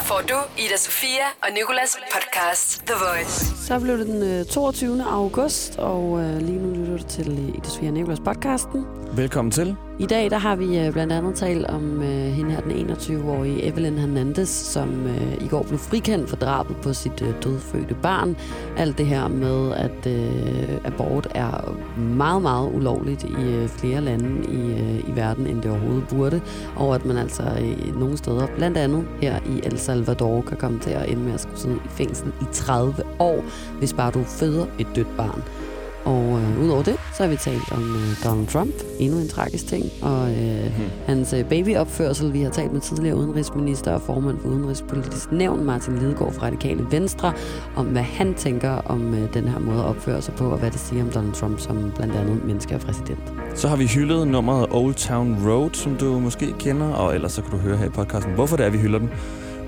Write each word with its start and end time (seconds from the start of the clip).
Her 0.00 0.06
får 0.06 0.22
du 0.28 0.34
Ida 0.58 0.76
Sofia 0.76 1.26
og 1.42 1.48
Nikolas 1.54 1.96
podcast 2.14 2.82
The 2.86 2.94
Voice. 2.94 3.46
Så 3.66 3.78
blev 3.80 3.98
det 3.98 4.06
den 4.06 4.22
øh, 4.22 4.44
22. 4.46 5.04
august, 5.04 5.76
og 5.78 6.20
øh, 6.20 6.36
lige 6.38 6.58
nu 6.58 6.79
lytter 6.90 7.06
du 7.06 7.12
til 7.12 7.38
øh, 7.38 7.48
Ida 7.48 7.68
Sofia 7.68 7.90
Nikolas 7.90 8.20
podcasten. 8.20 8.86
Velkommen 9.12 9.50
til. 9.52 9.76
I 9.98 10.06
dag 10.06 10.30
der 10.30 10.38
har 10.38 10.56
vi 10.56 10.78
øh, 10.78 10.92
blandt 10.92 11.12
andet 11.12 11.34
talt 11.34 11.66
om 11.66 12.02
øh, 12.02 12.08
hende 12.08 12.50
her, 12.50 12.60
den 12.60 12.90
21-årige 12.90 13.64
Evelyn 13.64 13.98
Hernandez, 13.98 14.48
som 14.48 15.06
øh, 15.06 15.44
i 15.44 15.48
går 15.48 15.62
blev 15.62 15.78
frikendt 15.78 16.28
for 16.28 16.36
drabet 16.36 16.76
på 16.76 16.92
sit 16.92 17.22
øh, 17.22 17.28
dødfødte 17.44 17.94
barn. 18.02 18.36
Alt 18.76 18.98
det 18.98 19.06
her 19.06 19.28
med, 19.28 19.72
at 19.72 20.06
øh, 20.06 20.78
abort 20.84 21.28
er 21.34 21.74
meget, 21.98 22.42
meget 22.42 22.70
ulovligt 22.74 23.24
i 23.24 23.42
øh, 23.42 23.68
flere 23.68 24.00
lande 24.00 24.46
i, 24.48 24.72
øh, 24.72 25.08
i 25.08 25.16
verden, 25.16 25.46
end 25.46 25.62
det 25.62 25.70
overhovedet 25.70 26.04
burde. 26.08 26.40
Og 26.76 26.94
at 26.94 27.04
man 27.04 27.16
altså 27.16 27.42
øh, 27.42 28.00
nogle 28.00 28.16
steder, 28.16 28.46
blandt 28.56 28.78
andet 28.78 29.04
her 29.20 29.38
i 29.46 29.60
El 29.66 29.78
Salvador, 29.78 30.42
kan 30.42 30.56
komme 30.56 30.80
til 30.80 30.90
at 30.90 31.10
ende 31.10 31.22
med 31.22 31.34
at 31.34 31.40
skulle 31.40 31.58
sidde 31.58 31.76
i 31.76 31.88
fængsel 31.88 32.28
i 32.40 32.44
30 32.52 32.94
år, 33.18 33.44
hvis 33.78 33.92
bare 33.92 34.10
du 34.10 34.22
føder 34.24 34.66
et 34.78 34.86
dødt 34.94 35.16
barn. 35.16 35.42
Og 36.04 36.40
øh, 36.40 36.64
udover 36.64 36.82
det, 36.82 36.96
så 37.16 37.22
har 37.22 37.30
vi 37.30 37.36
talt 37.36 37.72
om 37.72 37.96
øh, 37.96 38.24
Donald 38.24 38.46
Trump, 38.46 38.74
endnu 38.98 39.18
en 39.18 39.28
tragisk 39.28 39.66
ting, 39.66 39.84
og 40.02 40.30
øh, 40.30 40.76
hmm. 40.76 40.90
hans 41.06 41.32
øh, 41.32 41.44
babyopførsel. 41.44 42.32
Vi 42.32 42.42
har 42.42 42.50
talt 42.50 42.72
med 42.72 42.80
tidligere 42.80 43.16
udenrigsminister 43.16 43.92
og 43.92 44.02
formand 44.02 44.40
for 44.40 44.48
Udenrigspolitisk 44.48 45.32
Nævn, 45.32 45.64
Martin 45.64 45.98
Lidegaard 45.98 46.32
fra 46.32 46.46
Radikale 46.46 46.86
Venstre, 46.90 47.32
om 47.76 47.86
hvad 47.86 48.02
han 48.02 48.34
tænker 48.34 48.70
om 48.70 49.14
øh, 49.14 49.34
den 49.34 49.48
her 49.48 49.58
måde 49.58 49.78
at 49.78 49.84
opføre 49.84 50.22
sig 50.22 50.34
på, 50.34 50.44
og 50.50 50.58
hvad 50.58 50.70
det 50.70 50.80
siger 50.80 51.02
om 51.02 51.10
Donald 51.10 51.34
Trump 51.34 51.60
som 51.60 51.92
blandt 51.96 52.14
andet 52.14 52.44
menneske 52.44 52.74
og 52.74 52.80
præsident. 52.80 53.32
Så 53.54 53.68
har 53.68 53.76
vi 53.76 53.86
hyldet 53.86 54.28
nummeret 54.28 54.66
Old 54.70 54.94
Town 54.94 55.36
Road, 55.46 55.70
som 55.72 55.96
du 55.96 56.18
måske 56.18 56.54
kender, 56.58 56.92
og 56.92 57.14
ellers 57.14 57.32
så 57.32 57.42
kan 57.42 57.50
du 57.50 57.56
høre 57.56 57.76
her 57.76 57.86
i 57.86 57.88
podcasten, 57.88 58.34
hvorfor 58.34 58.56
det 58.56 58.66
er, 58.66 58.70
vi 58.70 58.78
hylder 58.78 58.98
den. 58.98 59.10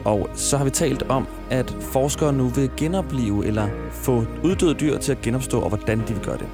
Og 0.04 0.28
så 0.34 0.56
har 0.56 0.64
vi 0.64 0.70
talt 0.70 1.02
om, 1.02 1.26
at 1.50 1.76
forskere 1.80 2.32
nu 2.32 2.48
vil 2.48 2.70
genopleve 2.76 3.46
eller 3.46 3.68
få 3.90 4.24
uddøde 4.44 4.74
dyr 4.74 4.98
til 4.98 5.12
at 5.12 5.20
genopstå, 5.20 5.60
og 5.60 5.68
hvordan 5.68 5.98
de 5.98 6.14
vil 6.14 6.24
gøre 6.24 6.38
det. 6.38 6.46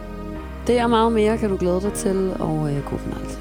Det 0.67 0.83
og 0.84 0.91
meget 0.91 1.12
mere 1.12 1.39
kan 1.39 1.50
du 1.50 1.56
glæde 1.56 1.81
dig 1.81 1.92
til, 1.92 2.37
og 2.39 2.72
øh, 2.72 2.84
god 2.84 2.98
fornøjelse. 2.98 3.39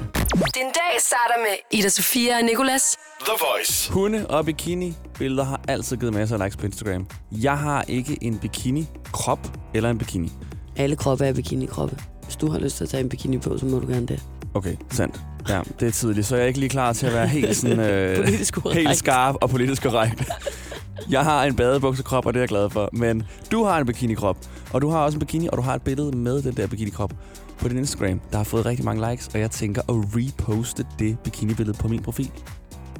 Din 0.54 0.64
dag 0.64 1.00
starter 1.00 1.38
med 1.38 1.78
Ida 1.78 1.88
Sofia 1.88 2.36
og 2.36 2.42
Nikolas. 2.44 2.96
The 3.20 3.32
Voice. 3.40 3.92
Hunde 3.92 4.26
og 4.26 4.44
bikini-billeder 4.44 5.44
har 5.44 5.60
altid 5.68 5.96
givet 5.96 6.14
masser 6.14 6.36
af 6.36 6.44
likes 6.44 6.56
på 6.56 6.66
Instagram. 6.66 7.06
Jeg 7.32 7.58
har 7.58 7.84
ikke 7.88 8.18
en 8.20 8.38
bikini-krop 8.38 9.38
eller 9.74 9.90
en 9.90 9.98
bikini. 9.98 10.32
Alle 10.76 10.96
kroppe 10.96 11.26
er 11.26 11.32
bikini-kroppe. 11.32 11.98
Hvis 12.24 12.36
du 12.36 12.50
har 12.50 12.58
lyst 12.58 12.76
til 12.76 12.84
at 12.84 12.90
tage 12.90 13.00
en 13.02 13.08
bikini 13.08 13.38
på, 13.38 13.58
så 13.58 13.66
må 13.66 13.78
du 13.78 13.86
gerne 13.86 14.06
det. 14.06 14.22
Okay, 14.54 14.76
sandt. 14.90 15.20
Ja, 15.48 15.60
det 15.80 15.88
er 15.88 15.92
tidligt, 15.92 16.26
så 16.26 16.36
jeg 16.36 16.42
er 16.42 16.46
ikke 16.46 16.58
lige 16.58 16.68
klar 16.68 16.92
til 16.92 17.06
at 17.06 17.12
være 17.12 17.26
helt, 17.26 17.56
sådan, 17.56 17.80
øh, 17.90 18.26
helt 18.72 18.96
skarp 18.96 19.34
og 19.40 19.50
politisk 19.50 19.82
korrekt. 19.82 20.28
Jeg 21.10 21.24
har 21.24 21.44
en 21.44 21.56
badebuksekrop, 21.56 22.26
og 22.26 22.34
det 22.34 22.38
er 22.38 22.42
jeg 22.42 22.48
glad 22.48 22.70
for. 22.70 22.90
Men 22.92 23.22
du 23.52 23.64
har 23.64 23.78
en 23.78 23.86
bikinikrop, 23.86 24.38
og 24.72 24.82
du 24.82 24.88
har 24.88 24.98
også 24.98 25.16
en 25.16 25.20
bikini, 25.20 25.48
og 25.48 25.56
du 25.56 25.62
har 25.62 25.74
et 25.74 25.82
billede 25.82 26.16
med 26.16 26.42
den 26.42 26.56
der 26.56 26.66
bikinikrop 26.66 27.12
på 27.58 27.68
din 27.68 27.78
Instagram, 27.78 28.20
der 28.30 28.36
har 28.36 28.44
fået 28.44 28.66
rigtig 28.66 28.84
mange 28.84 29.10
likes, 29.10 29.28
og 29.28 29.40
jeg 29.40 29.50
tænker 29.50 29.82
at 29.82 29.94
reposte 30.16 30.86
det 30.98 31.18
bikinibillede 31.18 31.78
på 31.78 31.88
min 31.88 32.02
profil. 32.02 32.30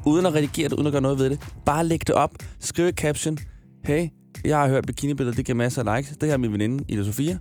Uden 0.07 0.27
at 0.27 0.35
redigere 0.35 0.69
det, 0.69 0.75
uden 0.75 0.87
at 0.87 0.93
gøre 0.93 1.03
noget 1.03 1.19
ved 1.19 1.31
det. 1.31 1.41
Bare 1.67 1.85
læg 1.85 2.07
det 2.07 2.15
op, 2.15 2.31
skriv 2.61 2.85
et 2.87 2.95
caption. 2.95 3.39
Hey, 3.85 4.09
jeg 4.45 4.59
har 4.59 4.69
hørt 4.69 4.87
bikinibilledet, 4.87 5.37
det 5.37 5.47
giver 5.47 5.57
masser 5.57 5.85
af 5.85 5.97
likes. 5.97 6.17
Det 6.17 6.27
her 6.29 6.33
er 6.35 6.39
min 6.39 6.53
veninde, 6.53 6.85
Ida 6.89 7.05
Sofia. 7.05 7.39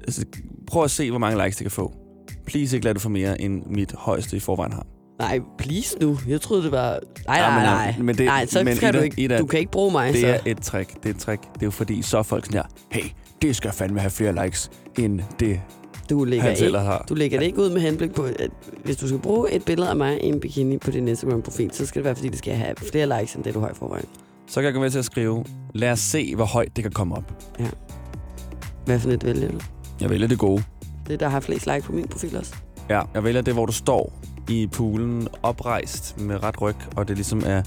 Altså, 0.00 0.24
prøv 0.66 0.84
at 0.84 0.90
se, 0.90 1.10
hvor 1.10 1.18
mange 1.18 1.44
likes 1.44 1.56
det 1.56 1.64
kan 1.64 1.70
få. 1.70 2.05
Please 2.46 2.76
ikke 2.76 2.84
lad 2.84 2.94
det 2.94 3.02
få 3.02 3.08
mere, 3.08 3.40
end 3.40 3.62
mit 3.66 3.94
højeste 3.98 4.36
i 4.36 4.40
forvejen 4.40 4.72
har. 4.72 4.86
Nej, 5.18 5.40
please 5.58 5.96
nu. 6.00 6.18
Jeg 6.28 6.40
troede, 6.40 6.62
det 6.62 6.72
var... 6.72 6.98
Nej, 7.26 7.36
Ja, 7.36 7.42
nej, 7.48 7.54
men- 7.56 7.64
nej. 7.64 7.94
men 7.98 8.18
det- 8.18 8.26
nej, 8.26 8.46
så 8.46 8.64
men 8.64 8.76
kan 8.76 8.94
Ida- 8.94 8.98
du 8.98 9.02
ikke... 9.04 9.20
Ida, 9.22 9.38
du 9.38 9.46
kan 9.46 9.58
ikke 9.58 9.72
bruge 9.72 9.92
mig, 9.92 10.12
Det 10.12 10.20
så. 10.20 10.26
er 10.26 10.38
et 10.46 10.58
trick. 10.62 10.94
Det 11.02 11.06
er 11.10 11.14
et 11.14 11.20
trick. 11.20 11.42
Det 11.42 11.62
er 11.62 11.66
jo 11.66 11.70
fordi, 11.70 12.02
så 12.02 12.18
er 12.18 12.22
folk 12.22 12.44
sådan 12.46 12.58
her, 12.60 12.66
hey, 13.00 13.10
det 13.42 13.56
skal 13.56 13.72
fandme 13.72 14.00
have 14.00 14.10
flere 14.10 14.44
likes, 14.44 14.70
end 14.98 15.20
det, 15.40 15.60
Du 16.10 16.24
lægger, 16.24 16.50
ikke, 16.50 16.78
har. 16.78 17.04
du 17.08 17.14
lægger 17.14 17.38
det 17.38 17.46
ikke 17.46 17.58
ud 17.58 17.70
med 17.70 17.80
henblik 17.80 18.14
på, 18.14 18.22
at 18.22 18.50
hvis 18.84 18.96
du 18.96 19.08
skal 19.08 19.18
bruge 19.20 19.52
et 19.52 19.64
billede 19.64 19.88
af 19.90 19.96
mig 19.96 20.20
i 20.24 20.26
en 20.26 20.40
bikini 20.40 20.78
på 20.78 20.90
din 20.90 21.08
Instagram-profil, 21.08 21.70
så 21.72 21.86
skal 21.86 21.98
det 22.00 22.04
være, 22.04 22.14
fordi 22.14 22.28
det 22.28 22.38
skal 22.38 22.54
have 22.54 22.74
flere 22.90 23.20
likes, 23.20 23.34
end 23.34 23.44
det 23.44 23.54
du 23.54 23.60
har 23.60 23.68
i 23.68 23.74
forvejen. 23.74 24.06
Så 24.48 24.54
kan 24.54 24.64
jeg 24.64 24.74
gå 24.74 24.80
med 24.80 24.90
til 24.90 24.98
at 24.98 25.04
skrive, 25.04 25.44
lad 25.74 25.90
os 25.90 26.00
se, 26.00 26.34
hvor 26.34 26.44
højt 26.44 26.76
det 26.76 26.84
kan 26.84 26.92
komme 26.92 27.16
op. 27.16 27.42
Hvad 28.84 28.98
for 29.00 29.10
et 29.10 29.24
vælger 29.24 29.50
du? 29.52 29.58
Jeg 30.00 30.10
vælger 30.10 30.28
det 30.28 30.38
gode. 30.38 30.62
Det, 31.08 31.20
der 31.20 31.28
har 31.28 31.40
flest 31.40 31.66
likes 31.66 31.86
på 31.86 31.92
min 31.92 32.08
profil 32.08 32.36
også. 32.36 32.54
Ja, 32.90 33.02
jeg 33.14 33.24
vælger 33.24 33.42
det, 33.42 33.54
hvor 33.54 33.66
du 33.66 33.72
står 33.72 34.12
i 34.48 34.66
poolen 34.66 35.28
oprejst 35.42 36.20
med 36.20 36.42
ret 36.42 36.62
ryg, 36.62 36.74
og 36.96 37.08
det 37.08 37.16
ligesom 37.16 37.42
er 37.46 37.62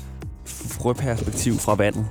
frøperspektiv 0.46 1.54
fra 1.54 1.76
vandet, 1.76 2.06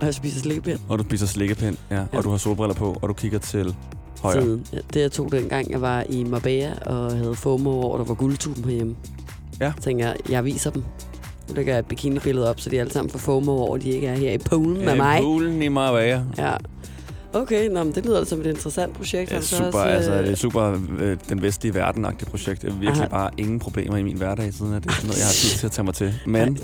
Og 0.00 0.06
jeg 0.06 0.14
spiser 0.14 0.40
slikkepind. 0.40 0.78
og 0.88 0.98
du 0.98 1.04
spiser 1.04 1.26
slikkepind, 1.26 1.76
ja, 1.90 1.96
Ja. 1.96 2.04
og 2.12 2.24
du 2.24 2.30
har 2.30 2.36
solbriller 2.36 2.74
på, 2.74 2.96
og 3.02 3.08
du 3.08 3.14
kigger 3.14 3.38
til 3.38 3.74
højre. 4.22 4.42
Siden. 4.42 4.66
Ja, 4.72 4.78
det 4.94 5.00
jeg 5.00 5.12
tog 5.12 5.32
dengang, 5.32 5.70
jeg 5.70 5.80
var 5.80 6.04
i 6.08 6.24
Marbella 6.24 6.72
og 6.86 7.12
havde 7.16 7.34
FOMO 7.34 7.70
over, 7.70 7.96
der 7.98 8.04
var 8.04 8.14
guldtuben 8.14 8.64
herhjemme. 8.64 8.96
Ja. 9.60 9.72
Så 9.76 9.82
tænkte 9.82 10.06
jeg, 10.06 10.16
jeg 10.28 10.44
viser 10.44 10.70
dem. 10.70 10.84
Nu 11.48 11.54
lægger 11.54 11.72
jeg 11.72 11.78
et 11.78 11.86
bikinibillede 11.86 12.50
op, 12.50 12.60
så 12.60 12.70
de 12.70 12.80
alle 12.80 12.92
sammen 12.92 13.10
får 13.10 13.18
FOMO 13.18 13.52
over, 13.52 13.76
de 13.76 13.88
ikke 13.90 14.06
er 14.06 14.16
her 14.16 14.32
i 14.32 14.38
poolen 14.38 14.78
med 14.84 14.90
Øh, 14.92 14.96
mig. 14.96 15.18
Poolen 15.22 15.62
i 15.62 15.68
Marbella. 15.68 16.22
Ja. 16.38 16.52
Okay, 17.36 17.68
nå, 17.68 17.84
men 17.84 17.94
det 17.94 18.06
lyder 18.06 18.18
da 18.18 18.24
som 18.24 18.40
et 18.40 18.46
interessant 18.46 18.94
projekt. 18.96 19.32
Har 19.32 19.40
så 19.40 19.56
super, 19.56 19.66
også, 19.66 19.78
altså, 19.78 20.12
øh, 20.12 20.24
det 20.24 20.32
er 20.32 20.36
super 20.36 20.78
øh, 20.98 21.16
den 21.28 21.42
vestlige 21.42 21.74
verden-agtige 21.74 22.30
projekt. 22.30 22.62
Det 22.62 22.68
er 22.70 22.74
virkelig 22.74 23.00
Aha. 23.00 23.08
bare 23.08 23.30
ingen 23.38 23.58
problemer 23.58 23.96
i 23.96 24.02
min 24.02 24.16
hverdag, 24.16 24.52
siden 24.54 24.74
at 24.74 24.82
det 24.84 24.90
er 24.90 24.94
sådan 24.94 25.06
noget, 25.06 25.18
jeg 25.18 25.26
har 25.26 25.32
tid 25.32 25.58
til 25.58 25.66
at 25.66 25.72
tage 25.72 25.84
mig 25.84 25.94
til. 25.94 26.14
Men 26.26 26.58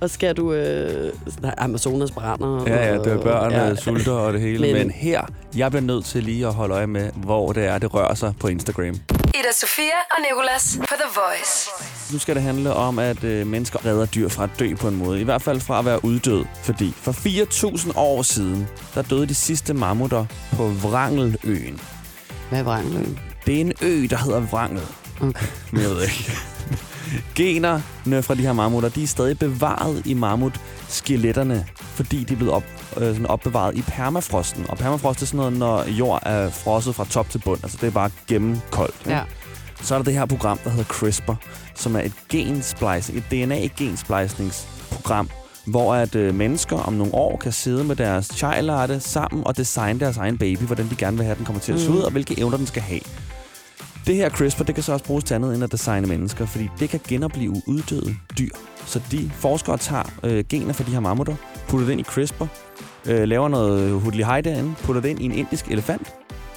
Og 0.00 0.10
skal 0.10 0.36
du... 0.36 0.52
Øh, 0.52 1.12
nej, 1.42 1.54
Amazonas 1.58 2.10
brænder. 2.10 2.64
Ja, 2.66 2.86
ja, 2.92 2.98
det 2.98 3.06
er 3.12 3.22
børn, 3.22 3.52
ja. 3.52 3.66
ja. 3.68 3.74
sulter 3.74 4.12
og 4.12 4.32
det 4.32 4.40
hele. 4.40 4.60
Men- 4.60 4.72
Men, 4.76 4.90
her, 4.90 5.22
jeg 5.56 5.70
bliver 5.70 5.82
nødt 5.82 6.04
til 6.04 6.22
lige 6.22 6.46
at 6.46 6.54
holde 6.54 6.74
øje 6.74 6.86
med, 6.86 7.10
hvor 7.16 7.52
det 7.52 7.64
er, 7.64 7.78
det 7.78 7.94
rører 7.94 8.14
sig 8.14 8.32
på 8.40 8.48
Instagram. 8.48 8.94
Ida 9.34 9.52
Sofia 9.60 9.98
og 10.10 10.16
Nikolas 10.30 10.76
på 10.80 10.94
The 10.94 11.10
Voice. 11.14 11.70
Nu 12.12 12.18
skal 12.18 12.34
det 12.34 12.42
handle 12.42 12.72
om, 12.74 12.98
at 12.98 13.24
øh, 13.24 13.46
mennesker 13.46 13.86
redder 13.86 14.06
dyr 14.06 14.28
fra 14.28 14.44
at 14.44 14.50
dø 14.58 14.74
på 14.74 14.88
en 14.88 14.96
måde. 14.96 15.20
I 15.20 15.24
hvert 15.24 15.42
fald 15.42 15.60
fra 15.60 15.78
at 15.78 15.84
være 15.84 16.04
uddød. 16.04 16.44
Fordi 16.62 16.92
for 16.96 17.12
4.000 17.12 17.92
år 17.98 18.22
siden, 18.22 18.66
der 18.94 19.02
døde 19.02 19.26
de 19.26 19.34
sidste 19.34 19.74
mammutter 19.74 20.24
på 20.52 20.68
Vrangeløen. 20.68 21.80
Hvad 22.48 22.58
er 22.58 22.62
Vrangeløen? 22.62 23.18
Det 23.46 23.56
er 23.56 23.60
en 23.60 23.72
ø, 23.82 24.06
der 24.10 24.16
hedder 24.16 24.40
Vrangel. 24.40 24.82
Okay. 25.20 25.46
Men 25.70 25.80
jeg 25.82 25.90
ved 25.90 26.02
ikke. 26.02 26.32
Generne 27.34 28.22
fra 28.22 28.34
de 28.34 28.40
her 28.42 28.52
mammutter, 28.52 28.88
de 28.88 29.02
er 29.02 29.06
stadig 29.06 29.38
bevaret 29.38 30.02
i 30.06 30.14
mammut-skeletterne, 30.14 31.66
fordi 31.80 32.24
de 32.24 32.32
er 32.32 32.36
blevet 32.36 32.54
op, 32.54 32.64
øh, 32.96 33.02
sådan 33.02 33.26
opbevaret 33.26 33.76
i 33.76 33.82
permafrosten. 33.82 34.66
Og 34.68 34.78
permafrost 34.78 35.22
er 35.22 35.26
sådan 35.26 35.36
noget, 35.38 35.52
når 35.52 35.84
jord 35.88 36.22
er 36.22 36.50
frosset 36.50 36.94
fra 36.94 37.04
top 37.10 37.30
til 37.30 37.38
bund. 37.44 37.60
Altså 37.62 37.78
det 37.80 37.86
er 37.86 37.90
bare 37.90 38.10
gennemkoldt. 38.28 38.94
ikke? 39.00 39.10
Så 39.84 39.94
er 39.94 39.98
der 39.98 40.04
det 40.04 40.14
her 40.14 40.26
program, 40.26 40.58
der 40.64 40.70
hedder 40.70 40.84
CRISPR, 40.84 41.32
som 41.74 41.96
er 41.96 42.00
et 42.00 42.12
gensplicing, 42.28 43.18
et 43.18 43.24
DNA-gensplejsningsprogram, 43.30 45.28
hvor 45.66 45.94
at 45.94 46.14
øh, 46.14 46.34
mennesker 46.34 46.76
om 46.76 46.92
nogle 46.92 47.14
år 47.14 47.36
kan 47.36 47.52
sidde 47.52 47.84
med 47.84 47.96
deres 47.96 48.26
childarte 48.34 49.00
sammen 49.00 49.46
og 49.46 49.56
designe 49.56 50.00
deres 50.00 50.16
egen 50.16 50.38
baby, 50.38 50.60
hvordan 50.62 50.88
de 50.90 50.96
gerne 50.96 51.16
vil 51.16 51.24
have, 51.24 51.32
at 51.32 51.38
den 51.38 51.46
kommer 51.46 51.60
til 51.60 51.72
at 51.72 51.80
se 51.80 51.88
Mm. 51.90 51.96
ud, 51.96 52.00
og 52.00 52.10
hvilke 52.12 52.38
evner 52.40 52.56
den 52.56 52.66
skal 52.66 52.82
have. 52.82 53.00
Det 54.06 54.14
her 54.16 54.28
CRISPR, 54.30 54.62
det 54.62 54.74
kan 54.74 54.84
så 54.84 54.92
også 54.92 55.04
bruges 55.04 55.24
til 55.24 55.34
andet 55.34 55.54
end 55.54 55.64
at 55.64 55.72
designe 55.72 56.06
mennesker, 56.06 56.46
fordi 56.46 56.68
det 56.80 56.90
kan 56.90 57.00
genopleve 57.08 57.62
uddøde 57.66 58.14
dyr. 58.38 58.48
Så 58.86 59.00
de 59.10 59.30
forskere 59.34 59.76
tager 59.78 60.02
øh, 60.22 60.44
gener 60.48 60.72
fra 60.72 60.84
de 60.84 60.90
her 60.90 61.00
mammutter, 61.00 61.34
putter 61.68 61.86
det 61.86 61.92
ind 61.92 62.00
i 62.00 62.04
CRISPR, 62.04 62.44
øh, 63.06 63.22
laver 63.28 63.48
noget 63.48 64.00
hudlig 64.00 64.26
hej 64.26 64.40
derinde, 64.40 64.74
putter 64.82 65.02
det 65.02 65.08
ind 65.08 65.20
i 65.20 65.24
en 65.24 65.32
indisk 65.32 65.66
elefant, 65.70 66.12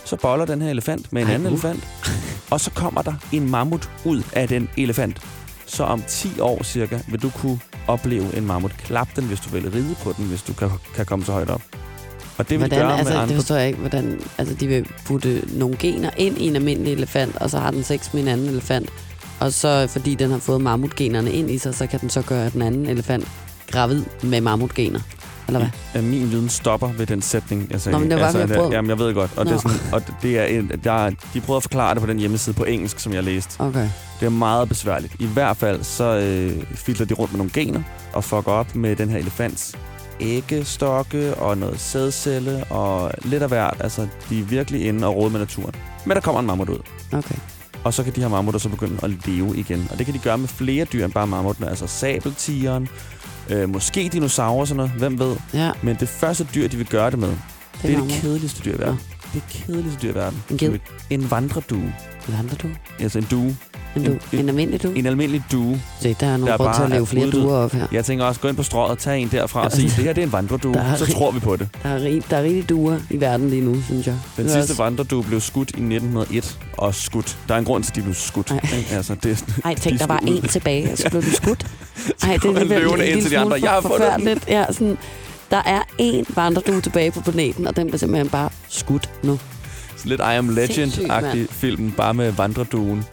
så 0.06 0.16
boller 0.16 0.46
den 0.46 0.62
her 0.62 0.70
elefant 0.70 1.14
med 1.14 1.22
en 1.22 1.28
Ej, 1.28 1.34
anden 1.34 1.48
uh. 1.48 1.54
elefant, 1.54 1.88
og 2.52 2.60
så 2.60 2.72
kommer 2.72 3.02
der 3.02 3.14
en 3.32 3.50
mammut 3.50 3.90
ud 4.06 4.24
af 4.34 4.48
den 4.48 4.70
elefant. 4.78 5.22
Så 5.66 5.84
om 5.84 6.04
10 6.08 6.40
år 6.40 6.64
cirka 6.64 7.00
vil 7.08 7.22
du 7.22 7.30
kunne 7.30 7.60
opleve 7.88 8.38
en 8.38 8.46
mammut. 8.46 8.72
Klap 8.78 9.16
den, 9.16 9.24
hvis 9.24 9.40
du 9.40 9.50
vil 9.50 9.72
ride 9.72 9.96
på 10.04 10.14
den, 10.18 10.26
hvis 10.26 10.42
du 10.42 10.54
kan, 10.54 10.70
kan 10.96 11.06
komme 11.06 11.26
så 11.26 11.32
højt 11.32 11.50
op. 11.50 11.62
Og 12.38 12.50
det 12.50 12.60
vil 12.60 12.68
Hvordan, 12.68 12.80
gøre 12.80 12.98
altså, 12.98 13.14
med 13.14 13.18
det 13.18 13.24
andre... 13.24 13.36
forstår 13.36 13.56
jeg 13.56 13.68
ikke, 13.68 13.80
hvordan... 13.80 14.20
Altså, 14.38 14.56
de 14.56 14.68
vil 14.68 14.88
putte 15.06 15.42
nogle 15.54 15.78
gener 15.78 16.10
ind 16.18 16.38
i 16.38 16.48
en 16.48 16.56
almindelig 16.56 16.94
elefant, 16.94 17.36
og 17.36 17.50
så 17.50 17.60
har 17.60 17.72
den 17.72 17.84
sex 17.84 18.14
med 18.14 18.22
en 18.22 18.28
anden 18.28 18.48
elefant. 18.48 18.90
Og 19.40 19.54
så, 19.54 19.88
fordi 19.90 20.16
den 20.16 20.32
har 20.32 20.38
fået 20.38 20.62
mammutgenerne 20.62 21.32
ind 21.32 21.52
i 21.52 21.58
sig, 21.58 21.76
så 21.76 21.88
kan 21.88 22.00
den 22.00 22.10
så 22.10 22.22
gøre 22.22 22.50
den 22.50 22.62
anden 22.62 22.86
elefant 22.86 23.28
gravid 23.72 24.04
med 24.24 24.42
mammutgener. 24.42 25.00
Eller 25.48 25.60
hvad? 25.60 25.70
Ja, 25.96 26.02
min 26.02 26.32
viden 26.32 26.50
stopper 26.50 26.88
ved 26.98 27.06
den 27.06 27.22
sætning, 27.22 27.68
jeg 27.72 27.82
sagde. 27.82 27.94
Nå, 27.94 28.00
men 28.00 28.12
det 28.12 28.16
var 28.20 28.32
bare, 28.32 28.40
altså, 28.42 28.54
jeg 28.54 28.58
prøvede- 28.60 28.76
Jamen, 28.76 28.90
jeg 28.90 29.00
ved 29.00 29.14
godt. 29.14 29.32
Og, 29.38 29.46
det 29.46 29.52
er 29.52 29.56
Nå. 29.56 29.62
sådan, 29.62 29.94
og 29.94 30.02
det 30.22 30.40
er 30.40 30.44
en, 30.46 30.72
der, 30.84 31.10
de 31.34 31.42
prøvede 31.42 31.58
at 31.58 31.64
forklare 31.64 31.94
det 31.94 32.02
på 32.02 32.08
den 32.08 32.20
hjemmeside 32.20 32.56
på 32.56 32.64
engelsk, 32.64 33.00
som 33.00 33.14
jeg 33.14 33.24
læste. 33.24 33.62
Okay. 33.62 33.90
Det 34.20 34.26
er 34.26 34.30
meget 34.30 34.70
besværligt. 34.70 35.16
I 35.20 35.26
hvert 35.26 35.58
fald 35.58 35.84
så 35.84 36.04
øh, 36.18 36.64
filter 36.76 37.06
de 37.06 37.14
rundt 37.14 37.34
med 37.34 37.38
nogle 37.38 37.52
gener 37.54 37.82
og 38.14 38.24
fucker 38.24 38.52
op 38.52 38.76
med 38.76 38.96
den 38.96 39.10
her 39.10 39.18
elefants 39.18 39.76
æggestokke 40.42 41.36
og 41.36 41.58
noget 41.58 41.80
sædcelle 41.80 42.64
og 42.70 43.12
lidt 43.24 43.44
af 43.44 43.50
hvert. 43.50 43.78
Altså, 43.80 44.08
de 44.30 44.40
er 44.40 44.44
virkelig 44.44 44.86
inde 44.86 45.08
og 45.08 45.16
råde 45.16 45.30
med 45.32 45.40
naturen. 45.40 45.74
Men 46.06 46.16
der 46.16 46.22
kommer 46.22 46.40
en 46.40 46.48
mammut 46.48 46.70
ud. 46.70 46.80
Okay. 47.14 47.36
Og 47.84 47.94
så 47.94 48.04
kan 48.04 48.14
de 48.16 48.22
her 48.22 48.28
mammutter 48.28 48.60
så 48.60 48.70
begynde 48.70 48.98
at 49.04 49.28
leve 49.28 49.58
igen. 49.58 49.88
Og 49.92 49.98
det 49.98 50.06
kan 50.06 50.16
de 50.16 50.20
gøre 50.20 50.38
med 50.38 50.48
flere 50.48 50.86
dyr 50.86 51.06
end 51.06 51.14
bare 51.14 51.28
mammutterne. 51.28 51.70
Altså 51.70 51.88
sabeltigeren, 51.88 52.88
Øh, 53.50 53.70
måske 53.70 54.10
dinosaurer 54.14 54.60
og 54.60 54.68
sådan 54.68 54.78
noget, 54.78 54.92
hvem 54.92 55.20
ved. 55.20 55.36
Ja, 55.54 55.72
Men 55.84 55.96
det 56.00 56.10
første 56.10 56.48
dyr, 56.56 56.68
de 56.68 56.78
vil 56.78 56.88
gøre 56.88 57.12
det 57.12 57.20
med, 57.20 57.30
det, 57.30 57.38
det 57.84 57.94
er 57.94 58.00
det 58.02 58.10
kedeligste 58.12 58.64
dyr 58.66 58.76
i 58.76 58.80
verden. 58.80 59.00
Det 59.34 59.44
kedeligste 59.50 60.00
dyr 60.02 60.12
i 60.12 60.16
verden. 60.16 60.44
En 60.50 60.58
ged. 60.58 60.80
En 61.10 61.32
vandredue. 61.32 61.94
Vandrer 62.28 62.58
du? 62.58 62.68
Altså 63.00 63.20
en 63.20 63.28
due. 63.32 63.58
En, 63.96 64.04
du, 64.04 64.12
En- 64.12 64.20
en 64.40 64.50
almindelig 64.50 64.84
du? 64.84 64.90
En 64.92 65.06
almindelig 65.06 65.44
due. 65.52 65.82
Se, 66.02 66.16
der 66.20 66.28
er 66.28 66.38
nogle 66.38 66.58
grund 66.58 66.76
til 66.76 66.84
at 66.84 66.90
lave 66.90 67.08
flere 67.08 67.28
uddød. 67.28 67.42
duer 67.42 67.56
op 67.58 67.72
her. 67.72 67.88
Jeg 67.92 68.06
tænker 68.06 68.26
også, 68.26 68.42
gå 68.42 68.48
ind 68.48 68.58
på 68.58 68.64
strået, 68.64 69.00
tag 69.00 69.20
en 69.22 69.28
derfra 69.32 69.66
og 69.66 69.72
sige, 69.72 69.84
altså, 69.84 69.96
det 69.98 70.06
her 70.06 70.14
det 70.14 70.22
er 70.22 70.26
en 70.26 70.32
vandredue. 70.34 70.74
Så 70.98 71.06
rig- 71.06 71.14
tror 71.14 71.32
vi 71.32 71.40
på 71.40 71.56
det. 71.56 71.70
Der 71.84 71.90
er, 71.90 71.96
rig, 72.04 72.22
der 72.30 72.38
er 72.38 72.44
rigtig 72.44 72.70
duer 72.70 73.00
i 73.10 73.22
verden 73.22 73.50
lige 73.50 73.62
nu, 73.62 73.82
synes 73.82 74.08
jeg. 74.08 74.16
Den 74.38 74.46
Det 74.46 74.54
sidste 74.54 74.72
også- 74.72 74.84
vandredue 74.84 75.24
blev 75.24 75.40
skudt 75.42 75.70
i 75.70 75.80
1901 75.82 76.60
og 76.78 76.96
skudt. 76.96 77.38
Der 77.48 77.54
er 77.54 77.60
en 77.60 77.66
grund 77.66 77.84
til, 77.84 77.92
at 77.92 77.96
de 77.96 78.02
blev 78.02 78.14
skudt. 78.16 78.52
Ej. 78.52 78.60
Altså, 78.98 79.16
det 79.24 79.46
Ej, 79.66 79.76
tænk, 79.76 79.94
de 79.94 80.00
der 80.00 80.08
var 80.08 80.20
en 80.28 80.42
tilbage, 80.42 80.92
og 80.92 80.98
så 80.98 81.10
blev 81.10 81.22
du 81.22 81.32
skudt. 81.32 81.66
Ej, 82.24 82.34
det 82.34 82.42
kommer 82.42 82.58
er 82.58 82.62
alligevel 82.62 82.84
løvende 82.84 83.08
en 83.08 83.16
lille 83.16 83.30
smule 83.40 83.56
Jeg 83.64 83.70
har 83.72 83.80
den. 83.82 83.90
forfærdeligt. 83.90 84.48
Ja, 84.48 84.66
sådan, 84.72 84.98
der 85.52 85.62
er 85.66 85.82
én 86.02 86.34
vandredue 86.36 86.82
tilbage 86.82 87.12
på 87.12 87.22
planeten, 87.22 87.68
og 87.68 87.76
den 87.76 87.86
bliver 87.88 87.98
simpelthen 88.00 88.30
bare 88.30 88.50
skudt 88.70 89.10
nu. 89.24 89.40
lidt 90.06 90.20
I 90.20 90.24
Am 90.24 90.50
Legend-agtig 90.50 91.48
film, 91.52 91.92
bare 91.92 92.14
med 92.14 92.32
vandreduen. 92.32 93.06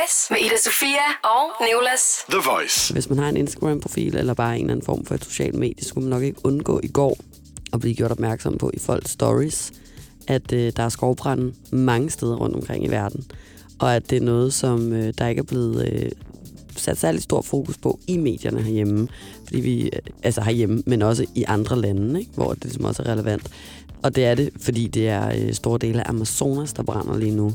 Voice 0.00 0.26
med 0.32 0.38
Ida 0.40 0.56
Sofia 0.56 1.06
og 1.24 1.66
Nicolas. 1.66 2.24
The 2.30 2.40
Voice. 2.50 2.92
Hvis 2.92 3.08
man 3.08 3.18
har 3.18 3.28
en 3.28 3.36
Instagram-profil 3.36 4.16
eller 4.16 4.34
bare 4.34 4.54
en 4.54 4.60
eller 4.60 4.72
anden 4.72 4.86
form 4.86 5.04
for 5.04 5.14
et 5.14 5.24
socialt 5.24 5.54
medie, 5.54 5.84
skulle 5.84 6.08
man 6.08 6.10
nok 6.10 6.22
ikke 6.22 6.40
undgå 6.44 6.80
i 6.82 6.88
går 6.88 7.18
at 7.72 7.80
blive 7.80 7.94
gjort 7.94 8.10
opmærksom 8.10 8.58
på 8.58 8.70
i 8.74 8.78
folks 8.78 9.10
stories, 9.10 9.72
at 10.28 10.52
øh, 10.52 10.72
der 10.76 10.82
er 10.82 10.88
skovbrænde 10.88 11.52
mange 11.72 12.10
steder 12.10 12.36
rundt 12.36 12.56
omkring 12.56 12.84
i 12.84 12.88
verden. 12.88 13.30
Og 13.80 13.96
at 13.96 14.10
det 14.10 14.16
er 14.16 14.24
noget, 14.24 14.54
som 14.54 14.92
øh, 14.92 15.14
der 15.18 15.26
ikke 15.26 15.40
er 15.40 15.44
blevet 15.44 15.92
øh, 15.92 16.10
sat 16.76 16.98
særlig 16.98 17.22
stor 17.22 17.42
fokus 17.42 17.78
på 17.78 18.00
i 18.06 18.16
medierne 18.16 18.62
herhjemme. 18.62 19.08
Fordi 19.44 19.60
vi, 19.60 19.82
øh, 19.82 19.98
altså 20.22 20.40
herhjemme, 20.40 20.82
men 20.86 21.02
også 21.02 21.26
i 21.34 21.44
andre 21.48 21.80
lande, 21.80 22.20
ikke? 22.20 22.32
hvor 22.34 22.54
det 22.54 22.64
ligesom 22.64 22.84
også 22.84 23.02
er 23.02 23.12
relevant. 23.12 23.50
Og 24.02 24.16
det 24.16 24.24
er 24.24 24.34
det, 24.34 24.50
fordi 24.60 24.86
det 24.86 25.08
er 25.08 25.32
øh, 25.36 25.52
store 25.54 25.78
dele 25.78 26.06
af 26.06 26.10
Amazonas, 26.10 26.72
der 26.72 26.82
brænder 26.82 27.18
lige 27.18 27.36
nu. 27.36 27.52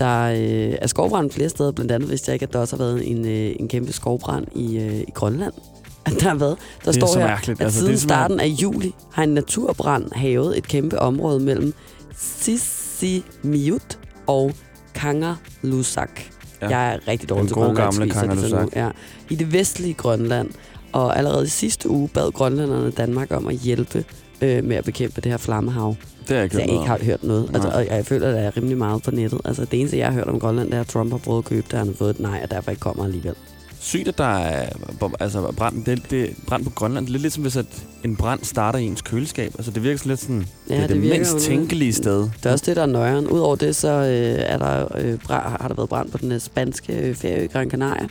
Der 0.00 0.24
øh, 0.24 0.78
er 0.82 0.86
skovbrand 0.86 1.30
flere 1.30 1.48
steder, 1.48 1.72
blandt 1.72 1.92
andet 1.92 2.10
vidste 2.10 2.28
jeg 2.28 2.34
ikke, 2.34 2.44
at 2.44 2.52
der 2.52 2.58
også 2.58 2.76
har 2.76 2.84
været 2.84 3.10
en, 3.10 3.24
øh, 3.24 3.56
en 3.60 3.68
kæmpe 3.68 3.92
skovbrand 3.92 4.46
i, 4.56 4.78
øh, 4.78 5.00
i 5.00 5.10
Grønland. 5.14 5.52
At 6.06 6.12
der 6.20 6.28
har 6.28 6.34
været, 6.34 6.56
der 6.84 6.92
Det 6.92 7.00
står 7.00 7.18
her, 7.18 7.26
mærkeligt. 7.26 7.60
at 7.60 7.64
Altså, 7.64 7.78
siden 7.78 7.92
det 7.92 8.00
starten 8.02 8.40
af 8.40 8.46
juli 8.46 8.94
har 9.12 9.22
en 9.22 9.34
naturbrand 9.34 10.12
havet 10.12 10.58
et 10.58 10.68
kæmpe 10.68 10.98
område 10.98 11.40
mellem 11.40 11.74
Sisimiut 12.16 13.98
og 14.26 14.52
Kangerlussuaq. 14.94 16.08
Ja. 16.62 16.68
Jeg 16.68 16.94
er 16.94 17.08
rigtig 17.08 17.28
dårlig 17.28 17.48
til 17.48 17.54
grønlandsk. 17.54 18.76
Ja. 18.76 18.90
I 19.30 19.34
det 19.34 19.52
vestlige 19.52 19.94
Grønland. 19.94 20.50
Og 20.92 21.18
allerede 21.18 21.44
i 21.44 21.48
sidste 21.48 21.90
uge 21.90 22.08
bad 22.08 22.32
grønlænderne 22.32 22.90
Danmark 22.90 23.30
om 23.30 23.46
at 23.46 23.54
hjælpe 23.54 24.04
øh, 24.42 24.64
med 24.64 24.76
at 24.76 24.84
bekæmpe 24.84 25.20
det 25.20 25.30
her 25.30 25.38
flammehav. 25.38 25.96
Det 26.20 26.28
har 26.28 26.34
jeg 26.34 26.44
ikke 26.44 26.54
Så 26.56 26.60
jeg 26.60 26.70
ikke 26.70 26.84
har 26.84 26.98
hørt 27.02 27.24
noget. 27.24 27.50
Altså, 27.54 27.68
og 27.68 27.86
jeg 27.86 28.06
føler, 28.06 28.28
at 28.28 28.34
der 28.34 28.40
er 28.40 28.56
rimelig 28.56 28.78
meget 28.78 29.02
på 29.02 29.10
nettet. 29.10 29.40
Altså, 29.44 29.64
det 29.64 29.80
eneste, 29.80 29.98
jeg 29.98 30.06
har 30.06 30.14
hørt 30.14 30.28
om 30.28 30.40
Grønland, 30.40 30.70
det 30.70 30.76
er, 30.76 30.80
at 30.80 30.86
Trump 30.86 31.10
har 31.10 31.18
prøvet 31.18 31.38
at 31.38 31.44
købe 31.44 31.66
det, 31.70 31.78
han 31.78 31.86
har 31.86 31.94
fået 31.94 32.10
et 32.10 32.20
nej, 32.20 32.40
og 32.42 32.50
derfor 32.50 32.70
ikke 32.70 32.80
kommer 32.80 33.04
alligevel. 33.04 33.34
Sygt, 33.82 34.08
at 34.08 34.18
der 34.18 34.24
er 34.24 34.68
altså, 35.20 35.52
brand, 35.56 35.84
det, 35.84 36.10
det, 36.10 36.36
brand 36.46 36.64
på 36.64 36.70
Grønland. 36.70 37.06
Det 37.06 37.10
er 37.10 37.12
lidt 37.12 37.22
ligesom, 37.22 37.42
hvis 37.42 37.56
at 37.56 37.66
en 38.04 38.16
brand 38.16 38.44
starter 38.44 38.78
i 38.78 38.84
ens 38.84 39.02
køleskab. 39.02 39.52
Altså, 39.58 39.70
det 39.70 39.82
virker 39.82 39.98
sådan 39.98 40.10
lidt 40.10 40.20
sådan... 40.20 40.46
Ja, 40.68 40.74
det 40.74 40.82
er 40.82 40.86
det, 40.86 40.96
det 40.96 41.10
mindst 41.10 41.34
jo 41.34 41.38
tænkelige 41.38 41.92
sted. 41.92 42.20
Det 42.20 42.46
er 42.46 42.52
også 42.52 42.64
det, 42.66 42.76
der 42.76 42.82
er 42.82 42.86
nøjeren. 42.86 43.26
Udover 43.26 43.56
det, 43.56 43.76
så 43.76 43.88
øh, 43.88 44.38
er 44.38 44.58
der, 44.58 44.96
øh, 44.98 45.18
har 45.28 45.68
der 45.68 45.74
været 45.74 45.88
brand 45.88 46.10
på 46.10 46.18
den 46.18 46.32
øh, 46.32 46.40
spanske 46.40 46.92
øh, 46.92 47.14
ferie 47.14 47.44
i 47.44 47.46
Gran 47.46 47.70
Canaria, 47.70 48.08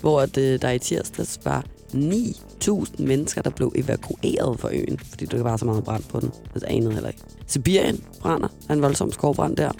hvor 0.00 0.20
at, 0.20 0.38
øh, 0.38 0.62
der 0.62 0.70
i 0.70 0.78
tirsdags 0.78 1.40
var 1.44 1.64
9.000 1.94 3.02
mennesker, 3.02 3.42
der 3.42 3.50
blev 3.50 3.72
evakueret 3.74 4.60
fra 4.60 4.68
øen, 4.72 4.98
fordi 4.98 5.24
der 5.26 5.42
var 5.42 5.56
så 5.56 5.64
meget 5.64 5.84
brand 5.84 6.02
på 6.02 6.20
den. 6.20 6.30
Altså 6.54 6.66
anede 6.66 6.92
heller 6.92 7.08
ikke. 7.08 7.22
Sibirien 7.46 8.04
brænder. 8.20 8.48
Der 8.48 8.68
er 8.68 8.74
en 8.74 8.82
voldsom 8.82 9.12
skovbrand 9.12 9.56
der, 9.56 9.70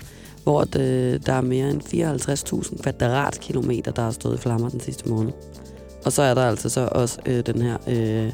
hvor 0.42 0.64
det, 0.64 0.80
øh, 0.80 1.20
der 1.26 1.32
er 1.32 1.40
mere 1.40 1.70
end 1.70 1.82
54.000 1.82 2.82
kvadratkilometer, 2.82 3.92
der 3.92 4.02
har 4.02 4.10
stået 4.10 4.38
i 4.38 4.40
flammer 4.40 4.68
den 4.68 4.80
sidste 4.80 5.08
måned. 5.08 5.32
Og 6.04 6.12
så 6.12 6.22
er 6.22 6.34
der 6.34 6.42
altså 6.48 6.68
så 6.68 6.88
også 6.92 7.18
øh, 7.26 7.46
den 7.46 7.62
her, 7.62 7.76
øh, 7.88 8.32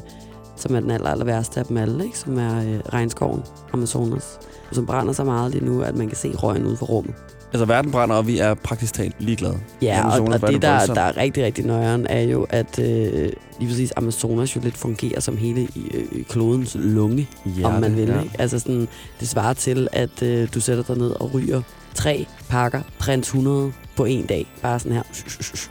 som 0.55 0.75
er 0.75 0.79
den 0.79 0.91
aller, 0.91 1.09
aller 1.09 1.25
værste 1.25 1.59
af 1.59 1.65
dem 1.65 1.77
alle, 1.77 2.05
ikke? 2.05 2.19
som 2.19 2.37
er 2.37 2.57
øh, 2.57 2.79
regnskoven, 2.79 3.41
Amazonas 3.73 4.39
som 4.71 4.85
brænder 4.85 5.13
så 5.13 5.23
meget 5.23 5.51
lige 5.51 5.65
nu, 5.65 5.81
at 5.81 5.95
man 5.95 6.07
kan 6.07 6.17
se 6.17 6.35
røgen 6.35 6.65
ud 6.65 6.75
for 6.75 6.85
rummet. 6.85 7.15
Altså, 7.53 7.65
verden 7.65 7.91
brænder, 7.91 8.15
og 8.15 8.27
vi 8.27 8.37
er 8.39 8.53
praktisk 8.53 8.93
talt 8.93 9.15
ligeglade. 9.19 9.59
Ja, 9.81 10.05
og, 10.19 10.21
og 10.27 10.41
det, 10.51 10.61
der, 10.61 10.71
voldsomt. 10.77 10.95
der 10.95 11.01
er 11.01 11.17
rigtig, 11.17 11.43
rigtig 11.43 11.65
nøjeren, 11.65 12.07
er 12.09 12.21
jo, 12.21 12.47
at 12.49 12.79
øh, 12.79 13.29
lige 13.59 13.69
præcis 13.69 13.93
Amazonas 13.95 14.55
jo 14.55 14.61
lidt 14.63 14.77
fungerer 14.77 15.19
som 15.19 15.37
hele 15.37 15.67
øh, 15.93 16.23
klodens 16.29 16.75
lunge, 16.79 17.29
Ja, 17.45 17.67
om 17.67 17.81
man 17.81 17.95
vil. 17.97 18.07
ja. 18.07 18.21
Ikke? 18.21 18.35
Altså 18.39 18.59
sådan, 18.59 18.87
det 19.19 19.29
svarer 19.29 19.53
til, 19.53 19.87
at 19.91 20.23
øh, 20.23 20.47
du 20.53 20.59
sætter 20.59 20.83
dig 20.83 20.97
ned 20.97 21.09
og 21.09 21.33
ryger 21.33 21.61
tre 21.93 22.25
pakker 22.49 22.81
Prins 22.99 23.27
100 23.27 23.71
på 23.95 24.05
en 24.05 24.25
dag. 24.25 24.47
Bare 24.61 24.79
sådan 24.79 24.91
her. 24.91 25.03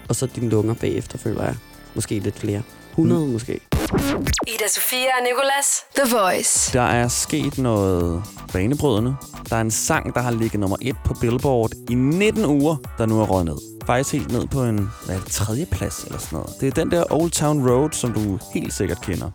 Og 0.08 0.16
så 0.16 0.26
dine 0.26 0.48
lunger 0.48 0.74
bagefter, 0.74 1.18
føler 1.18 1.42
jeg. 1.44 1.54
Måske 1.94 2.18
lidt 2.18 2.38
flere. 2.38 2.62
100 2.90 3.26
mm. 3.26 3.32
måske. 3.32 3.60
Ida 3.90 4.68
Sofia 4.68 4.98
og 5.18 5.24
Nicolas. 5.24 5.84
The 5.96 6.16
Voice. 6.16 6.72
Der 6.72 6.82
er 6.82 7.08
sket 7.08 7.58
noget 7.58 8.22
banebrydende. 8.52 9.16
Der 9.50 9.56
er 9.56 9.60
en 9.60 9.70
sang, 9.70 10.14
der 10.14 10.20
har 10.20 10.30
ligget 10.30 10.60
nummer 10.60 10.76
et 10.80 10.96
på 11.04 11.14
Billboard 11.14 11.70
i 11.90 11.94
19 11.94 12.44
uger, 12.44 12.76
der 12.98 13.06
nu 13.06 13.20
er 13.20 13.26
røget 13.26 13.44
ned. 13.46 13.56
Faktisk 13.86 14.12
helt 14.12 14.32
ned 14.32 14.46
på 14.46 14.62
en 14.64 14.90
hvad 15.06 15.16
er 15.16 15.20
det, 15.20 15.32
tredje 15.32 15.66
plads 15.66 16.04
eller 16.04 16.18
sådan 16.18 16.36
noget. 16.38 16.54
Det 16.60 16.66
er 16.66 16.70
den 16.72 16.90
der 16.90 17.04
Old 17.12 17.30
Town 17.30 17.70
Road, 17.70 17.90
som 17.92 18.12
du 18.12 18.38
helt 18.54 18.72
sikkert 18.72 19.00
kender. 19.00 19.30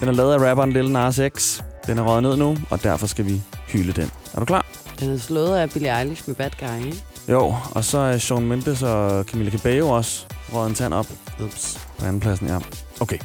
Den 0.00 0.08
er 0.08 0.12
lavet 0.12 0.34
af 0.34 0.50
rapperen 0.50 0.72
Lil 0.72 0.90
Nas 0.90 1.20
X. 1.38 1.60
Den 1.86 1.98
er 1.98 2.02
røget 2.02 2.22
ned 2.22 2.36
nu, 2.36 2.56
og 2.70 2.82
derfor 2.82 3.06
skal 3.06 3.24
vi 3.24 3.42
hylde 3.68 3.92
den. 3.92 4.10
Er 4.34 4.38
du 4.40 4.44
klar? 4.44 4.66
Den 5.00 5.12
er 5.14 5.18
slået 5.18 5.56
af 5.56 5.70
Billie 5.70 6.00
Eilish 6.00 6.22
med 6.26 6.34
Bad 6.34 6.50
Guy, 6.60 6.86
ikke? 6.86 7.04
Jo, 7.28 7.54
og 7.70 7.84
så 7.84 7.98
er 7.98 8.18
Shawn 8.18 8.46
Mendes 8.46 8.82
og 8.82 9.24
Camila 9.24 9.50
Cabello 9.50 9.88
også 9.90 10.26
røget 10.52 10.68
en 10.68 10.74
tand 10.74 10.94
op 10.94 11.06
Ups. 11.44 11.80
på 11.98 12.06
anden 12.06 12.20
pladsen, 12.20 12.46
ja. 12.48 12.58
Okay. 13.00 13.18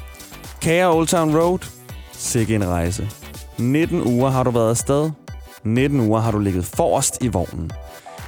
Kære 0.62 0.96
Old 0.96 1.08
Town 1.08 1.38
Road, 1.38 1.60
sikke 2.12 2.56
en 2.56 2.68
rejse. 2.68 3.10
19 3.58 4.02
uger 4.02 4.30
har 4.30 4.44
du 4.44 4.52
været 4.52 4.70
afsted. 4.70 5.12
19 5.64 6.00
uger 6.00 6.20
har 6.20 6.32
du 6.32 6.40
ligget 6.40 6.66
forrest 6.66 7.18
i 7.22 7.28
vognen. 7.28 7.72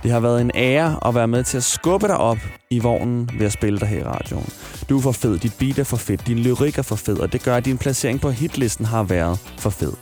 Det 0.04 0.12
har 0.12 0.20
været 0.20 0.42
en 0.42 0.52
ære 0.56 1.00
at 1.06 1.16
være 1.16 1.28
med 1.28 1.44
til 1.44 1.58
at 1.58 1.64
skubbe 1.64 2.08
dig 2.08 2.18
op 2.18 2.38
i 2.70 2.80
vognen 2.80 3.30
ved 3.38 3.46
at 3.46 3.52
spille 3.52 3.80
dig 3.80 3.88
her 3.88 4.00
i 4.00 4.04
radioen. 4.04 4.50
Du 4.90 4.98
er 4.98 5.02
for 5.02 5.12
fed, 5.12 5.38
dit 5.40 5.54
beat 5.60 5.80
er 5.80 5.84
for 5.84 5.98
fedt, 5.98 6.28
din 6.28 6.40
lyrik 6.40 6.78
er 6.78 6.82
for 6.82 6.96
fed, 6.96 7.20
og 7.20 7.34
det 7.34 7.44
gør, 7.44 7.56
at 7.56 7.66
din 7.66 7.78
placering 7.78 8.22
på 8.22 8.30
hitlisten 8.30 8.86
har 8.86 9.04
været 9.04 9.40
for 9.58 9.70
fed. 9.70 9.94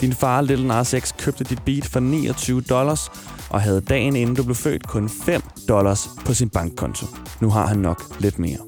Din 0.00 0.12
far, 0.12 0.40
Little 0.40 0.66
Nas 0.66 0.94
X, 0.98 1.14
købte 1.18 1.44
dit 1.44 1.62
beat 1.64 1.86
for 1.86 2.00
29 2.00 2.60
dollars, 2.60 3.10
og 3.50 3.60
havde 3.60 3.80
dagen 3.80 4.16
inden 4.16 4.36
du 4.36 4.42
blev 4.42 4.54
født 4.56 4.86
kun 4.88 5.08
5 5.08 5.42
dollars 5.68 6.08
på 6.24 6.34
sin 6.34 6.48
bankkonto. 6.48 7.06
Nu 7.40 7.50
har 7.50 7.66
han 7.66 7.78
nok 7.78 8.02
lidt 8.20 8.38
mere. 8.38 8.58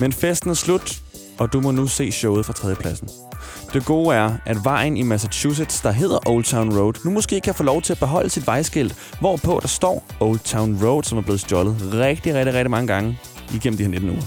Men 0.00 0.12
festen 0.12 0.50
er 0.50 0.54
slut, 0.54 1.00
og 1.40 1.52
du 1.52 1.60
må 1.60 1.70
nu 1.70 1.86
se 1.86 2.12
showet 2.12 2.46
fra 2.46 2.52
tredjepladsen. 2.52 3.08
Det 3.72 3.84
gode 3.84 4.16
er, 4.16 4.32
at 4.46 4.56
vejen 4.64 4.96
i 4.96 5.02
Massachusetts, 5.02 5.80
der 5.80 5.90
hedder 5.90 6.28
Old 6.28 6.44
Town 6.44 6.78
Road, 6.78 6.94
nu 7.04 7.10
måske 7.10 7.40
kan 7.40 7.54
få 7.54 7.62
lov 7.62 7.82
til 7.82 7.92
at 7.92 7.98
beholde 7.98 8.30
sit 8.30 8.46
vejskilt, 8.46 9.16
hvorpå 9.20 9.58
der 9.62 9.68
står 9.68 10.04
Old 10.20 10.38
Town 10.38 10.84
Road, 10.84 11.02
som 11.02 11.18
er 11.18 11.22
blevet 11.22 11.40
stjålet 11.40 11.76
rigtig, 11.94 12.34
rigtig, 12.34 12.54
rigtig 12.54 12.70
mange 12.70 12.86
gange 12.86 13.18
igennem 13.54 13.76
de 13.76 13.82
her 13.82 13.90
19 13.90 14.10
uger. 14.10 14.22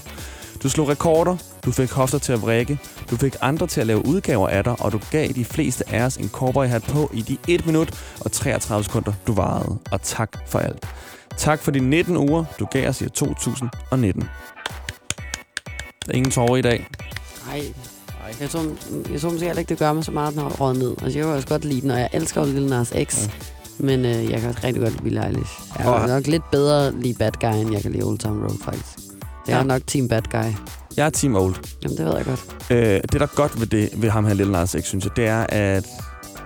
Du 0.64 0.70
slog 0.70 0.90
rekorder, 0.90 1.38
du 1.66 1.72
fik 1.72 1.92
hofter 1.92 2.18
til 2.18 2.34
at 2.34 2.42
vrikke, 2.42 2.80
du 3.10 3.18
fik 3.18 3.36
andre 3.42 3.68
til 3.68 3.82
at 3.82 3.88
lave 3.88 4.06
udgaver 4.06 4.48
af 4.48 4.64
dig, 4.64 4.76
og 4.80 4.92
du 4.92 5.00
gav 5.12 5.28
de 5.28 5.46
fleste 5.46 5.90
af 5.90 6.04
os 6.06 6.18
en 6.18 6.30
cowboyhat 6.30 6.84
på 6.84 7.12
i 7.14 7.22
de 7.22 7.38
1 7.48 7.66
minut 7.66 7.92
og 8.20 8.32
33 8.32 8.84
sekunder, 8.84 9.14
du 9.28 9.34
varede. 9.34 9.78
Og 9.92 10.02
tak 10.02 10.30
for 10.48 10.60
alt. 10.60 10.88
Tak 11.38 11.60
for 11.62 11.72
de 11.72 11.80
19 11.80 12.18
uger, 12.18 12.46
du 12.60 12.66
gav 12.66 12.90
os 12.90 13.02
i 13.02 13.10
2019. 13.10 14.30
Der 16.06 16.12
er 16.12 16.16
ingen 16.16 16.32
tårer 16.32 16.58
i 16.58 16.62
dag. 16.62 16.88
Nej. 17.48 17.64
Jeg 18.42 18.50
tror, 18.50 18.64
jeg 19.12 19.22
tror 19.22 19.30
måske 19.30 19.46
heller 19.46 19.60
ikke, 19.60 19.70
det 19.70 19.78
gør 19.78 19.94
mig 19.94 20.04
så 20.04 20.12
meget, 20.12 20.36
når 20.36 20.44
jeg 20.50 20.62
røget 20.62 20.78
ned. 20.78 20.92
Altså, 21.02 21.20
jeg 21.20 21.26
kan 21.28 21.36
også 21.36 21.48
godt 21.48 21.66
lide 21.66 21.82
den, 21.82 21.92
og 21.92 22.00
jeg 22.00 22.10
elsker 22.14 22.42
jo 22.42 22.48
Lil 22.54 22.66
Nas 22.70 22.94
X. 23.04 23.24
Ja. 23.26 23.30
Men 23.80 24.06
øh, 24.06 24.32
jeg 24.32 24.40
kan 24.40 24.50
også 24.50 24.62
rigtig 24.64 24.82
godt 24.82 24.94
lide 24.94 25.04
Billie 25.04 25.26
Eilish. 25.28 25.52
Jeg 25.80 25.88
Og- 25.88 26.00
kan 26.00 26.10
nok 26.10 26.28
lidt 26.28 26.52
bedre 26.52 26.92
lide 27.02 27.14
Bad 27.14 27.32
Guy, 27.42 27.62
end 27.62 27.72
jeg 27.74 27.82
kan 27.82 27.92
lide 27.92 28.04
Old 28.04 28.20
Town 28.20 28.42
Road, 28.44 28.58
faktisk. 28.66 28.98
Jeg 29.48 29.54
er 29.54 29.58
Ja. 29.58 29.64
nok 29.64 29.82
Team 29.88 30.08
Bad 30.08 30.22
Guy. 30.32 30.52
Jeg 30.98 31.06
er 31.06 31.10
Team 31.10 31.36
Old. 31.36 31.56
Jamen, 31.84 31.98
det 31.98 32.06
ved 32.06 32.16
jeg 32.16 32.26
godt. 32.26 32.46
Øh, 32.70 32.78
det, 33.02 33.12
der 33.14 33.22
er 33.22 33.36
godt 33.36 33.60
ved, 33.60 33.68
det, 33.68 33.90
ved 33.96 34.10
ham 34.10 34.26
her, 34.26 34.34
Lil 34.34 34.52
Nas 34.52 34.76
X, 34.82 34.86
synes 34.86 35.04
jeg, 35.06 35.16
det 35.16 35.28
er, 35.28 35.46
at 35.50 35.86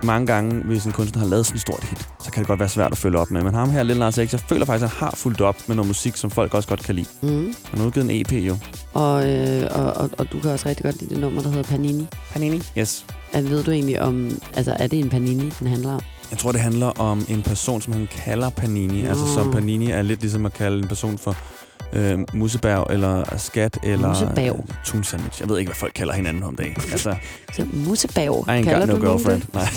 mange 0.02 0.26
gange, 0.26 0.62
hvis 0.64 0.84
en 0.84 0.92
kunstner 0.92 1.22
har 1.22 1.28
lavet 1.28 1.46
sådan 1.46 1.56
et 1.56 1.60
stort 1.60 1.84
hit, 1.84 2.08
så 2.24 2.30
kan 2.30 2.40
det 2.40 2.48
godt 2.48 2.60
være 2.60 2.68
svært 2.68 2.92
at 2.92 2.98
følge 2.98 3.18
op 3.18 3.30
med. 3.30 3.42
Men 3.42 3.54
ham 3.54 3.70
her, 3.70 3.82
Lil 3.82 3.98
Nas 3.98 4.14
X, 4.14 4.32
jeg 4.32 4.40
føler 4.40 4.64
faktisk, 4.64 4.84
at 4.84 4.90
han 4.90 4.98
har 4.98 5.14
fulgt 5.16 5.40
op 5.40 5.56
med 5.66 5.76
noget 5.76 5.86
musik, 5.86 6.16
som 6.16 6.30
folk 6.30 6.54
også 6.54 6.68
godt 6.68 6.82
kan 6.82 6.94
lide. 6.94 7.06
Mm. 7.22 7.54
Han 7.70 7.78
har 7.78 7.86
udgivet 7.86 8.10
en 8.10 8.20
EP 8.20 8.32
jo. 8.32 8.56
Og, 8.94 9.30
øh, 9.30 9.68
og, 9.70 9.92
og, 9.92 10.10
og, 10.18 10.32
du 10.32 10.40
kan 10.40 10.50
også 10.50 10.68
rigtig 10.68 10.84
godt 10.84 11.00
lide 11.00 11.14
det 11.14 11.20
nummer, 11.20 11.42
der 11.42 11.48
hedder 11.48 11.62
Panini. 11.62 12.06
Panini? 12.32 12.62
Yes. 12.78 13.06
Altså, 13.32 13.50
ved 13.50 13.64
du 13.64 13.70
egentlig 13.70 14.00
om... 14.00 14.30
Altså, 14.54 14.76
er 14.78 14.86
det 14.86 14.98
en 14.98 15.08
Panini, 15.10 15.52
den 15.60 15.66
handler 15.66 15.92
om? 15.92 16.00
Jeg 16.30 16.38
tror, 16.38 16.52
det 16.52 16.60
handler 16.60 16.86
om 16.86 17.24
en 17.28 17.42
person, 17.42 17.82
som 17.82 17.92
han 17.92 18.08
kalder 18.10 18.50
Panini. 18.50 19.02
Nå. 19.02 19.08
Altså 19.08 19.34
som 19.34 19.52
Panini 19.52 19.90
er 19.90 20.02
lidt 20.02 20.20
ligesom 20.20 20.46
at 20.46 20.52
kalde 20.52 20.78
en 20.78 20.88
person 20.88 21.18
for 21.18 21.36
øh, 21.92 22.18
musebærg, 22.34 22.86
eller 22.90 23.24
skat, 23.36 23.78
eller 23.82 24.08
Musebærg. 24.08 24.66
øh, 24.68 24.74
tun 24.84 25.04
sandwich. 25.04 25.40
Jeg 25.40 25.48
ved 25.48 25.58
ikke, 25.58 25.68
hvad 25.68 25.76
folk 25.76 25.92
kalder 25.94 26.14
hinanden 26.14 26.42
om 26.42 26.56
dagen. 26.56 26.76
Altså, 26.92 27.14
Så 27.52 27.66
musebag, 27.72 28.28
ain't 28.30 28.44
kalder 28.64 28.78
got 28.78 28.88
du 28.88 28.92
no 28.92 28.98
nogen 28.98 29.18
girlfriend. 29.18 29.42
det? 29.42 29.54
Nej. 29.54 29.68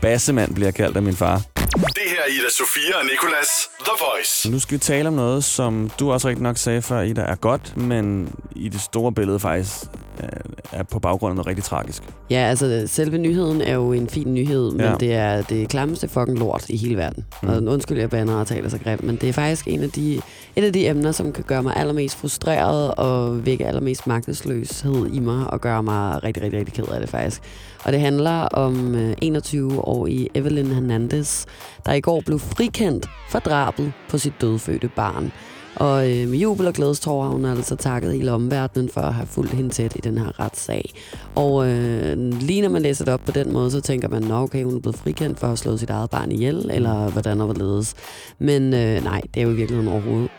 Bassemand 0.00 0.54
bliver 0.54 0.70
kaldt 0.70 0.96
af 0.96 1.02
min 1.02 1.14
far. 1.14 1.42
Det 1.74 2.02
her 2.06 2.20
er 2.26 2.30
Ida 2.30 2.50
Sofia 2.50 2.98
og 2.98 3.04
Nikolas 3.04 3.48
The 3.80 3.92
Voice. 4.00 4.50
Nu 4.50 4.58
skal 4.58 4.74
vi 4.74 4.78
tale 4.78 5.08
om 5.08 5.14
noget, 5.14 5.44
som 5.44 5.90
du 6.00 6.12
også 6.12 6.28
rigtig 6.28 6.42
nok 6.42 6.56
sagde 6.56 6.82
før, 6.82 7.00
Ida, 7.00 7.20
er 7.20 7.34
godt, 7.34 7.76
men 7.76 8.32
i 8.56 8.68
det 8.68 8.80
store 8.80 9.12
billede 9.12 9.40
faktisk 9.40 9.74
øh, 10.22 10.28
er 10.72 10.82
på 10.82 10.98
baggrund 10.98 11.30
af 11.30 11.36
noget 11.36 11.46
rigtig 11.46 11.64
tragisk. 11.64 12.02
Ja, 12.30 12.36
altså 12.36 12.84
selve 12.86 13.18
nyheden 13.18 13.60
er 13.60 13.74
jo 13.74 13.92
en 13.92 14.08
fin 14.08 14.34
nyhed, 14.34 14.70
men 14.70 14.80
ja. 14.80 14.94
det 15.00 15.14
er 15.14 15.42
det 15.42 15.68
klammeste 15.68 16.08
fucking 16.08 16.38
lort 16.38 16.68
i 16.68 16.76
hele 16.76 16.96
verden. 16.96 17.24
Mm. 17.42 17.48
Og 17.48 17.62
undskyld, 17.62 17.98
jeg 17.98 18.10
bander 18.10 18.34
og 18.34 18.46
taler 18.46 18.68
så 18.68 18.78
grimt, 18.78 19.02
men 19.02 19.16
det 19.16 19.28
er 19.28 19.32
faktisk 19.32 19.68
en 19.68 19.82
af 19.82 19.90
de, 19.90 20.20
et 20.56 20.64
af 20.64 20.72
de 20.72 20.86
emner, 20.86 21.12
som 21.12 21.32
kan 21.32 21.44
gøre 21.44 21.62
mig 21.62 21.76
allermest 21.76 22.16
frustreret 22.16 22.94
og 22.94 23.46
vække 23.46 23.66
allermest 23.66 24.06
magtesløshed 24.06 25.06
i 25.12 25.18
mig 25.18 25.50
og 25.50 25.60
gøre 25.60 25.82
mig 25.82 26.24
rigtig, 26.24 26.42
rigtig, 26.42 26.58
rigtig 26.58 26.74
ked 26.74 26.92
af 26.92 27.00
det 27.00 27.08
faktisk. 27.08 27.42
Og 27.84 27.92
det 27.92 28.00
handler 28.00 28.40
om 28.40 28.94
øh, 28.94 29.14
21 29.22 29.87
12-årige 29.88 30.28
Evelyn 30.34 30.66
Hernandez, 30.66 31.44
der 31.86 31.92
i 31.92 32.00
går 32.00 32.22
blev 32.26 32.38
frikendt 32.38 33.08
for 33.28 33.38
drabet 33.38 33.92
på 34.08 34.18
sit 34.18 34.40
dødfødte 34.40 34.90
barn. 34.96 35.32
Og 35.76 36.10
øh, 36.10 36.28
med 36.28 36.38
jubel 36.38 36.66
og 36.66 36.74
glædestår 36.74 37.22
har 37.22 37.30
hun 37.30 37.44
altså 37.44 37.76
takket 37.76 38.12
hele 38.12 38.32
omverdenen 38.32 38.88
for 38.88 39.00
at 39.00 39.14
have 39.14 39.26
fulgt 39.26 39.52
hende 39.52 39.70
tæt 39.70 39.96
i 39.96 40.00
den 40.00 40.18
her 40.18 40.40
retssag. 40.40 40.92
Og 41.34 41.68
øh, 41.68 42.16
lige 42.40 42.62
når 42.62 42.68
man 42.68 42.82
læser 42.82 43.04
det 43.04 43.14
op 43.14 43.20
på 43.26 43.32
den 43.32 43.52
måde, 43.52 43.70
så 43.70 43.80
tænker 43.80 44.08
man, 44.08 44.22
nå 44.22 44.34
okay, 44.34 44.64
hun 44.64 44.76
er 44.76 44.80
blevet 44.80 44.96
frikendt 44.96 45.38
for 45.38 45.46
at 45.46 45.50
have 45.50 45.56
slået 45.56 45.80
sit 45.80 45.90
eget 45.90 46.10
barn 46.10 46.32
ihjel, 46.32 46.70
eller 46.72 47.10
hvordan 47.10 47.40
og 47.40 47.46
hvorledes. 47.46 47.94
Men 48.38 48.74
øh, 48.74 49.04
nej, 49.04 49.20
det 49.34 49.40
er 49.40 49.44
jo 49.44 49.50
i 49.50 49.56
virkeligheden 49.56 49.92
overhovedet 49.92 50.30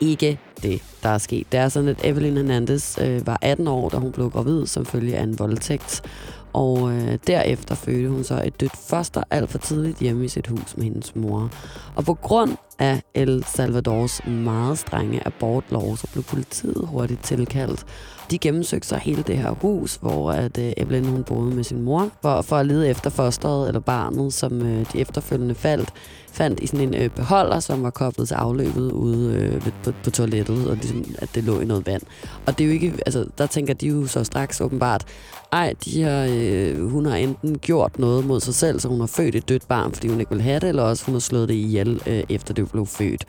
ikke 0.00 0.38
det, 0.62 0.82
der 1.02 1.08
er 1.08 1.18
sket. 1.18 1.52
Det 1.52 1.60
er 1.60 1.68
sådan, 1.68 1.88
at 1.88 2.00
Evelyn 2.04 2.36
Hernandez 2.36 2.98
øh, 3.00 3.26
var 3.26 3.38
18 3.42 3.68
år, 3.68 3.88
da 3.88 3.96
hun 3.96 4.12
blev 4.12 4.30
gravid 4.30 4.66
som 4.66 4.86
følge 4.86 5.16
af 5.16 5.22
en 5.22 5.38
voldtægt. 5.38 6.02
Og 6.52 6.92
øh, 6.92 7.18
derefter 7.26 7.74
fødte 7.74 8.08
hun 8.08 8.24
så 8.24 8.42
et 8.44 8.60
dødt 8.60 8.76
foster 8.76 9.22
alt 9.30 9.50
for 9.50 9.58
tidligt 9.58 9.98
hjemme 9.98 10.24
i 10.24 10.28
sit 10.28 10.46
hus 10.46 10.76
med 10.76 10.84
hendes 10.84 11.16
mor. 11.16 11.50
Og 11.96 12.04
på 12.04 12.14
grund 12.14 12.56
af 12.78 13.02
El 13.14 13.44
Salvadors 13.44 14.26
meget 14.26 14.78
strenge 14.78 15.26
abortlov, 15.26 15.96
så 15.96 16.06
blev 16.12 16.24
politiet 16.24 16.84
hurtigt 16.86 17.24
tilkaldt. 17.24 17.84
De 18.30 18.38
gennemsøgte 18.38 18.88
så 18.88 18.96
hele 18.96 19.22
det 19.22 19.38
her 19.38 19.50
hus, 19.50 19.98
hvor 20.00 20.32
at, 20.32 20.58
øh, 20.58 20.72
Evelyn 20.76 21.04
hun 21.04 21.24
boede 21.24 21.54
med 21.54 21.64
sin 21.64 21.82
mor, 21.82 22.10
for, 22.22 22.42
for 22.42 22.56
at 22.56 22.66
lede 22.66 22.88
efter 22.88 23.10
fosteret 23.10 23.68
eller 23.68 23.80
barnet, 23.80 24.32
som 24.34 24.62
øh, 24.62 24.86
de 24.92 25.00
efterfølgende 25.00 25.54
faldt, 25.54 25.92
fandt 26.32 26.60
i 26.60 26.66
sådan 26.66 26.88
en 26.88 26.94
øh, 26.94 27.10
beholder, 27.10 27.60
som 27.60 27.82
var 27.82 27.90
koblet 27.90 28.28
til 28.28 28.34
afløbet 28.34 28.92
ude 28.92 29.34
øh, 29.34 29.64
ved- 29.64 29.72
på, 29.84 29.92
på 30.04 30.10
toilettet, 30.10 30.70
og 30.70 30.76
ligesom, 30.76 31.04
at 31.18 31.28
det 31.34 31.44
lå 31.44 31.60
i 31.60 31.64
noget 31.64 31.86
vand. 31.86 32.02
Og 32.46 32.58
det 32.58 32.64
er 32.64 32.68
jo 32.68 32.74
ikke, 32.74 32.94
altså, 33.06 33.26
der 33.38 33.46
tænker 33.46 33.74
de 33.74 33.86
jo 33.86 34.06
så 34.06 34.24
straks 34.24 34.60
åbenbart, 34.60 35.04
ej, 35.52 35.74
de 35.84 36.02
har, 36.02 36.28
øh, 36.30 36.90
hun 36.90 37.06
har 37.06 37.16
enten 37.16 37.58
gjort 37.58 37.98
noget 37.98 38.26
mod 38.26 38.40
sig 38.40 38.54
selv, 38.54 38.80
så 38.80 38.88
hun 38.88 39.00
har 39.00 39.06
født 39.06 39.34
et 39.34 39.48
dødt 39.48 39.68
barn, 39.68 39.92
fordi 39.92 40.08
hun 40.08 40.20
ikke 40.20 40.32
vil 40.32 40.42
have 40.42 40.60
det, 40.60 40.68
eller 40.68 40.82
også 40.82 41.04
hun 41.04 41.14
har 41.14 41.20
slået 41.20 41.48
det 41.48 41.54
ihjel, 41.54 42.02
øh, 42.06 42.22
efter 42.28 42.54
det 42.54 42.67
blev 42.68 42.86
født. 42.86 43.24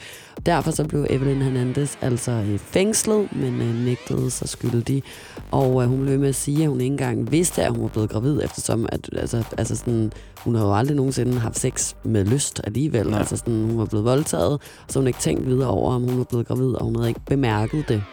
Derfor 0.46 0.72
så 0.72 0.84
blev 0.84 1.06
Evelyn 1.10 1.42
Hernandez 1.42 1.96
altså 2.02 2.32
øh, 2.32 2.60
fængslet, 2.60 3.36
men 3.36 3.62
øh, 3.62 3.76
nægtede 3.86 4.32
sig 4.32 4.50
skyldig. 4.50 5.04
Og 5.52 5.84
øh, 5.84 5.90
hun 5.90 6.02
blev 6.02 6.20
med 6.20 6.30
at 6.30 6.36
sige, 6.36 6.64
at 6.64 6.70
hun 6.70 6.82
ikke 6.82 6.92
engang 6.92 7.32
vidste, 7.32 7.64
at 7.64 7.72
hun 7.72 7.82
var 7.82 7.88
blevet 7.88 8.10
gravid, 8.10 8.42
eftersom 8.44 8.88
at, 8.92 9.10
altså, 9.14 9.44
altså 9.58 9.76
sådan, 9.76 10.12
hun 10.38 10.56
har 10.56 10.66
jo 10.66 10.76
aldrig 10.76 10.96
nogensinde 10.98 11.40
haft 11.40 11.60
sex 11.60 11.94
med 12.04 12.26
lyst 12.26 12.62
alligevel. 12.64 13.10
Nej. 13.10 13.20
Altså 13.20 13.38
sådan, 13.38 13.66
hun 13.66 13.78
var 13.78 13.86
blevet 13.86 14.06
voldtaget, 14.06 14.62
så 14.88 15.00
hun 15.00 15.08
ikke 15.08 15.20
tænkt 15.20 15.46
videre 15.46 15.70
over, 15.70 15.94
om 15.94 16.04
hun 16.04 16.18
var 16.18 16.24
blevet 16.24 16.48
gravid, 16.48 16.74
og 16.74 16.86
hun 16.86 16.96
havde 16.96 17.10
ikke 17.10 17.22
bemærket 17.26 17.90
det. 17.90 18.04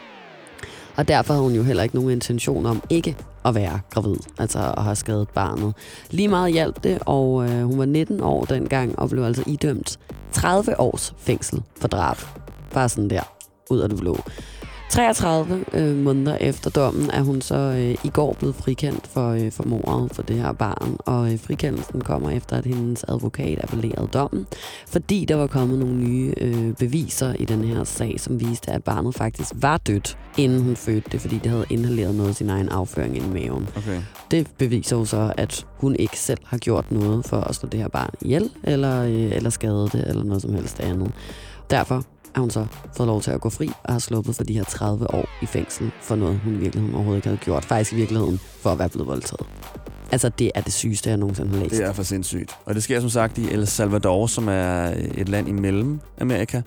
Og 0.96 1.08
derfor 1.08 1.34
havde 1.34 1.42
hun 1.42 1.54
jo 1.54 1.62
heller 1.62 1.82
ikke 1.82 1.94
nogen 1.94 2.10
intention 2.10 2.66
om 2.66 2.82
ikke 2.90 3.16
at 3.44 3.54
være 3.54 3.80
gravid, 3.90 4.16
altså 4.38 4.74
at 4.76 4.82
have 4.82 4.96
skadet 4.96 5.28
barnet. 5.28 5.74
Lige 6.10 6.28
meget 6.28 6.52
hjalp 6.52 6.84
det, 6.84 6.98
og 7.06 7.48
øh, 7.48 7.62
hun 7.62 7.78
var 7.78 7.84
19 7.84 8.20
år 8.20 8.44
dengang, 8.44 8.98
og 8.98 9.08
blev 9.10 9.22
altså 9.22 9.42
idømt 9.46 9.98
30 10.32 10.80
års 10.80 11.14
fængsel 11.18 11.62
for 11.80 11.88
drab. 11.88 12.16
Bare 12.72 12.88
sådan 12.88 13.10
der, 13.10 13.22
ud 13.70 13.78
af 13.78 13.88
det 13.88 13.98
blå. 13.98 14.18
33 14.90 15.64
øh, 15.72 15.96
måneder 15.96 16.36
efter 16.40 16.70
dommen 16.70 17.10
er 17.10 17.22
hun 17.22 17.40
så 17.40 17.54
øh, 17.54 18.04
i 18.04 18.08
går 18.08 18.32
blevet 18.32 18.54
frikendt 18.54 19.06
for, 19.06 19.30
øh, 19.30 19.52
for 19.52 19.64
mordet 19.64 20.14
for 20.14 20.22
det 20.22 20.36
her 20.36 20.52
barn. 20.52 20.96
Og 20.98 21.32
øh, 21.32 21.38
frikendelsen 21.38 22.00
kommer 22.00 22.30
efter, 22.30 22.56
at 22.56 22.66
hendes 22.66 23.04
advokat 23.08 23.58
appellerede 23.62 24.08
dommen, 24.12 24.46
fordi 24.88 25.24
der 25.24 25.34
var 25.34 25.46
kommet 25.46 25.78
nogle 25.78 25.94
nye 25.94 26.34
øh, 26.40 26.72
beviser 26.72 27.34
i 27.34 27.44
den 27.44 27.64
her 27.64 27.84
sag, 27.84 28.20
som 28.20 28.40
viste, 28.40 28.70
at 28.70 28.84
barnet 28.84 29.14
faktisk 29.14 29.52
var 29.54 29.76
dødt, 29.76 30.18
inden 30.38 30.62
hun 30.62 30.76
fødte 30.76 31.08
det, 31.12 31.20
fordi 31.20 31.38
det 31.38 31.50
havde 31.50 31.66
inhaleret 31.70 32.14
noget 32.14 32.28
af 32.28 32.34
sin 32.34 32.50
egen 32.50 32.68
afføring 32.68 33.16
i 33.16 33.20
maven. 33.20 33.68
Okay. 33.76 34.02
Det 34.30 34.46
beviser 34.58 34.96
jo 34.96 35.04
så, 35.04 35.32
at 35.36 35.66
hun 35.76 35.96
ikke 35.96 36.18
selv 36.18 36.40
har 36.44 36.58
gjort 36.58 36.92
noget 36.92 37.24
for 37.24 37.40
at 37.40 37.54
slå 37.54 37.68
det 37.68 37.80
her 37.80 37.88
barn 37.88 38.10
ihjel, 38.20 38.50
eller, 38.64 39.02
øh, 39.02 39.32
eller 39.32 39.50
skade 39.50 39.88
det, 39.92 40.04
eller 40.08 40.24
noget 40.24 40.42
som 40.42 40.54
helst 40.54 40.80
andet. 40.80 41.12
Derfor 41.70 42.04
har 42.36 42.40
hun 42.40 42.50
så 42.50 42.66
fået 42.96 43.06
lov 43.06 43.20
til 43.22 43.30
at 43.30 43.40
gå 43.40 43.50
fri 43.50 43.70
og 43.84 43.92
har 43.92 43.98
sluppet 43.98 44.36
for 44.36 44.44
de 44.44 44.54
her 44.54 44.64
30 44.64 45.14
år 45.14 45.28
i 45.42 45.46
fængsel 45.46 45.90
for 46.00 46.16
noget, 46.16 46.40
hun 46.44 46.54
i 46.54 46.58
virkeligheden 46.58 46.94
overhovedet 46.94 47.18
ikke 47.18 47.28
havde 47.28 47.40
gjort. 47.44 47.64
Faktisk 47.64 47.92
i 47.92 47.96
virkeligheden 47.96 48.38
for 48.38 48.70
at 48.70 48.78
være 48.78 48.88
blevet 48.88 49.06
voldtaget. 49.06 49.46
Altså, 50.12 50.28
det 50.28 50.50
er 50.54 50.60
det 50.60 50.72
sygeste, 50.72 51.10
jeg 51.10 51.18
nogensinde 51.18 51.50
har 51.50 51.58
læst. 51.58 51.70
Det 51.70 51.84
er 51.84 51.92
for 51.92 52.02
sindssygt. 52.02 52.56
Og 52.64 52.74
det 52.74 52.82
sker 52.82 53.00
som 53.00 53.10
sagt 53.10 53.38
i 53.38 53.52
El 53.52 53.66
Salvador, 53.66 54.26
som 54.26 54.48
er 54.48 54.94
et 55.14 55.28
land 55.28 55.48
i 55.48 55.52
Mellemamerika. 55.52 56.62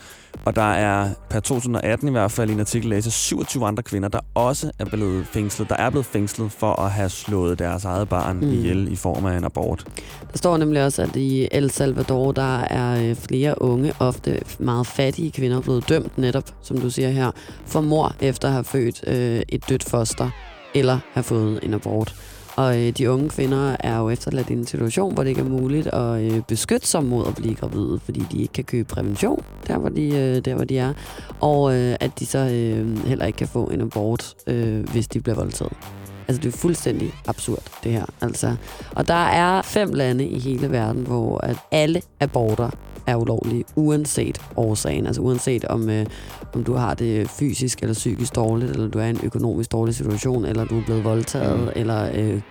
Og 0.46 0.56
der 0.56 0.72
er 0.72 1.10
per 1.30 1.40
2018 1.40 2.08
i 2.08 2.12
hvert 2.12 2.32
fald 2.32 2.50
i 2.50 2.54
en 2.54 2.60
artikel 2.60 2.90
læser 2.90 3.12
27 3.12 3.66
andre 3.66 3.84
kvinder, 3.84 4.10
der 4.10 4.20
også 4.34 4.72
er 4.80 4.86
blevet 4.86 5.28
fængslet. 5.28 5.70
Der 5.70 5.76
er 5.76 5.90
blevet 5.90 6.06
fængslet 6.06 6.52
for 6.52 6.82
at 6.82 6.92
have 6.92 7.10
slået 7.10 7.60
deres 7.60 7.86
eget 7.86 8.10
barn 8.10 8.36
mm. 8.36 8.46
Mm. 8.46 8.54
ihjel 8.54 8.92
i 8.92 8.96
form 8.96 9.26
af 9.26 9.38
en 9.38 9.44
abort. 9.44 9.86
Der 10.32 10.38
står 10.38 10.58
nemlig 10.58 10.86
også, 10.86 11.02
at 11.02 11.16
i 11.16 11.48
El 11.52 11.72
Salvador, 11.72 12.32
der 12.32 12.60
er 12.60 13.10
øh, 13.10 13.16
flere 13.16 13.62
unge, 13.62 13.94
ofte 14.00 14.42
meget 14.60 14.88
fattige 14.88 15.32
kvinder, 15.32 15.62
blevet 15.62 15.90
dømt 15.90 16.18
netop, 16.18 16.56
som 16.62 16.78
du 16.78 16.90
siger 16.90 17.10
her, 17.10 17.32
for 17.66 17.82
mor 17.82 18.16
efter 18.22 18.48
at 18.48 18.54
have 18.54 18.64
født 18.64 19.04
øh, 19.08 19.42
et 19.50 19.70
dødt 19.70 19.84
foster, 19.84 20.30
eller 20.76 21.00
have 21.14 21.24
fået 21.24 21.60
en 21.64 21.74
abort. 21.74 22.16
Og 22.60 22.80
øh, 22.80 22.90
de 22.90 23.12
unge 23.12 23.30
kvinder 23.30 23.76
er 23.80 23.98
jo 24.00 24.10
efterladt 24.10 24.50
i 24.50 24.54
en 24.54 24.66
situation, 24.66 25.14
hvor 25.14 25.24
det 25.24 25.30
ikke 25.30 25.42
er 25.42 25.46
muligt 25.46 25.88
at 25.88 26.22
øh, 26.22 26.42
beskytte 26.48 26.88
sig 26.88 27.06
mod 27.06 27.28
at 27.28 27.36
blive 27.36 27.56
gravide, 27.56 28.00
fordi 28.04 28.24
de 28.32 28.42
ikke 28.42 28.54
kan 28.54 28.64
købe 28.64 28.88
prævention, 28.88 29.44
der 29.68 29.78
hvor 29.78 29.90
de, 29.90 30.08
øh, 30.08 30.46
der, 30.46 30.56
hvor 30.56 30.64
de 30.64 30.78
er. 30.78 30.94
Og 31.40 31.76
øh, 31.76 31.96
at 32.00 32.20
de 32.20 32.26
så 32.26 32.40
øh, 32.40 33.08
heller 33.08 33.26
ikke 33.26 33.38
kan 33.38 33.48
få 33.48 33.66
en 33.66 33.82
abort, 33.82 34.36
øh, 34.48 34.90
hvis 34.90 35.08
de 35.08 35.20
bliver 35.22 35.36
voldtaget. 35.36 35.74
Altså, 36.30 36.42
det 36.42 36.54
er 36.54 36.58
fuldstændig 36.58 37.14
absurd, 37.28 37.64
det 37.84 37.92
her. 37.92 38.06
Altså. 38.22 38.56
Og 38.96 39.08
der 39.08 39.14
er 39.14 39.62
fem 39.62 39.94
lande 39.94 40.26
i 40.26 40.40
hele 40.40 40.72
verden, 40.72 41.04
hvor 41.04 41.38
at 41.46 41.56
alle 41.72 42.02
aborter 42.20 42.70
er 43.08 43.16
ulovlige, 43.16 43.64
uanset 43.76 44.42
årsagen. 44.56 45.06
Altså 45.06 45.22
uanset 45.22 45.66
om, 45.66 45.90
øh, 45.90 46.06
om 46.54 46.64
du 46.64 46.74
har 46.74 46.94
det 46.94 47.30
fysisk 47.30 47.80
eller 47.82 47.94
psykisk 47.94 48.36
dårligt, 48.36 48.72
eller 48.72 48.88
du 48.88 49.00
er 49.00 49.04
i 49.06 49.10
en 49.10 49.20
økonomisk 49.24 49.72
dårlig 49.72 49.96
situation, 49.96 50.46
eller 50.46 50.66
du 50.66 50.80
er 50.80 50.84
blevet 50.86 51.04
voldtaget, 51.04 51.60
Mm. 51.60 51.68
eller 51.76 52.10
øh, 52.14 52.42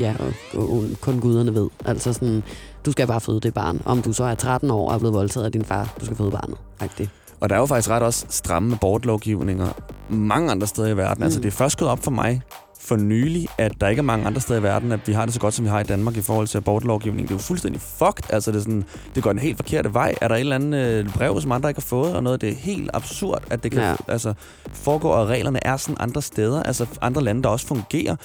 ja, 0.00 0.14
og, 0.54 0.84
kun 1.00 1.20
guderne 1.20 1.54
ved. 1.54 1.68
Altså 1.84 2.12
sådan, 2.12 2.42
du 2.86 2.92
skal 2.92 3.06
bare 3.06 3.20
føde 3.20 3.40
det 3.40 3.54
barn. 3.54 3.82
Om 3.84 4.02
du 4.02 4.12
så 4.12 4.24
er 4.24 4.34
13 4.34 4.70
år 4.70 4.88
og 4.88 4.94
er 4.94 4.98
blevet 4.98 5.14
voldtaget 5.14 5.46
af 5.46 5.52
din 5.52 5.64
far, 5.64 5.94
du 6.00 6.04
skal 6.04 6.16
føde 6.16 6.30
barnet. 6.30 6.56
Rigtigt. 6.82 7.10
Og 7.40 7.48
der 7.48 7.54
er 7.56 7.60
jo 7.60 7.66
faktisk 7.66 7.90
ret 7.90 8.02
også 8.02 8.26
stramme 8.28 8.74
abortlovgivninger 8.74 9.68
mange 10.08 10.50
andre 10.50 10.66
steder 10.66 10.88
i 10.88 10.96
verden. 10.96 11.18
Mm. 11.20 11.22
Altså 11.24 11.38
Mm. 11.38 11.42
det 11.42 11.48
er 11.48 11.56
først 11.56 11.78
gået 11.78 11.90
op 11.90 12.04
for 12.04 12.10
mig 12.10 12.42
for 12.84 12.96
nylig, 12.96 13.48
at 13.58 13.72
der 13.80 13.88
ikke 13.88 14.00
er 14.00 14.04
mange 14.04 14.26
andre 14.26 14.40
steder 14.40 14.60
i 14.60 14.62
verden, 14.62 14.92
at 14.92 15.00
vi 15.08 15.12
har 15.12 15.24
det 15.24 15.34
så 15.34 15.40
godt, 15.40 15.54
som 15.54 15.64
vi 15.64 15.70
har 15.70 15.80
i 15.80 15.84
Danmark 15.84 16.16
i 16.16 16.20
forhold 16.20 16.46
til 16.46 16.58
abortlovgivning. 16.58 17.28
Det 17.28 17.34
er 17.34 17.38
jo 17.38 17.42
fuldstændig 17.42 17.80
fucked. 17.80 18.24
Altså 18.32 18.50
det, 18.52 18.58
er 18.58 18.62
sådan, 18.62 18.84
det 19.14 19.22
går 19.22 19.30
den 19.32 19.38
helt 19.40 19.56
forkerte 19.56 19.94
vej. 19.94 20.14
Er 20.20 20.28
der 20.28 20.34
et 20.34 20.40
eller 20.40 20.54
andet 20.56 20.78
øh, 20.78 21.12
brev, 21.14 21.40
som 21.40 21.52
andre 21.52 21.70
ikke 21.70 21.80
har 21.80 21.86
fået, 21.86 22.14
og 22.16 22.22
noget? 22.22 22.40
Det 22.40 22.48
er 22.48 22.54
helt 22.54 22.90
absurd, 22.94 23.42
at 23.50 23.62
det 23.62 23.70
kan 23.72 23.80
Ja. 23.80 23.94
altså, 24.08 24.34
foregå, 24.72 25.08
og 25.08 25.28
reglerne 25.28 25.66
er 25.66 25.76
sådan 25.76 25.96
andre 26.00 26.22
steder. 26.22 26.62
Altså 26.62 26.86
andre 27.00 27.22
lande, 27.24 27.42
der 27.42 27.48
også 27.48 27.66
fungerer, 27.66 28.16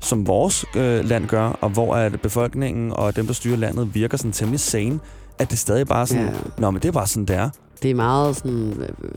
som 0.00 0.26
vores 0.26 0.64
øh, 0.76 1.04
land 1.04 1.26
gør, 1.26 1.48
og 1.60 1.70
hvor 1.70 1.94
at 1.96 2.20
befolkningen 2.20 2.92
og 2.92 3.16
dem, 3.16 3.26
der 3.26 3.34
styrer 3.34 3.56
landet, 3.56 3.94
virker 3.94 4.16
sådan 4.16 4.32
temmelig 4.32 4.60
sane, 4.60 4.98
at 5.38 5.50
det 5.50 5.58
stadig 5.58 5.86
bare 5.86 6.00
er 6.00 6.04
sådan, 6.04 6.24
Ja. 6.24 6.30
nå, 6.58 6.70
men 6.70 6.82
det 6.82 6.88
er 6.88 6.92
bare 6.92 7.06
sådan, 7.06 7.24
det 7.24 7.36
er. 7.36 7.50
Det 7.82 7.90
er 7.90 7.94
meget 7.94 8.36
sådan... 8.36 8.72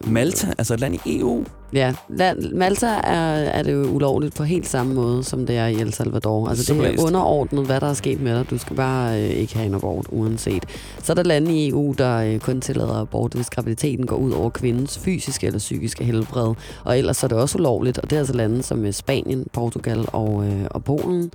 øh, 0.06 0.12
Malta, 0.12 0.48
altså 0.58 0.74
et 0.74 0.80
land 0.80 0.96
i 1.06 1.20
EU, 1.20 1.46
Ja, 1.74 1.94
La- 2.10 2.56
Malta 2.56 2.86
er, 2.88 3.34
er 3.34 3.64
det 3.64 3.74
jo 3.74 3.84
ulovligt 3.88 4.36
på 4.36 4.44
helt 4.44 4.68
samme 4.68 4.94
måde, 4.94 5.24
som 5.24 5.46
det 5.46 5.58
er 5.58 5.68
i 5.68 5.74
El 5.76 5.94
Salvador. 5.94 6.48
Altså 6.48 6.62
det 6.62 6.68
Suverænt. 6.68 7.00
er 7.00 7.04
underordnet, 7.06 7.66
hvad 7.66 7.80
der 7.82 7.88
er 7.90 7.94
sket 7.94 8.22
med 8.22 8.36
dig. 8.38 8.50
Du 8.50 8.58
skal 8.58 8.76
bare 8.76 9.22
øh, 9.24 9.30
ikke 9.30 9.56
have 9.56 9.66
en 9.66 9.74
abort, 9.76 10.06
uanset. 10.10 10.64
Så 11.04 11.14
er 11.14 11.16
der 11.16 11.24
lande 11.24 11.52
i 11.54 11.70
EU, 11.70 11.96
der 11.98 12.18
øh, 12.18 12.40
kun 12.40 12.62
tillader 12.62 13.02
abort, 13.02 13.34
hvis 13.34 13.50
graviditeten 13.50 14.06
går 14.06 14.16
ud 14.16 14.32
over 14.32 14.50
kvindens 14.50 15.00
fysiske 15.00 15.48
eller 15.48 15.60
psykiske 15.60 16.04
helbred. 16.04 16.54
Og 16.84 16.98
ellers 16.98 17.24
er 17.24 17.28
det 17.28 17.38
også 17.38 17.58
ulovligt, 17.58 17.98
og 17.98 18.10
det 18.10 18.16
er 18.16 18.20
altså 18.20 18.34
lande 18.34 18.64
som 18.64 18.86
øh, 18.86 18.94
Spanien, 18.94 19.46
Portugal 19.54 20.06
og, 20.14 20.46
øh, 20.48 20.66
og 20.72 20.84
Polen. 20.84 21.32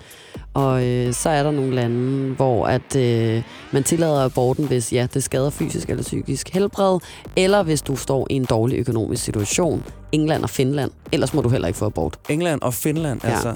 Og 0.55 0.85
øh, 0.87 1.13
så 1.13 1.29
er 1.31 1.43
der 1.43 1.51
nogle 1.51 1.75
lande, 1.75 2.35
hvor 2.35 2.67
at 2.67 2.97
øh, 2.97 3.43
man 3.73 3.83
tillader 3.85 4.25
aborten, 4.25 4.65
hvis 4.67 4.93
ja, 4.93 5.07
det 5.15 5.23
skader 5.23 5.51
fysisk 5.51 5.91
eller 5.91 6.03
psykisk 6.03 6.49
helbred, 6.49 6.99
eller 7.37 7.63
hvis 7.63 7.83
du 7.83 7.97
står 7.97 8.27
i 8.31 8.35
en 8.35 8.45
dårlig 8.45 8.79
økonomisk 8.79 9.25
situation, 9.25 9.83
England 10.13 10.43
og 10.43 10.51
Finland, 10.51 10.91
ellers 11.13 11.35
må 11.35 11.43
du 11.43 11.49
heller 11.49 11.69
ikke 11.69 11.79
få 11.79 11.87
abort. 11.87 12.19
England 12.29 12.63
og 12.63 12.75
Finland, 12.75 13.21
Ja. 13.25 13.31
altså. 13.31 13.55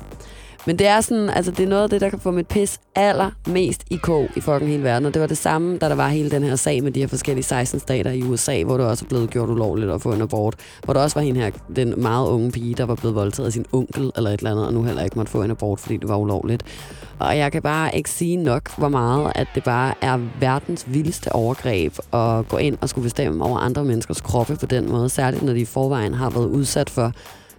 Men 0.67 0.79
det 0.79 0.87
er 0.87 1.01
sådan, 1.01 1.31
altså 1.31 1.51
det 1.51 1.61
er 1.61 1.69
noget 1.69 1.83
af 1.83 1.91
det, 1.91 2.01
der 2.01 2.11
kan 2.11 2.19
få 2.19 2.31
mit 2.31 2.47
pis 2.47 2.81
allermest 2.95 3.85
i 3.91 3.97
kog 3.97 4.29
i 4.37 4.41
fucking 4.41 4.71
hele 4.71 4.83
verden. 4.83 5.07
Og 5.07 5.15
det 5.15 5.21
var 5.21 5.29
det 5.29 5.39
samme, 5.39 5.79
da 5.79 5.89
der 5.89 5.95
var 5.95 6.09
hele 6.09 6.31
den 6.31 6.43
her 6.43 6.57
sag 6.57 6.83
med 6.83 6.93
de 6.93 7.01
her 7.01 7.07
forskellige 7.07 7.45
16 7.45 7.81
stater 7.81 8.11
i 8.11 8.23
USA, 8.23 8.63
hvor 8.63 8.77
det 8.77 8.87
også 8.87 9.05
er 9.05 9.09
blevet 9.09 9.31
gjort 9.31 9.51
ulovligt 9.51 9.91
at 9.91 10.03
få 10.03 10.13
en 10.13 10.23
abort. 10.23 10.55
Hvor 10.85 10.95
der 10.95 11.01
også 11.01 11.19
var 11.19 11.23
hende 11.23 11.41
her, 11.41 11.51
den 11.77 11.95
meget 11.97 12.29
unge 12.29 12.51
pige, 12.51 12.75
der 12.75 12.85
var 12.85 12.95
blevet 12.95 13.15
voldtaget 13.15 13.47
af 13.47 13.53
sin 13.53 13.67
onkel 13.73 14.13
eller 14.17 14.31
et 14.31 14.39
eller 14.39 14.51
andet, 14.51 14.67
og 14.67 14.73
nu 14.73 14.83
heller 14.83 15.03
ikke 15.03 15.17
måtte 15.17 15.33
få 15.33 15.43
en 15.43 15.51
abort, 15.51 15.81
fordi 15.81 15.97
det 15.97 16.09
var 16.09 16.17
ulovligt. 16.17 16.63
Og 17.19 17.39
jeg 17.39 17.53
kan 17.53 17.63
bare 17.63 17.97
ikke 17.97 18.11
sige 18.11 18.37
nok, 18.37 18.79
hvor 18.79 18.89
meget, 18.89 19.33
at 19.35 19.47
det 19.55 19.65
bare 19.65 19.95
er 20.01 20.19
verdens 20.41 20.85
vildeste 20.89 21.33
overgreb 21.33 21.99
at 22.13 22.49
gå 22.49 22.57
ind 22.57 22.79
og 22.81 22.89
skulle 22.89 23.03
bestemme 23.03 23.45
over 23.45 23.59
andre 23.59 23.85
menneskers 23.85 24.21
kroppe 24.21 24.57
på 24.57 24.67
den 24.67 24.91
måde. 24.91 25.09
Særligt 25.09 25.43
når 25.43 25.53
de 25.53 25.61
i 25.61 25.65
forvejen 25.65 26.15
har 26.15 26.31
været 26.31 26.47
udsat 26.47 26.91
for 26.91 27.13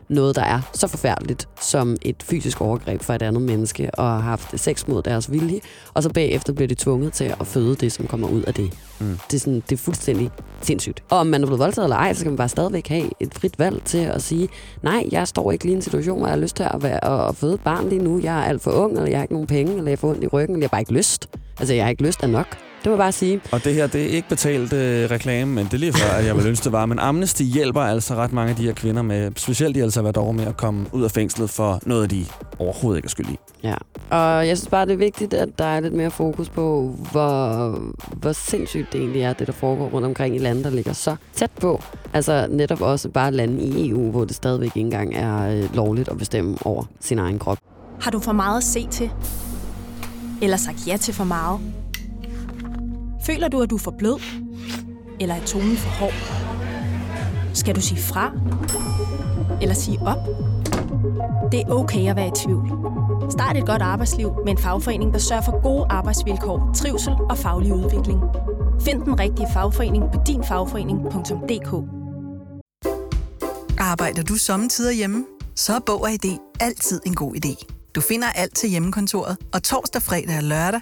noget, 0.10 0.36
der 0.36 0.42
er 0.42 0.62
så 0.74 0.88
forfærdeligt 0.88 1.48
som 1.62 1.98
et 2.02 2.24
fysisk 2.24 2.62
overgreb 2.62 3.02
for 3.02 3.14
et 3.14 3.22
andet 3.22 3.42
menneske, 3.42 3.90
og 3.94 4.06
har 4.06 4.20
haft 4.20 4.60
sex 4.60 4.88
mod 4.88 5.04
deres 5.04 5.32
vilje, 5.32 5.60
og 5.94 6.04
så 6.04 6.10
bagefter 6.10 6.54
bliver 6.54 6.68
de 6.68 6.76
tvunget 6.76 7.14
til 7.14 7.34
at 7.40 7.48
føde 7.48 7.76
det, 7.76 7.92
som 7.92 8.08
kommer 8.08 8.28
ud 8.28 8.42
af 8.42 8.54
det. 8.54 8.74
Mm. 9.00 9.20
Det, 9.32 9.38
er 9.38 9.40
sådan, 9.40 9.64
det 9.70 9.72
er 9.72 9.78
fuldstændig 9.78 10.32
sindssygt. 10.62 11.04
Og 11.10 11.18
om 11.18 11.28
man 11.28 11.42
er 11.42 11.46
blevet 11.46 11.60
voldtaget 11.60 11.86
eller 11.86 11.98
ej, 11.98 12.14
så 12.14 12.24
kan 12.24 12.32
man 12.32 12.38
bare 12.38 12.50
stadigvæk 12.50 12.88
have 12.88 13.10
et 13.20 13.34
frit 13.34 13.60
valg 13.60 13.84
til 13.86 13.98
at 13.98 14.22
sige, 14.22 14.50
nej, 14.84 15.06
jeg 15.12 15.28
står 15.28 15.52
ikke 15.52 15.66
lige 15.66 15.74
i 15.74 15.76
en 15.76 15.82
situation, 15.82 16.18
hvor 16.18 16.28
jeg 16.28 16.34
har 16.34 16.42
lyst 16.42 16.56
til 16.56 16.64
at, 16.64 16.84
være, 16.84 17.28
at 17.30 17.36
føde 17.36 17.54
et 17.54 17.62
barn 17.62 17.90
lige 17.90 18.04
nu. 18.04 18.20
Jeg 18.24 18.40
er 18.40 18.44
alt 18.44 18.62
for 18.62 18.72
ung, 18.72 18.92
eller 18.92 19.10
jeg 19.10 19.18
har 19.18 19.24
ikke 19.24 19.34
nogen 19.34 19.48
penge, 19.48 19.78
eller 19.78 19.92
jeg 19.92 20.00
får 20.00 20.10
ondt 20.10 20.24
i 20.24 20.28
ryggen, 20.28 20.56
eller 20.56 20.64
jeg 20.64 20.68
har 20.68 20.72
bare 20.72 20.82
ikke 20.82 20.94
lyst. 20.94 21.30
Altså, 21.60 21.74
jeg 21.74 21.84
har 21.84 21.90
ikke 21.90 22.04
lyst 22.04 22.24
af 22.24 22.30
nok. 22.30 22.58
Det 22.88 22.92
må 22.92 22.96
jeg 22.96 23.06
bare 23.06 23.12
sige. 23.12 23.42
Og 23.52 23.64
det 23.64 23.74
her, 23.74 23.88
det 23.88 24.02
er 24.04 24.08
ikke 24.08 24.30
betalt 24.30 24.74
øh, 24.74 25.12
reklame, 25.12 25.52
men 25.52 25.66
det 25.66 25.74
er 25.74 25.78
lige 25.78 25.94
før, 25.94 26.10
at 26.18 26.26
jeg 26.26 26.38
vil 26.38 26.48
ønske, 26.48 26.64
det 26.64 26.72
var. 26.72 26.86
Men 26.86 27.00
Amnesty 27.00 27.44
hjælper 27.44 27.82
altså 27.82 28.16
ret 28.16 28.34
mange 28.34 28.50
af 28.50 28.56
de 28.56 28.64
her 28.64 28.74
kvinder 28.74 29.02
med, 29.02 29.32
specielt 29.36 29.76
de 29.76 29.84
altså 29.84 30.14
over 30.18 30.32
med 30.32 30.46
at 30.48 30.58
komme 30.58 30.86
ud 30.92 31.04
af 31.04 31.12
fængslet 31.12 31.50
for 31.50 31.80
noget, 31.86 32.12
de 32.12 32.26
overhovedet 32.60 32.98
ikke 32.98 33.06
er 33.06 33.10
skyld 33.10 33.30
i. 33.30 33.38
Ja, 33.64 33.76
og 34.10 34.48
jeg 34.48 34.58
synes 34.58 34.70
bare, 34.70 34.86
det 34.86 34.94
er 34.94 34.98
vigtigt, 34.98 35.34
at 35.34 35.50
der 35.60 35.66
er 35.66 35.80
lidt 35.80 35.94
mere 35.94 36.12
fokus 36.12 36.50
på, 36.50 36.96
hvor, 37.12 37.70
hvor 38.16 38.32
sindssygt 38.32 38.94
det 38.94 39.02
egentlig 39.02 39.22
er, 39.22 39.34
det 39.34 39.48
der 39.48 39.54
foregår 39.54 39.90
rundt 39.90 40.08
omkring 40.08 40.36
i 40.36 40.40
lande, 40.40 40.64
der 40.64 40.70
ligger 40.70 40.94
så 40.94 41.16
tæt 41.34 41.52
på. 41.62 41.82
Altså 42.14 42.48
netop 42.50 42.82
også 42.82 43.10
bare 43.10 43.32
lande 43.32 43.64
i 43.64 43.90
EU, 43.90 44.12
hvor 44.12 44.26
det 44.26 44.36
stadigvæk 44.36 44.68
ikke 44.68 44.80
engang 44.80 45.16
er 45.16 45.50
øh, 45.50 45.76
lovligt 45.76 46.10
at 46.10 46.18
bestemme 46.18 46.58
over 46.66 46.84
sin 47.00 47.20
egen 47.20 47.40
krop. 47.40 47.58
Har 48.02 48.12
du 48.12 48.20
for 48.20 48.32
meget 48.32 48.58
at 48.58 48.64
se 48.64 48.88
til? 48.92 49.10
Eller 50.42 50.58
sagt 50.58 50.88
ja 50.88 50.98
til 50.98 51.14
for 51.14 51.24
meget? 51.24 51.60
Føler 53.28 53.48
du, 53.48 53.62
at 53.62 53.70
du 53.70 53.76
er 53.76 53.80
for 53.80 53.94
blød? 53.98 54.22
Eller 55.20 55.36
er 55.36 55.46
tonen 55.46 55.78
for 55.78 55.90
hård? 55.90 56.14
Skal 57.54 57.76
du 57.76 57.82
sige 57.82 58.02
fra? 58.02 58.32
Eller 59.62 59.76
sige 59.76 60.00
op? 60.02 60.18
Det 61.52 61.60
er 61.62 61.70
okay 61.70 62.10
at 62.10 62.16
være 62.16 62.28
i 62.28 62.32
tvivl. 62.36 62.72
Start 63.32 63.58
et 63.58 63.66
godt 63.66 63.82
arbejdsliv 63.82 64.32
med 64.46 64.52
en 64.52 64.58
fagforening, 64.58 65.14
der 65.14 65.20
sørger 65.20 65.42
for 65.42 65.62
gode 65.64 65.86
arbejdsvilkår, 65.90 66.72
trivsel 66.76 67.14
og 67.30 67.38
faglig 67.38 67.74
udvikling. 67.74 68.20
Find 68.82 69.02
den 69.02 69.20
rigtige 69.20 69.48
fagforening 69.54 70.04
på 70.14 70.20
dinfagforening.dk 70.28 71.72
Arbejder 73.80 74.24
du 74.24 74.36
sommetider 74.36 74.92
hjemme? 74.92 75.26
Så 75.56 75.74
er 75.74 75.80
Bog 75.86 76.02
og 76.02 76.12
ID 76.12 76.38
altid 76.60 77.02
en 77.06 77.16
god 77.16 77.36
idé. 77.36 77.66
Du 77.96 78.02
finder 78.02 78.28
alt 78.36 78.56
til 78.56 78.70
hjemmekontoret, 78.70 79.38
og 79.54 79.64
torsdag, 79.64 80.02
fredag 80.02 80.38
og 80.38 80.44
lørdag 80.44 80.82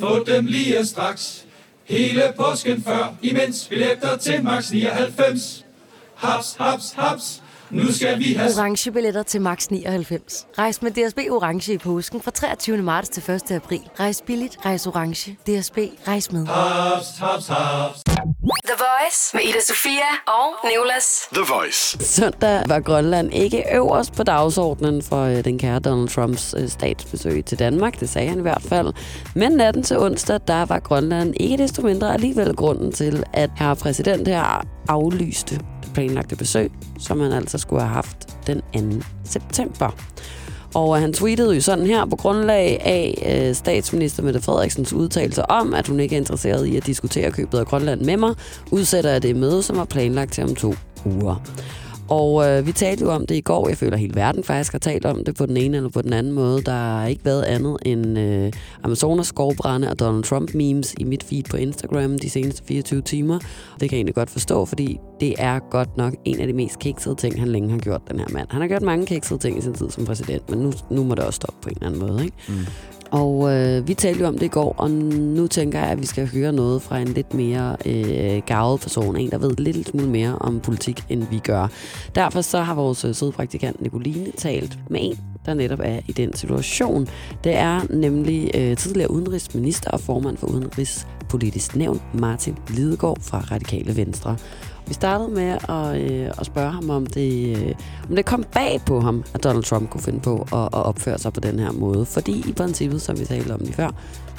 Få 0.00 0.24
dem 0.24 0.46
lige 0.46 0.86
straks. 0.86 1.44
Hele 1.84 2.22
påsken 2.36 2.82
før, 2.82 3.14
imens 3.22 3.66
billetter 3.68 4.16
til 4.16 4.44
max 4.44 4.70
99. 4.70 5.64
Haps, 6.14 6.56
haps, 6.60 6.92
haps. 6.96 7.42
Nu 7.70 7.92
skal 7.92 8.18
vi 8.18 8.32
have... 8.32 8.50
Orange 8.58 8.92
billetter 8.92 9.22
til 9.22 9.40
max 9.40 9.68
99. 9.68 10.46
Rejs 10.58 10.82
med 10.82 10.90
DSB 10.90 11.18
Orange 11.30 11.72
i 11.72 11.78
påsken 11.78 12.20
fra 12.22 12.30
23. 12.30 12.76
marts 12.76 13.08
til 13.08 13.30
1. 13.30 13.50
april. 13.50 13.80
Rejs 14.00 14.22
billigt, 14.26 14.56
rejs 14.64 14.86
orange. 14.86 15.32
DSB, 15.32 15.78
rejs 16.08 16.32
med. 16.32 16.46
Haps, 16.46 17.18
haps, 17.18 17.46
haps. 17.46 18.02
The 18.52 18.74
Voice 18.78 19.36
med 19.36 19.42
Ida 19.42 19.60
Sofia 19.60 20.10
og 20.26 20.68
Nicolas. 20.70 21.28
The 21.32 21.42
Voice. 21.54 22.04
Søndag 22.04 22.62
var 22.68 22.80
Grønland 22.80 23.34
ikke 23.34 23.64
øverst 23.74 24.12
på 24.12 24.22
dagsordenen 24.22 25.02
for 25.02 25.22
øh, 25.22 25.44
den 25.44 25.58
kære 25.58 25.80
Donald 25.80 26.08
Trumps 26.08 26.54
øh, 26.58 26.68
statsbesøg 26.68 27.44
til 27.44 27.58
Danmark. 27.58 28.00
Det 28.00 28.08
sagde 28.08 28.28
han 28.28 28.38
i 28.38 28.42
hvert 28.42 28.62
fald. 28.68 28.92
Men 29.34 29.52
natten 29.52 29.82
til 29.82 29.98
onsdag, 29.98 30.40
der 30.46 30.64
var 30.64 30.78
Grønland 30.78 31.34
ikke 31.40 31.56
desto 31.56 31.82
mindre 31.82 32.14
alligevel 32.14 32.56
grunden 32.56 32.92
til, 32.92 33.24
at 33.32 33.50
herre 33.56 33.76
præsident 33.76 34.28
her 34.28 34.66
aflyste 34.88 35.54
det 35.82 35.90
planlagte 35.94 36.36
besøg, 36.36 36.72
som 36.98 37.20
han 37.20 37.32
altså 37.32 37.58
skulle 37.58 37.82
have 37.82 37.94
haft 37.94 38.46
den 38.46 38.60
2. 39.00 39.06
september. 39.24 39.90
Og 40.74 40.96
øh, 40.96 41.00
han 41.00 41.12
tweetede 41.12 41.54
jo 41.54 41.60
sådan 41.60 41.86
her 41.86 42.04
på 42.04 42.16
grundlag 42.16 42.80
af 42.84 43.32
øh, 43.48 43.54
statsminister 43.54 44.22
Mette 44.22 44.40
Frederiksens 44.40 44.92
udtalelse 44.92 45.50
om, 45.50 45.74
at 45.74 45.88
hun 45.88 46.00
ikke 46.00 46.16
er 46.16 46.20
interesseret 46.20 46.66
i 46.66 46.76
at 46.76 46.86
diskutere 46.86 47.30
købet 47.30 47.58
af 47.58 47.66
Grønland 47.66 48.00
med 48.00 48.16
mig, 48.16 48.34
udsætter 48.70 49.10
jeg 49.10 49.22
det 49.22 49.36
møde, 49.36 49.62
som 49.62 49.76
var 49.76 49.84
planlagt 49.84 50.32
til 50.32 50.44
om 50.44 50.54
to 50.54 50.74
uger. 51.04 51.42
Og 52.12 52.48
øh, 52.48 52.66
vi 52.66 52.72
talte 52.72 53.04
jo 53.04 53.10
om 53.10 53.26
det 53.26 53.34
i 53.34 53.40
går. 53.40 53.68
Jeg 53.68 53.76
føler, 53.76 53.92
at 53.92 54.00
hele 54.00 54.14
verden 54.14 54.44
faktisk 54.44 54.72
har 54.72 54.78
talt 54.78 55.06
om 55.06 55.24
det 55.24 55.36
på 55.36 55.46
den 55.46 55.56
ene 55.56 55.76
eller 55.76 55.90
på 55.90 56.02
den 56.02 56.12
anden 56.12 56.32
måde. 56.32 56.62
Der 56.62 56.72
har 56.72 57.06
ikke 57.06 57.24
været 57.24 57.42
andet 57.42 57.76
end 57.84 58.18
øh, 58.18 58.52
Amazonas 58.82 59.26
skovbrænde 59.26 59.90
og 59.90 60.00
Donald 60.00 60.24
Trump 60.24 60.54
memes 60.54 60.94
i 60.98 61.04
mit 61.04 61.22
feed 61.22 61.42
på 61.50 61.56
Instagram 61.56 62.18
de 62.18 62.30
seneste 62.30 62.62
24 62.64 63.02
timer. 63.02 63.38
Det 63.38 63.78
kan 63.78 63.90
jeg 63.90 63.96
egentlig 63.96 64.14
godt 64.14 64.30
forstå, 64.30 64.64
fordi 64.64 64.98
det 65.20 65.34
er 65.38 65.58
godt 65.70 65.96
nok 65.96 66.14
en 66.24 66.40
af 66.40 66.46
de 66.46 66.52
mest 66.52 66.78
kiksede 66.78 67.14
ting, 67.14 67.40
han 67.40 67.48
længe 67.48 67.70
har 67.70 67.78
gjort, 67.78 68.02
den 68.10 68.18
her 68.18 68.26
mand. 68.32 68.46
Han 68.50 68.60
har 68.60 68.68
gjort 68.68 68.82
mange 68.82 69.06
kiksede 69.06 69.38
ting 69.38 69.58
i 69.58 69.60
sin 69.60 69.74
tid 69.74 69.90
som 69.90 70.04
præsident, 70.04 70.50
men 70.50 70.58
nu, 70.58 70.72
nu 70.90 71.04
må 71.04 71.14
det 71.14 71.24
også 71.24 71.36
stoppe 71.36 71.58
på 71.62 71.68
en 71.68 71.76
eller 71.76 71.86
anden 71.86 72.00
måde. 72.00 72.24
Ikke? 72.24 72.36
Mm. 72.48 72.54
Og 73.12 73.52
øh, 73.52 73.88
vi 73.88 73.94
talte 73.94 74.20
jo 74.20 74.26
om 74.26 74.38
det 74.38 74.46
i 74.46 74.48
går, 74.48 74.74
og 74.78 74.90
nu 74.90 75.46
tænker 75.46 75.78
jeg, 75.78 75.88
at 75.88 76.00
vi 76.00 76.06
skal 76.06 76.28
høre 76.28 76.52
noget 76.52 76.82
fra 76.82 76.98
en 76.98 77.08
lidt 77.08 77.34
mere 77.34 77.76
øh, 77.86 78.42
gavet 78.46 78.80
person. 78.80 79.16
En, 79.16 79.30
der 79.30 79.38
ved 79.38 79.56
lidt 79.56 79.88
smule 79.88 80.08
mere 80.08 80.38
om 80.38 80.60
politik, 80.60 81.04
end 81.08 81.26
vi 81.30 81.38
gør. 81.38 81.66
Derfor 82.14 82.40
så 82.40 82.60
har 82.60 82.74
vores 82.74 83.04
øh, 83.04 83.14
søde 83.14 83.32
praktikant 83.32 83.80
Nicoline 83.80 84.32
talt 84.36 84.78
med 84.90 85.00
en, 85.02 85.18
der 85.46 85.54
netop 85.54 85.80
er 85.82 86.00
i 86.08 86.12
den 86.12 86.34
situation. 86.34 87.08
Det 87.44 87.54
er 87.54 87.80
nemlig 87.90 88.50
øh, 88.54 88.76
tidligere 88.76 89.10
udenrigsminister 89.10 89.90
og 89.90 90.00
formand 90.00 90.36
for 90.36 90.46
Udenrigspolitisk 90.46 91.76
Nævn, 91.76 92.00
Martin 92.14 92.56
Lidegaard 92.68 93.18
fra 93.20 93.38
Radikale 93.50 93.96
Venstre. 93.96 94.36
Vi 94.86 94.94
startede 94.94 95.30
med 95.30 95.58
at, 95.68 96.02
øh, 96.02 96.30
at 96.38 96.46
spørge 96.46 96.70
ham, 96.70 96.90
om 96.90 97.06
det, 97.06 97.56
øh, 97.56 97.74
om 98.10 98.16
det 98.16 98.24
kom 98.24 98.44
bag 98.52 98.80
på 98.86 99.00
ham, 99.00 99.24
at 99.34 99.44
Donald 99.44 99.64
Trump 99.64 99.90
kunne 99.90 100.02
finde 100.02 100.20
på 100.20 100.46
at, 100.52 100.64
at 100.64 100.82
opføre 100.86 101.18
sig 101.18 101.32
på 101.32 101.40
den 101.40 101.58
her 101.58 101.72
måde. 101.72 102.06
Fordi 102.06 102.44
i 102.48 102.52
princippet, 102.52 103.02
som 103.02 103.18
vi 103.18 103.24
talte 103.24 103.52
om 103.52 103.60
lige 103.60 103.72
før, 103.72 103.90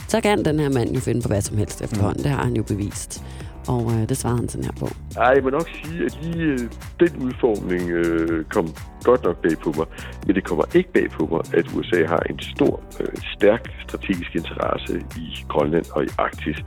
så 0.07 0.21
kan 0.21 0.45
den 0.45 0.59
her 0.59 0.69
mand 0.69 0.93
jo 0.93 0.99
finde 0.99 1.21
på 1.21 1.27
hvad 1.27 1.41
som 1.41 1.57
helst 1.57 1.81
efterhånden. 1.81 2.23
Det 2.23 2.31
har 2.31 2.43
han 2.43 2.55
jo 2.55 2.63
bevist. 2.63 3.23
Og 3.67 3.91
øh, 3.93 4.09
det 4.09 4.17
svarede 4.17 4.39
han 4.39 4.49
sådan 4.49 4.63
her 4.63 4.71
på. 4.79 4.87
Ej, 5.17 5.31
jeg 5.35 5.43
må 5.43 5.49
nok 5.49 5.69
sige, 5.83 6.05
at 6.05 6.19
lige 6.21 6.43
øh, 6.45 6.59
den 6.99 7.11
udformning 7.25 7.89
øh, 7.89 8.45
kom 8.45 8.67
godt 9.03 9.23
nok 9.23 9.41
bag 9.41 9.57
på 9.63 9.73
mig. 9.77 9.85
Men 10.25 10.35
det 10.35 10.43
kommer 10.43 10.63
ikke 10.75 10.93
bag 10.93 11.09
på 11.11 11.27
mig, 11.31 11.41
at 11.59 11.65
USA 11.75 12.05
har 12.05 12.19
en 12.29 12.39
stor, 12.39 12.83
øh, 12.99 13.07
stærk 13.37 13.61
strategisk 13.87 14.35
interesse 14.35 14.93
i 15.17 15.45
Grønland 15.47 15.85
og 15.91 16.03
i 16.03 16.07
Arktis. 16.17 16.57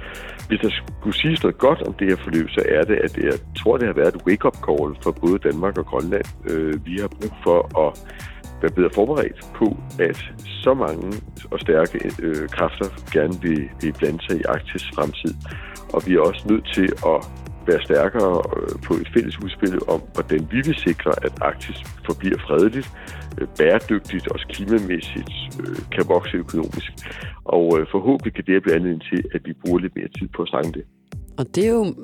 Hvis 0.48 0.61
der 0.61 0.70
skulle 0.70 1.16
siges 1.16 1.42
noget 1.42 1.59
godt 1.59 1.82
om 1.82 1.94
det 1.94 2.06
her 2.09 2.16
forløb, 2.16 2.48
så 2.50 2.62
er 2.68 2.82
det, 2.82 2.96
at 2.96 3.16
jeg 3.18 3.38
tror, 3.59 3.76
det 3.76 3.87
har 3.87 3.94
været 3.94 4.14
et 4.14 4.22
wake-up 4.26 4.56
call 4.66 4.90
for 5.02 5.12
både 5.22 5.38
Danmark 5.38 5.78
og 5.78 5.87
Grønland. 5.87 6.24
Øh, 6.50 6.87
vi 6.87 6.98
har 7.00 7.09
brug 7.09 7.32
for 7.44 7.59
at 7.85 7.90
være 8.62 8.72
bedre 8.72 8.90
forberedt 8.94 9.40
på, 9.54 9.76
at 9.98 10.18
så 10.64 10.74
mange 10.74 11.06
og 11.50 11.61
stærke 11.61 12.11
øh, 12.22 12.48
kræfter 12.48 12.88
gerne 13.12 13.35
vil, 13.42 13.68
vil 13.82 13.92
blande 13.98 14.20
sig 14.26 14.37
i 14.40 14.42
Arktis 14.48 14.85
fremtid. 14.94 15.35
Og 15.94 16.02
vi 16.06 16.14
er 16.14 16.20
også 16.20 16.42
nødt 16.50 16.66
til 16.74 16.88
at 17.12 17.18
være 17.68 17.83
stærkere 17.83 18.42
øh, 18.57 18.74
på 18.87 18.92
et 18.94 19.09
fælles 19.14 19.37
udspil 19.44 19.79
om, 19.88 20.00
hvordan 20.14 20.48
vi 20.52 20.61
vil 20.66 20.76
sikre, 20.88 21.12
at 21.26 21.33
Arktis 21.40 21.79
forbliver 22.07 22.38
fredeligt, 22.38 22.88
øh, 23.38 23.48
bæredygtigt, 23.59 24.29
også 24.29 24.46
klimamæssigt, 24.55 25.33
øh, 25.62 25.79
kan 25.94 26.05
vokse 26.09 26.37
økonomisk. 26.37 26.90
Og 27.44 27.64
forhåbentlig 27.90 28.33
kan 28.35 28.44
det 28.46 28.62
blive 28.62 28.74
anledning 28.74 29.02
til, 29.11 29.20
at 29.35 29.40
vi 29.44 29.52
bruger 29.52 29.79
lidt 29.79 29.96
mere 29.96 30.09
tid 30.18 30.29
på 30.37 30.42
at 30.42 30.48
snakke 30.48 30.72
det. 30.72 30.85
Og 31.38 31.55
det 31.55 31.64
er 31.64 31.68
jo 31.68 31.94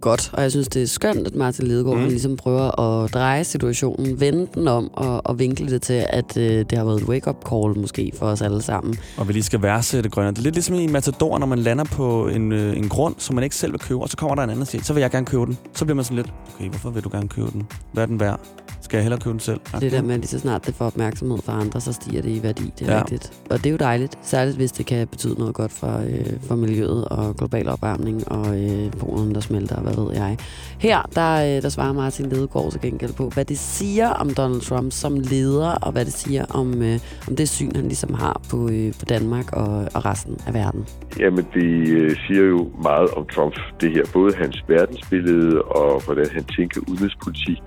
godt, 0.00 0.30
og 0.32 0.42
jeg 0.42 0.50
synes, 0.50 0.68
det 0.68 0.82
er 0.82 0.86
skønt, 0.86 1.26
at 1.26 1.34
Martin 1.34 1.66
Lidegaard 1.66 1.98
mm. 1.98 2.04
ligesom 2.04 2.36
prøver 2.36 2.80
at 2.80 3.14
dreje 3.14 3.44
situationen, 3.44 4.20
vende 4.20 4.48
den 4.54 4.68
om 4.68 4.90
og, 4.94 5.26
og 5.26 5.38
vinkle 5.38 5.70
det 5.70 5.82
til, 5.82 6.06
at 6.08 6.36
øh, 6.36 6.64
det 6.70 6.78
har 6.78 6.84
været 6.84 7.02
et 7.02 7.08
wake-up 7.08 7.36
call 7.48 7.80
måske 7.80 8.12
for 8.18 8.26
os 8.26 8.42
alle 8.42 8.62
sammen. 8.62 8.94
Og 9.16 9.28
vi 9.28 9.32
lige 9.32 9.42
skal 9.42 9.62
værdsætte 9.62 10.10
Grønland. 10.10 10.36
Det 10.36 10.40
er 10.40 10.44
lidt 10.44 10.54
ligesom 10.54 10.74
i 10.74 10.86
Matador, 10.86 11.38
når 11.38 11.46
man 11.46 11.58
lander 11.58 11.84
på 11.84 12.28
en, 12.28 12.52
øh, 12.52 12.76
en 12.76 12.88
grund, 12.88 13.14
som 13.18 13.34
man 13.34 13.44
ikke 13.44 13.56
selv 13.56 13.72
vil 13.72 13.80
købe, 13.80 14.00
og 14.00 14.08
så 14.08 14.16
kommer 14.16 14.34
der 14.34 14.42
en 14.42 14.50
anden 14.50 14.62
og 14.62 14.66
siger, 14.66 14.84
så 14.84 14.92
vil 14.92 15.00
jeg 15.00 15.10
gerne 15.10 15.26
købe 15.26 15.46
den. 15.46 15.58
Så 15.74 15.84
bliver 15.84 15.96
man 15.96 16.04
sådan 16.04 16.16
lidt, 16.16 16.32
okay, 16.54 16.68
hvorfor 16.68 16.90
vil 16.90 17.04
du 17.04 17.08
gerne 17.12 17.28
købe 17.28 17.50
den? 17.52 17.66
Hvad 17.92 18.02
er 18.02 18.06
den 18.06 18.20
værd? 18.20 18.40
Skal 18.80 18.96
jeg 18.96 19.04
hellere 19.04 19.20
købe 19.20 19.32
den 19.32 19.40
selv? 19.40 19.60
Det 19.80 19.92
der 19.92 20.02
med, 20.02 20.14
at 20.14 20.20
lige 20.20 20.28
så 20.28 20.38
snart 20.38 20.66
det 20.66 20.74
får 20.74 20.84
opmærksomhed 20.84 21.38
fra 21.44 21.60
andre, 21.60 21.80
så 21.80 21.92
stiger 21.92 22.22
det 22.22 22.30
i 22.30 22.42
værdi. 22.42 22.72
Det 22.78 22.88
er 22.88 22.92
ja. 22.92 23.00
rigtigt. 23.00 23.32
Og 23.50 23.58
det 23.58 23.66
er 23.66 23.70
jo 23.70 23.76
dejligt, 23.76 24.18
særligt 24.22 24.56
hvis 24.56 24.72
det 24.72 24.86
kan 24.86 25.08
betyde 25.08 25.34
noget 25.34 25.54
godt 25.54 25.72
for, 25.72 25.98
øh, 26.06 26.40
for 26.42 26.54
miljøet 26.56 27.04
og 27.04 27.36
global 27.36 27.68
opvarmning 27.68 28.28
og 28.28 28.60
øh, 28.60 28.81
polen, 28.90 29.34
der 29.34 29.40
smelter, 29.40 29.80
hvad 29.80 29.94
ved 29.94 30.14
jeg. 30.14 30.36
Her, 30.78 31.02
der, 31.14 31.56
øh, 31.56 31.62
der 31.62 31.68
svarer 31.68 31.92
Martin 31.92 32.28
Lidegaard 32.28 32.70
til 32.70 32.80
gengæld 32.80 33.12
på, 33.12 33.28
hvad 33.34 33.44
det 33.44 33.58
siger 33.58 34.08
om 34.08 34.34
Donald 34.34 34.60
Trump 34.60 34.92
som 34.92 35.20
leder, 35.20 35.70
og 35.70 35.92
hvad 35.92 36.04
det 36.04 36.12
siger 36.12 36.44
om, 36.50 36.82
øh, 36.82 36.98
om 37.28 37.36
det 37.36 37.48
syn, 37.48 37.74
han 37.74 37.84
ligesom 37.84 38.14
har 38.14 38.40
på, 38.50 38.68
øh, 38.68 38.92
på 39.00 39.04
Danmark 39.04 39.52
og, 39.52 39.88
og 39.94 40.04
resten 40.04 40.36
af 40.46 40.54
verden. 40.54 40.86
Jamen, 41.18 41.46
det 41.54 41.88
øh, 41.88 42.16
siger 42.26 42.42
jo 42.42 42.70
meget 42.82 43.10
om 43.10 43.26
Trump, 43.34 43.54
det 43.80 43.90
her. 43.92 44.04
Både 44.12 44.34
hans 44.34 44.64
verdensbillede 44.68 45.62
og 45.62 46.04
hvordan 46.04 46.26
han 46.32 46.44
tænker 46.44 46.80
udenrigspolitik. 46.88 47.58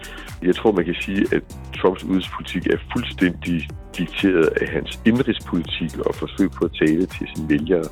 Jeg 0.43 0.55
tror, 0.55 0.71
man 0.71 0.85
kan 0.85 0.95
sige, 1.01 1.21
at 1.35 1.43
Trumps 1.77 2.03
udenrigspolitik 2.03 2.67
er 2.67 2.77
fuldstændig 2.93 3.67
dikteret 3.97 4.47
af 4.61 4.67
hans 4.67 4.99
indrigspolitik 5.05 5.99
og 5.99 6.15
forsøg 6.15 6.51
på 6.51 6.65
at 6.65 6.71
tale 6.81 7.05
til 7.05 7.27
sine 7.35 7.49
vælgere. 7.49 7.87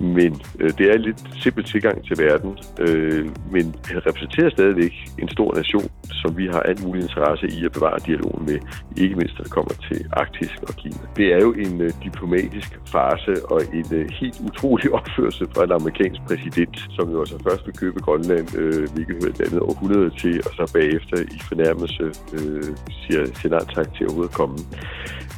Men 0.00 0.40
øh, 0.60 0.70
det 0.78 0.84
er 0.90 0.94
en 0.94 1.00
lidt 1.00 1.20
simpel 1.42 1.64
tilgang 1.64 2.06
til 2.06 2.18
verden. 2.18 2.58
Øh, 2.80 3.24
men 3.50 3.74
han 3.90 4.06
repræsenterer 4.06 4.50
stadigvæk 4.50 4.94
en 5.18 5.28
stor 5.28 5.54
nation, 5.54 5.88
som 6.22 6.36
vi 6.36 6.46
har 6.46 6.60
alt 6.60 6.84
mulig 6.84 7.02
interesse 7.02 7.46
i 7.46 7.64
at 7.64 7.72
bevare 7.72 7.98
dialogen 8.06 8.46
med, 8.46 8.58
ikke 8.96 9.16
mindst 9.16 9.34
når 9.38 9.42
det 9.42 9.52
kommer 9.52 9.74
til 9.88 10.06
Arktis 10.12 10.52
og 10.68 10.74
Kina. 10.74 11.04
Det 11.16 11.26
er 11.34 11.40
jo 11.46 11.52
en 11.52 11.80
øh, 11.80 11.90
diplomatisk 12.04 12.80
farse 12.92 13.34
og 13.52 13.60
en 13.72 13.86
øh, 13.92 14.06
helt 14.20 14.40
utrolig 14.48 14.92
opførsel 14.98 15.46
fra 15.54 15.64
en 15.64 15.72
amerikansk 15.72 16.20
præsident, 16.28 16.76
som 16.96 17.10
jo 17.10 17.20
altså 17.20 17.38
først 17.48 17.66
vil 17.66 17.76
købe 17.76 18.00
Grønland, 18.00 18.56
øh, 18.58 18.88
hvilket 18.94 19.16
hører 19.20 19.34
et 19.34 19.40
andet 19.46 19.60
århundrede 19.60 20.10
til, 20.10 20.34
og 20.46 20.52
så 20.58 20.72
bagefter 20.72 21.16
i 21.36 21.38
fornærmelse 21.48 22.04
øh, 22.36 22.64
siger, 23.02 23.22
siger 23.38 23.50
nej 23.56 23.64
tak 23.74 23.88
til 23.94 24.04
at 24.04 24.08
overhovedet 24.14 24.34
komme. 24.34 24.56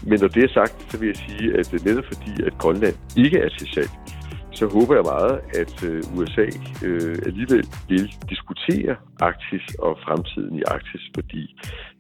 Men 0.09 0.19
når 0.23 0.29
det 0.29 0.43
er 0.45 0.53
sagt, 0.59 0.75
så 0.91 0.99
vil 0.99 1.07
jeg 1.07 1.17
sige, 1.17 1.47
at 1.59 1.85
netop 1.87 2.05
fordi, 2.13 2.33
at 2.47 2.59
Grønland 2.59 2.97
ikke 3.17 3.39
er 3.39 3.49
til 3.59 3.69
salg, 3.75 3.91
så 4.59 4.67
håber 4.67 4.95
jeg 4.95 5.05
meget, 5.15 5.37
at 5.61 5.85
øh, 5.89 6.03
USA 6.17 6.47
øh, 6.87 7.17
alligevel 7.27 7.65
vil 7.89 8.05
diskutere 8.33 8.97
Arktis 9.21 9.65
og 9.79 9.99
fremtiden 10.07 10.55
i 10.59 10.63
Arktis, 10.67 11.05
fordi 11.15 11.43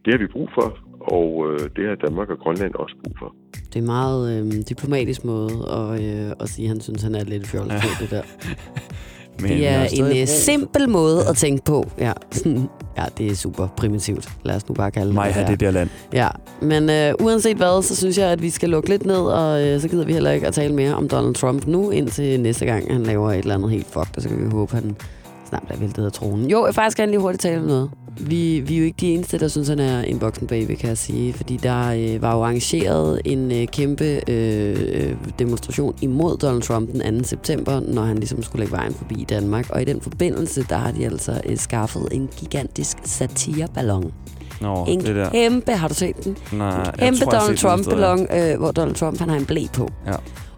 det 0.04 0.10
har 0.14 0.18
vi 0.18 0.26
brug 0.26 0.48
for, 0.54 0.78
og 1.00 1.28
øh, 1.48 1.58
det 1.76 1.88
har 1.88 1.94
Danmark 1.94 2.28
og 2.30 2.38
Grønland 2.38 2.74
også 2.74 2.94
brug 3.04 3.14
for. 3.18 3.34
Det 3.68 3.76
er 3.76 3.80
en 3.80 3.92
meget 3.98 4.22
øh, 4.32 4.52
diplomatisk 4.68 5.24
måde 5.24 5.54
at, 5.78 5.90
øh, 6.04 6.30
at 6.40 6.48
sige, 6.48 6.66
at 6.66 6.68
han 6.68 6.80
synes, 6.80 7.02
han 7.02 7.14
er 7.14 7.24
lidt 7.24 7.46
fjollet 7.46 7.76
på 7.82 7.92
det 8.02 8.10
der. 8.10 8.24
Men 9.40 9.50
det 9.50 9.68
er 9.68 9.84
en 9.92 10.04
brug- 10.04 10.28
simpel 10.28 10.88
måde 10.88 11.28
at 11.28 11.36
tænke 11.36 11.64
på. 11.64 11.90
Ja. 11.98 12.12
ja, 12.98 13.04
det 13.18 13.26
er 13.26 13.34
super 13.34 13.68
primitivt. 13.76 14.28
Lad 14.42 14.56
os 14.56 14.68
nu 14.68 14.74
bare 14.74 14.90
kalde 14.90 15.12
Mig 15.12 15.26
det 15.26 15.34
have 15.34 15.48
det 15.48 15.60
der 15.60 15.70
land. 15.70 15.88
Ja, 16.12 16.28
men 16.62 16.90
øh, 16.90 17.14
uanset 17.20 17.56
hvad, 17.56 17.82
så 17.82 17.96
synes 17.96 18.18
jeg, 18.18 18.28
at 18.28 18.42
vi 18.42 18.50
skal 18.50 18.68
lukke 18.68 18.88
lidt 18.88 19.06
ned, 19.06 19.16
og 19.20 19.62
øh, 19.66 19.80
så 19.80 19.88
gider 19.88 20.04
vi 20.04 20.12
heller 20.12 20.30
ikke 20.30 20.46
at 20.46 20.54
tale 20.54 20.74
mere 20.74 20.94
om 20.94 21.08
Donald 21.08 21.34
Trump 21.34 21.66
nu, 21.66 21.90
indtil 21.90 22.40
næste 22.40 22.66
gang, 22.66 22.92
han 22.92 23.02
laver 23.02 23.32
et 23.32 23.38
eller 23.38 23.54
andet 23.54 23.70
helt 23.70 23.86
fucked, 23.86 24.16
og 24.16 24.22
så 24.22 24.28
kan 24.28 24.44
vi 24.44 24.50
håbe, 24.50 24.76
at 24.76 24.82
han 24.82 24.96
snart 25.48 25.62
bliver 25.66 25.78
væltet 25.80 26.04
af 26.06 26.12
tronen. 26.12 26.50
Jo, 26.50 26.66
jeg 26.66 26.74
faktisk 26.74 26.96
gerne 26.96 27.12
lige 27.12 27.20
hurtigt 27.20 27.42
tale 27.42 27.60
om 27.60 27.66
noget. 27.66 27.90
Vi, 28.20 28.60
vi 28.60 28.74
er 28.74 28.78
jo 28.78 28.84
ikke 28.84 28.96
de 29.00 29.14
eneste, 29.14 29.38
der 29.38 29.48
synes, 29.48 29.68
han 29.68 29.78
er 29.78 30.00
en 30.00 30.20
voksen 30.20 30.46
baby, 30.46 30.74
kan 30.74 30.88
jeg 30.88 30.98
sige. 30.98 31.32
Fordi 31.32 31.56
der 31.56 31.88
øh, 31.88 32.22
var 32.22 32.34
jo 32.34 32.42
arrangeret 32.42 33.20
en 33.24 33.52
øh, 33.52 33.66
kæmpe 33.66 34.30
øh, 34.30 35.14
demonstration 35.38 35.94
imod 36.00 36.36
Donald 36.36 36.62
Trump 36.62 36.92
den 36.92 37.18
2. 37.22 37.24
september, 37.24 37.80
når 37.80 38.02
han 38.02 38.16
ligesom 38.16 38.42
skulle 38.42 38.60
lægge 38.60 38.76
vejen 38.76 38.94
forbi 38.94 39.26
Danmark. 39.28 39.70
Og 39.70 39.82
i 39.82 39.84
den 39.84 40.00
forbindelse, 40.00 40.66
der 40.68 40.76
har 40.76 40.90
de 40.90 41.04
altså 41.04 41.40
øh, 41.46 41.56
skaffet 41.56 42.08
en 42.12 42.28
gigantisk 42.36 42.96
satireballon. 43.04 44.12
Nå, 44.60 44.84
en 44.88 45.00
det 45.00 45.16
der. 45.16 45.30
kæmpe, 45.30 45.72
har 45.72 45.88
du 45.88 45.94
set 45.94 46.24
den? 46.24 46.36
Nej, 46.52 46.66
jeg 46.66 46.94
Kæmpe 46.98 47.20
tror, 47.20 47.32
jeg 47.32 47.40
har 47.40 47.46
Donald 47.46 47.58
Trump-ballon, 47.58 48.26
øh, 48.52 48.58
hvor 48.58 48.70
Donald 48.70 48.94
Trump 48.94 49.18
han 49.18 49.28
har 49.28 49.36
en 49.36 49.46
blæ 49.46 49.66
på. 49.72 49.88
Ja. 50.06 50.12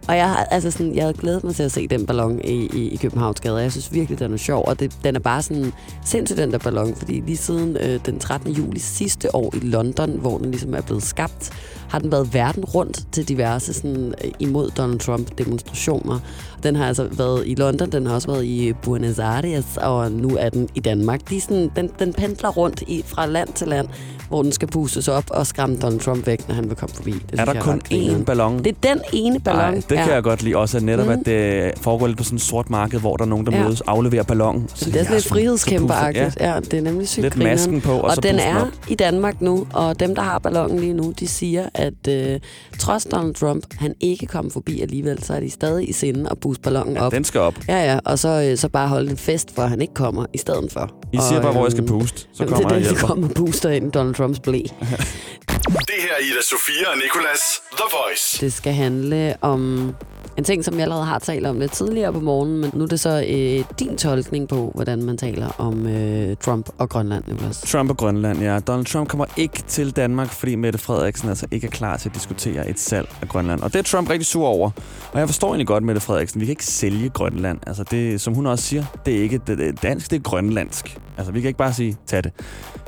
Og 0.08 0.16
jeg, 0.16 0.28
har, 0.28 0.36
altså 0.36 0.70
sådan, 0.70 0.94
jeg 0.94 1.02
havde 1.02 1.14
glædet 1.14 1.44
mig 1.44 1.54
til 1.54 1.62
at 1.62 1.72
se 1.72 1.88
den 1.88 2.06
ballon 2.06 2.40
i, 2.44 2.70
i, 2.74 2.88
i 2.88 2.96
Københavns 2.96 3.40
Gade. 3.40 3.56
Jeg 3.56 3.72
synes 3.72 3.92
virkelig, 3.92 4.18
den 4.18 4.32
er 4.32 4.36
sjov. 4.36 4.64
Og 4.68 4.80
det, 4.80 4.96
den 5.04 5.16
er 5.16 5.20
bare 5.20 5.42
sådan 5.42 5.72
sindssygt, 6.04 6.38
den 6.38 6.52
der 6.52 6.58
ballon. 6.58 6.94
Fordi 6.94 7.20
lige 7.26 7.36
siden 7.36 7.76
øh, 7.76 8.00
den 8.06 8.18
13. 8.18 8.52
juli 8.52 8.78
sidste 8.78 9.34
år 9.34 9.54
i 9.56 9.58
London, 9.58 10.10
hvor 10.10 10.38
den 10.38 10.50
ligesom 10.50 10.74
er 10.74 10.80
blevet 10.80 11.02
skabt, 11.02 11.50
har 11.88 11.98
den 11.98 12.12
været 12.12 12.35
verden 12.35 12.64
rundt 12.64 13.01
til 13.12 13.29
diverse 13.29 13.72
sådan, 13.74 14.14
øh, 14.24 14.31
imod 14.38 14.70
Donald 14.70 14.98
Trump 15.01 15.38
demonstrationer. 15.38 16.18
Den 16.62 16.77
har 16.77 16.87
altså 16.88 17.09
været 17.12 17.42
i 17.46 17.55
London, 17.55 17.90
den 17.92 18.07
har 18.07 18.14
også 18.14 18.29
været 18.31 18.44
i 18.44 18.72
Buenos 18.83 19.18
Aires, 19.18 19.77
og 19.77 20.12
nu 20.12 20.37
er 20.40 20.48
den 20.48 20.68
i 20.74 20.81
Danmark. 20.81 21.31
De 21.31 21.40
sådan, 21.40 21.70
den, 21.77 21.90
den 21.98 22.12
pendler 22.12 22.48
rundt 22.48 22.83
i, 22.87 23.05
fra 23.07 23.27
land 23.27 23.48
til 23.55 23.68
land, 23.68 23.88
hvor 24.29 24.42
den 24.42 24.53
skal 24.53 24.68
pustes 24.68 25.09
op 25.09 25.24
og 25.31 25.46
skræmme 25.46 25.77
Donald 25.77 26.01
Trump 26.01 26.27
væk, 26.27 26.48
når 26.48 26.55
han 26.55 26.68
vil 26.68 26.77
komme 26.77 26.94
forbi. 26.94 27.11
Det 27.31 27.40
Er 27.40 27.44
der 27.44 27.61
kun 27.61 27.81
én 27.92 28.24
ballon? 28.24 28.59
Det 28.59 28.66
er 28.66 28.88
den 28.94 29.01
ene 29.12 29.40
ballon. 29.40 29.62
Nej, 29.62 29.74
det 29.74 29.98
kan 29.98 30.12
jeg 30.12 30.22
godt 30.22 30.42
lide. 30.42 30.57
Også 30.57 30.77
at 30.77 30.83
netop, 30.83 31.07
Mm. 31.07 31.12
at 31.12 31.18
det 31.27 31.72
foregår 31.81 32.07
lidt 32.07 32.18
på 32.18 32.24
sådan 32.24 32.37
et 32.37 32.42
sort 32.42 32.70
marked, 32.70 33.01
hvor 33.01 33.16
der 33.16 33.24
er 33.24 33.29
nogen, 33.29 33.46
der 33.46 33.53
Ja. 33.53 33.59
ja. 33.59 33.64
mødes 33.64 33.81
og 33.81 33.90
afleverer 33.92 34.22
ballon. 34.22 34.68
Så 34.74 34.85
det 34.90 34.96
er 34.96 35.03
sådan 35.03 35.14
lidt 35.14 35.27
frihedskæmperagtigt. 35.27 36.37
Ja. 36.40 36.55
ja, 36.55 36.61
det 36.61 36.74
er 36.74 36.81
nemlig 36.83 37.09
sygt 37.09 37.22
Lidt 37.22 37.35
grineren. 37.35 37.53
masken 37.53 37.81
på, 37.81 37.92
og 37.92 38.03
og 38.03 38.14
så 38.14 38.20
den 38.20 38.38
er 38.38 38.61
op. 38.62 38.68
i 38.88 38.94
Danmark 38.94 39.40
nu, 39.40 39.66
og 39.72 40.01
dem, 40.01 40.14
der 40.14 40.22
har 40.22 40.38
ballonen 40.38 40.81
lige 40.81 40.92
nu, 40.92 41.12
de 41.20 41.29
siger, 41.29 41.68
at 41.78 42.08
øh, 42.08 42.40
trods 42.78 43.04
Donald 43.04 43.34
Trump, 43.34 43.64
han 43.78 43.94
ikke 44.00 44.26
kom 44.26 44.50
forbi 44.50 44.80
alligevel, 44.80 45.22
så 45.22 45.34
er 45.34 45.40
de 45.40 45.50
stadig 45.50 45.88
i 45.88 45.92
sinde 45.92 46.30
at 46.30 46.38
booste 46.38 46.62
ballonen 46.62 46.94
Ja, 46.94 47.06
op. 47.06 47.12
den 47.12 47.24
skal 47.24 47.40
op. 47.40 47.54
Ja, 47.68 47.92
ja, 47.92 47.98
og 48.04 48.18
så, 48.18 48.48
øh, 48.50 48.56
så 48.58 48.68
bare 48.68 48.88
holde 48.88 49.10
en 49.10 49.16
fest, 49.16 49.54
for 49.54 49.62
at 49.62 49.70
han 49.70 49.80
ikke 49.80 49.94
kommer 49.94 50.26
i 50.34 50.38
stedet 50.38 50.72
for. 50.72 50.90
I 51.12 51.16
siger 51.28 51.36
og, 51.36 51.42
bare, 51.42 51.52
hvor 51.52 51.62
jeg 51.64 51.70
skal 51.72 51.82
øhm, 51.84 51.98
puste. 52.00 52.26
Så 52.32 52.46
kommer 52.46 52.56
det 52.56 52.62
jeg 52.64 52.64
er 52.64 52.66
og 52.68 52.74
den, 52.74 52.82
der 52.84 52.90
hjælper. 52.90 53.06
kommer 53.06 53.28
og 53.28 53.34
booster 53.34 53.70
ind 53.70 53.92
Donald 53.92 54.14
Trumps 54.14 54.40
blæ. 54.40 54.62
Det 55.68 55.98
her 56.00 56.12
er 56.18 56.22
Ida 56.22 56.42
Sofia 56.42 56.90
og 56.90 56.96
Nicolas 56.96 57.40
The 57.72 57.85
Voice. 57.92 58.40
Det 58.40 58.52
skal 58.52 58.72
handle 58.72 59.37
om 59.40 59.94
en 60.38 60.44
ting, 60.44 60.64
som 60.64 60.74
jeg 60.74 60.83
allerede 60.83 61.04
har 61.04 61.18
talt 61.18 61.46
om 61.46 61.61
lidt 61.61 61.72
tidligere 61.72 62.12
på 62.12 62.20
morgenen, 62.20 62.61
men 62.61 62.70
nu 62.74 62.85
er 62.85 62.88
det 62.88 63.00
så 63.00 63.24
øh, 63.28 63.78
din 63.78 63.96
tolkning 63.96 64.48
på, 64.48 64.72
hvordan 64.74 65.02
man 65.02 65.16
taler 65.16 65.48
om 65.59 65.87
øh, 65.87 66.37
Trump 66.37 66.68
og 66.78 66.88
Grønland, 66.88 67.24
Nicolas. 67.26 67.61
Trump 67.61 67.90
og 67.90 67.96
Grønland, 67.96 68.42
ja. 68.42 68.59
Donald 68.59 68.87
Trump 68.87 69.09
kommer 69.09 69.26
ikke 69.37 69.62
til 69.66 69.90
Danmark, 69.96 70.28
fordi 70.28 70.54
Mette 70.54 70.78
Frederiksen 70.78 71.28
altså 71.28 71.46
ikke 71.50 71.66
er 71.66 71.70
klar 71.70 71.96
til 71.96 72.09
at 72.09 72.14
diskutere 72.14 72.68
et 72.68 72.81
salg 72.81 73.09
af 73.22 73.28
Grønland. 73.28 73.61
Og 73.61 73.72
det 73.72 73.78
er 73.78 73.83
Trump 73.83 74.11
rigtig 74.11 74.26
sur 74.26 74.46
over. 74.46 74.70
Og 75.12 75.18
jeg 75.20 75.28
forstår 75.28 75.48
egentlig 75.48 75.66
godt 75.66 75.85
Mette 75.85 76.00
Frederiksen. 76.00 76.40
Vi 76.40 76.46
kan 76.46 76.52
ikke 76.52 76.66
sælge 76.66 77.09
Grønland. 77.09 77.59
Altså 77.66 77.85
det, 77.85 78.20
som 78.20 78.35
hun 78.35 78.46
også 78.46 78.64
siger, 78.64 78.85
det 79.07 79.16
er 79.16 79.22
ikke 79.22 79.40
det, 79.46 79.59
det 79.59 79.68
er 79.68 79.72
dansk, 79.72 80.11
det 80.11 80.16
er 80.16 80.22
grønlandsk. 80.22 80.98
Altså 81.18 81.33
vi 81.33 81.40
kan 81.40 81.48
ikke 81.48 81.59
bare 81.59 81.72
sige, 81.72 81.96
tag 82.07 82.24
det. 82.24 82.33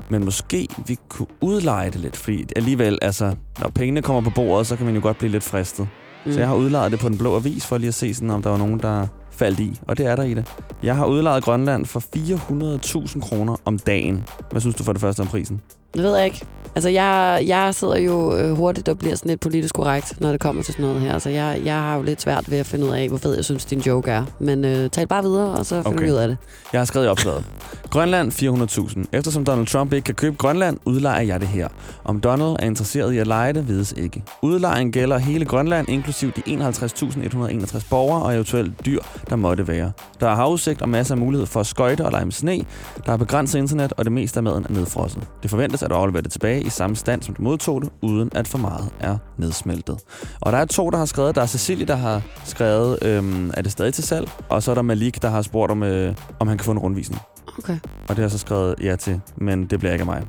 Men 0.08 0.24
måske 0.24 0.68
vi 0.86 0.98
kunne 1.08 1.28
udleje 1.40 1.90
det 1.90 2.00
lidt, 2.00 2.16
fordi 2.16 2.46
alligevel, 2.56 2.98
altså, 3.02 3.34
når 3.60 3.68
pengene 3.68 4.02
kommer 4.02 4.30
på 4.30 4.30
bordet, 4.34 4.66
så 4.66 4.76
kan 4.76 4.86
man 4.86 4.94
jo 4.94 5.00
godt 5.02 5.18
blive 5.18 5.32
lidt 5.32 5.44
fristet. 5.44 5.88
Mm. 6.26 6.32
Så 6.32 6.38
jeg 6.38 6.48
har 6.48 6.54
udlejet 6.54 6.92
det 6.92 7.00
på 7.00 7.08
den 7.08 7.18
blå 7.18 7.36
avis, 7.36 7.66
for 7.66 7.78
lige 7.78 7.88
at 7.88 7.94
se, 7.94 8.14
sådan, 8.14 8.30
om 8.30 8.42
der 8.42 8.50
var 8.50 8.58
nogen, 8.58 8.78
der 8.78 9.06
faldt 9.30 9.60
i. 9.60 9.80
Og 9.88 9.98
det 9.98 10.06
er 10.06 10.16
der 10.16 10.22
i 10.22 10.34
det. 10.34 10.52
Jeg 10.82 10.96
har 10.96 11.06
udlejet 11.06 11.44
Grønland 11.44 11.86
for 11.86 12.00
400.000 12.16 13.20
kroner 13.20 13.56
om 13.64 13.78
dagen. 13.78 14.24
Hvad 14.50 14.60
synes 14.60 14.76
du 14.76 14.84
for 14.84 14.92
det 14.92 15.00
første 15.00 15.20
om 15.20 15.26
prisen? 15.26 15.60
Det 15.94 16.02
ved 16.02 16.16
jeg 16.16 16.24
ikke. 16.24 16.40
Altså, 16.74 16.88
jeg, 16.88 17.42
jeg 17.46 17.74
sidder 17.74 17.98
jo 17.98 18.36
øh, 18.36 18.52
hurtigt 18.56 18.88
og 18.88 18.98
bliver 18.98 19.14
sådan 19.14 19.28
lidt 19.28 19.40
politisk 19.40 19.74
korrekt, 19.74 20.20
når 20.20 20.30
det 20.30 20.40
kommer 20.40 20.62
til 20.62 20.74
sådan 20.74 20.86
noget 20.86 21.00
her. 21.00 21.12
Altså, 21.14 21.30
jeg, 21.30 21.60
jeg 21.64 21.74
har 21.74 21.96
jo 21.96 22.02
lidt 22.02 22.22
svært 22.22 22.50
ved 22.50 22.58
at 22.58 22.66
finde 22.66 22.86
ud 22.86 22.90
af, 22.90 23.08
hvor 23.08 23.18
fed 23.18 23.34
jeg 23.34 23.44
synes, 23.44 23.64
din 23.64 23.78
joke 23.80 24.10
er. 24.10 24.24
Men 24.38 24.64
øh, 24.64 24.90
tal 24.90 25.06
bare 25.06 25.22
videre, 25.22 25.50
og 25.50 25.66
så 25.66 25.74
finder 25.74 25.90
Okay. 25.90 26.04
vi 26.04 26.10
ud 26.10 26.16
af 26.16 26.28
det. 26.28 26.36
Jeg 26.72 26.80
har 26.80 26.84
skrevet 26.84 27.06
i 27.06 27.08
opslaget. 27.08 27.44
Grønland 27.90 28.32
400.000. 28.32 29.04
Eftersom 29.12 29.44
Donald 29.44 29.66
Trump 29.66 29.92
ikke 29.92 30.04
kan 30.04 30.14
købe 30.14 30.36
Grønland, 30.36 30.78
udlejer 30.84 31.20
jeg 31.22 31.40
det 31.40 31.48
her. 31.48 31.68
Om 32.04 32.20
Donald 32.20 32.56
er 32.58 32.64
interesseret 32.66 33.12
i 33.12 33.18
at 33.18 33.26
lege 33.26 33.52
det, 33.52 33.68
vides 33.68 33.94
ikke. 33.96 34.22
Udlejen 34.42 34.92
gælder 34.92 35.18
hele 35.18 35.44
Grønland, 35.44 35.88
inklusiv 35.88 36.32
de 36.32 36.42
51.161 36.46 37.86
borgere 37.90 38.22
og 38.22 38.34
eventuelt 38.34 38.86
dyr, 38.86 39.00
der 39.30 39.36
måtte 39.36 39.68
være. 39.68 39.92
Der 40.20 40.28
er 40.28 40.34
havudsigt 40.34 40.82
og 40.82 40.88
masser 40.88 41.14
af 41.14 41.18
mulighed 41.18 41.46
for 41.46 41.60
at 41.60 41.66
skøjte 41.66 42.04
og 42.04 42.10
lege 42.12 42.24
med 42.24 42.32
sne. 42.32 42.64
Der 43.06 43.12
er 43.12 43.16
begrænset 43.16 43.58
internet, 43.58 43.92
og 43.96 44.04
det 44.04 44.12
meste 44.12 44.36
af 44.38 44.42
maden 44.42 44.66
er 44.68 44.72
nedfrosset. 44.72 45.22
Det 45.42 45.50
forventes, 45.50 45.79
at 45.86 45.90
du 45.90 45.94
afleverer 45.94 46.22
det 46.22 46.32
tilbage 46.32 46.62
i 46.62 46.70
samme 46.70 46.96
stand, 46.96 47.22
som 47.22 47.34
du 47.34 47.42
modtog 47.42 47.82
det, 47.82 47.90
uden 48.02 48.30
at 48.34 48.48
for 48.48 48.58
meget 48.58 48.88
er 49.00 49.16
nedsmeltet. 49.36 49.98
Og 50.40 50.52
der 50.52 50.58
er 50.58 50.64
to, 50.64 50.90
der 50.90 50.98
har 50.98 51.04
skrevet. 51.04 51.34
Der 51.34 51.42
er 51.42 51.46
Cecilie, 51.46 51.86
der 51.86 51.96
har 51.96 52.22
skrevet, 52.44 52.98
øhm, 53.02 53.50
er 53.56 53.62
det 53.62 53.72
stadig 53.72 53.94
til 53.94 54.04
salg? 54.04 54.30
Og 54.48 54.62
så 54.62 54.70
er 54.70 54.74
der 54.74 54.82
Malik, 54.82 55.22
der 55.22 55.28
har 55.28 55.42
spurgt, 55.42 55.72
om, 55.72 55.82
øh, 55.82 56.14
om 56.38 56.48
han 56.48 56.58
kan 56.58 56.64
få 56.64 56.70
en 56.70 56.78
rundvisning. 56.78 57.22
Okay. 57.58 57.78
Og 57.82 58.08
det 58.08 58.16
har 58.16 58.22
jeg 58.22 58.30
så 58.30 58.38
skrevet 58.38 58.74
ja 58.82 58.96
til, 58.96 59.20
men 59.36 59.66
det 59.66 59.78
bliver 59.78 59.92
ikke 59.92 60.02
af 60.02 60.06
mig. 60.06 60.22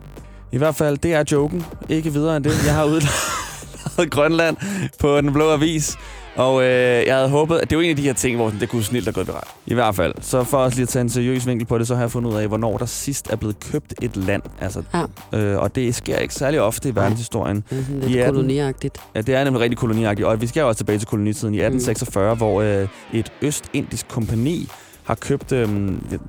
I 0.52 0.58
hvert 0.58 0.76
fald, 0.76 0.98
det 0.98 1.14
er 1.14 1.24
joken. 1.32 1.66
Ikke 1.90 2.14
videre 2.14 2.38
end 2.38 2.44
det. 2.44 2.66
Jeg 2.66 2.76
har 2.76 2.86
udlejet 2.86 4.12
Grønland 4.16 4.58
på 5.00 5.18
Den 5.18 5.34
Blå 5.34 5.52
Avis. 5.52 5.98
Og 6.36 6.62
øh, 6.64 6.68
jeg 7.08 7.16
havde 7.16 7.30
håbet, 7.30 7.58
at 7.58 7.70
det 7.70 7.78
var 7.78 7.84
en 7.84 7.90
af 7.90 7.96
de 7.96 8.02
her 8.02 8.14
ting, 8.14 8.36
hvor 8.36 8.54
det 8.60 8.70
kunne 8.70 8.84
snilt 8.84 9.06
have 9.06 9.14
gået 9.14 9.28
viralt. 9.28 9.48
I 9.66 9.74
hvert 9.74 9.96
fald. 9.96 10.14
Så 10.22 10.44
for 10.44 10.58
os 10.58 10.76
lige 10.76 10.84
at 10.84 10.90
tage 10.90 11.02
en 11.02 11.10
seriøs 11.10 11.48
vinkel 11.48 11.68
på 11.68 11.78
det, 11.78 11.88
så 11.88 11.96
har 11.96 12.02
jeg 12.02 12.12
fundet 12.12 12.32
ud 12.32 12.36
af, 12.36 12.48
hvornår 12.48 12.78
der 12.78 12.86
sidst 12.86 13.30
er 13.30 13.36
blevet 13.36 13.60
købt 13.60 13.94
et 14.02 14.18
land. 14.18 14.42
Altså, 14.62 14.84
Ja. 15.34 15.40
øh, 15.40 15.60
og 15.60 15.76
det 15.76 15.96
sker 15.96 16.18
ikke 16.18 16.34
særlig 16.34 16.62
ofte 16.62 16.90
i 16.90 16.96
verdenshistorien. 16.96 17.64
Det 17.70 17.78
er 18.04 18.08
lidt 18.08 18.20
18 18.20 18.36
koloniagtigt. 18.36 18.98
Ja, 19.16 19.22
det 19.22 19.36
er 19.36 19.44
nemlig 19.44 19.62
rigtig 19.62 19.78
koloniagtigt. 19.78 20.28
Og 20.28 20.42
vi 20.42 20.48
skal 20.48 20.62
jo 20.62 20.68
også 20.68 20.78
tilbage 20.78 21.00
til 21.00 21.08
kolonitiden 21.08 21.54
i 21.54 21.58
1846, 21.58 22.34
mm. 22.34 22.38
hvor 22.38 22.62
øh, 22.62 22.88
et 23.14 23.32
østindisk 23.42 24.08
kompani 24.08 24.68
har 25.04 25.16
købt, 25.16 25.52
øh, 25.52 25.68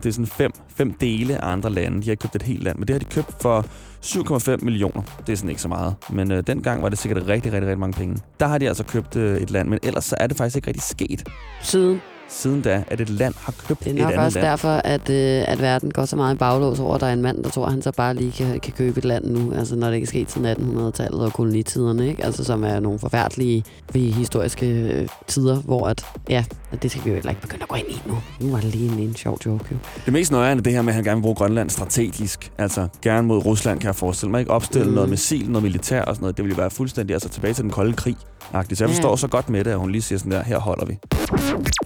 det 0.03 0.07
er 0.07 0.11
sådan 0.13 0.27
fem, 0.27 0.51
fem 0.77 0.93
dele 0.93 1.45
af 1.45 1.53
andre 1.53 1.71
lande. 1.71 2.03
De 2.03 2.09
har 2.09 2.15
købt 2.17 2.37
et 2.37 2.43
helt 2.43 2.63
land, 2.63 2.79
men 2.79 2.89
det 2.89 2.95
har 2.95 2.99
de 3.01 3.05
købt 3.05 3.35
for 3.41 3.65
7,5 4.05 4.65
millioner. 4.65 5.03
Det 5.27 5.33
er 5.33 5.37
sådan 5.37 5.51
ikke 5.51 5.63
så 5.63 5.69
meget. 5.69 5.95
Men 6.11 6.33
øh, 6.33 6.43
dengang 6.47 6.83
var 6.83 6.89
det 6.89 6.99
sikkert 6.99 7.27
rigtig, 7.27 7.53
rigtig, 7.53 7.69
rigtig 7.69 7.79
mange 7.79 7.93
penge. 7.99 8.19
Der 8.41 8.47
har 8.47 8.59
de 8.59 8.69
altså 8.69 8.85
købt 8.85 9.17
øh, 9.17 9.37
et 9.37 9.51
land, 9.51 9.69
men 9.69 9.79
ellers 9.83 10.05
så 10.05 10.17
er 10.21 10.27
det 10.27 10.37
faktisk 10.37 10.57
ikke 10.57 10.69
rigtig 10.69 10.83
sket. 10.83 11.29
Siden? 11.61 12.01
Siden 12.35 12.61
da, 12.63 12.85
at 12.89 13.01
et 13.01 13.11
land 13.11 13.35
har 13.39 13.55
købt 13.69 13.85
Det 13.85 13.93
et 13.93 13.99
er 13.99 14.03
nok 14.03 14.13
andet 14.13 14.25
også 14.27 14.39
land. 14.39 14.49
derfor, 14.49 14.69
at, 14.69 15.11
øh, 15.11 15.45
at 15.49 15.61
verden 15.61 15.91
går 15.91 16.05
så 16.05 16.17
meget 16.17 16.35
i 16.35 16.39
baglås 16.39 16.81
over, 16.81 16.95
at 16.95 17.01
der 17.01 17.07
er 17.07 17.13
en 17.13 17.23
mand, 17.23 17.45
der 17.45 17.51
tror, 17.51 17.67
at 17.67 17.73
han 17.73 17.83
så 17.83 17.93
bare 17.97 18.15
lige 18.15 18.33
kan, 18.33 18.61
kan 18.61 18.73
købe 18.73 18.99
et 18.99 19.05
land 19.05 19.25
nu. 19.25 19.53
Altså 19.53 19.77
når 19.77 19.87
det 19.87 19.95
ikke 19.95 20.05
er 20.05 20.09
sket 20.09 20.31
siden 20.31 20.47
1800-tallet 20.47 21.21
og 21.21 21.33
kolonitiderne, 21.33 22.09
ikke? 22.09 22.25
Altså 22.25 22.45
som 22.45 22.65
er 22.65 22.81
nogle 22.81 22.99
forfærdelige 22.99 23.65
historiske 23.95 24.67
øh, 24.67 25.09
tider, 25.27 25.57
hvor 25.57 25.87
at, 25.89 26.05
ja, 26.29 26.45
at 26.73 26.83
det 26.83 26.91
skal 26.91 27.05
vi 27.05 27.09
jo 27.11 27.15
heller 27.15 27.31
ikke 27.31 27.43
begynde 27.43 27.63
at 27.63 27.69
gå 27.69 27.77
ind 27.77 27.87
i 27.89 28.03
nu. 28.07 28.19
Nu 28.41 28.51
var 28.51 28.61
det 28.61 28.75
lige 28.75 28.93
en, 28.93 28.99
en 28.99 29.17
sjov 29.17 29.39
joke, 29.47 29.65
jo. 29.73 29.77
Det 30.05 30.13
mest 30.13 30.33
nøjere 30.33 30.57
er 30.57 30.61
det 30.61 30.73
her 30.73 30.83
med, 30.83 30.89
at 30.89 30.95
han 30.95 31.05
gerne 31.05 31.17
vil 31.17 31.23
bruge 31.23 31.35
Grønland 31.35 31.71
strategisk. 31.71 32.53
Altså 32.59 32.89
gerne 33.03 33.27
mod 33.27 33.47
Rusland, 33.47 33.79
kan 33.81 33.87
jeg 33.87 33.97
forestille 33.97 34.31
mig. 34.31 34.39
Ikke 34.41 34.51
opstille 34.51 34.87
Mm. 34.89 34.95
noget 34.95 35.11
missil, 35.11 35.51
noget 35.51 35.63
militær 35.63 36.03
og 36.03 36.15
sådan 36.15 36.23
noget. 36.23 36.37
Det 36.37 36.45
ville 36.45 36.59
være 36.59 36.71
fuldstændig 36.71 37.15
altså 37.15 37.29
tilbage 37.29 37.55
til 37.55 37.63
den 37.63 37.71
kolde 37.71 37.93
krig. 37.93 38.17
-agtigt. 38.55 38.79
Så 38.79 38.85
jeg 38.85 38.91
forstår 38.91 39.17
så 39.17 39.27
godt 39.29 39.49
med 39.49 39.65
det, 39.65 39.71
at 39.71 39.79
hun 39.79 39.91
lige 39.93 40.03
siger 40.03 40.19
sådan 40.19 40.33
der, 40.33 40.43
her 40.45 40.59
holder 40.59 40.85
vi. 40.87 40.99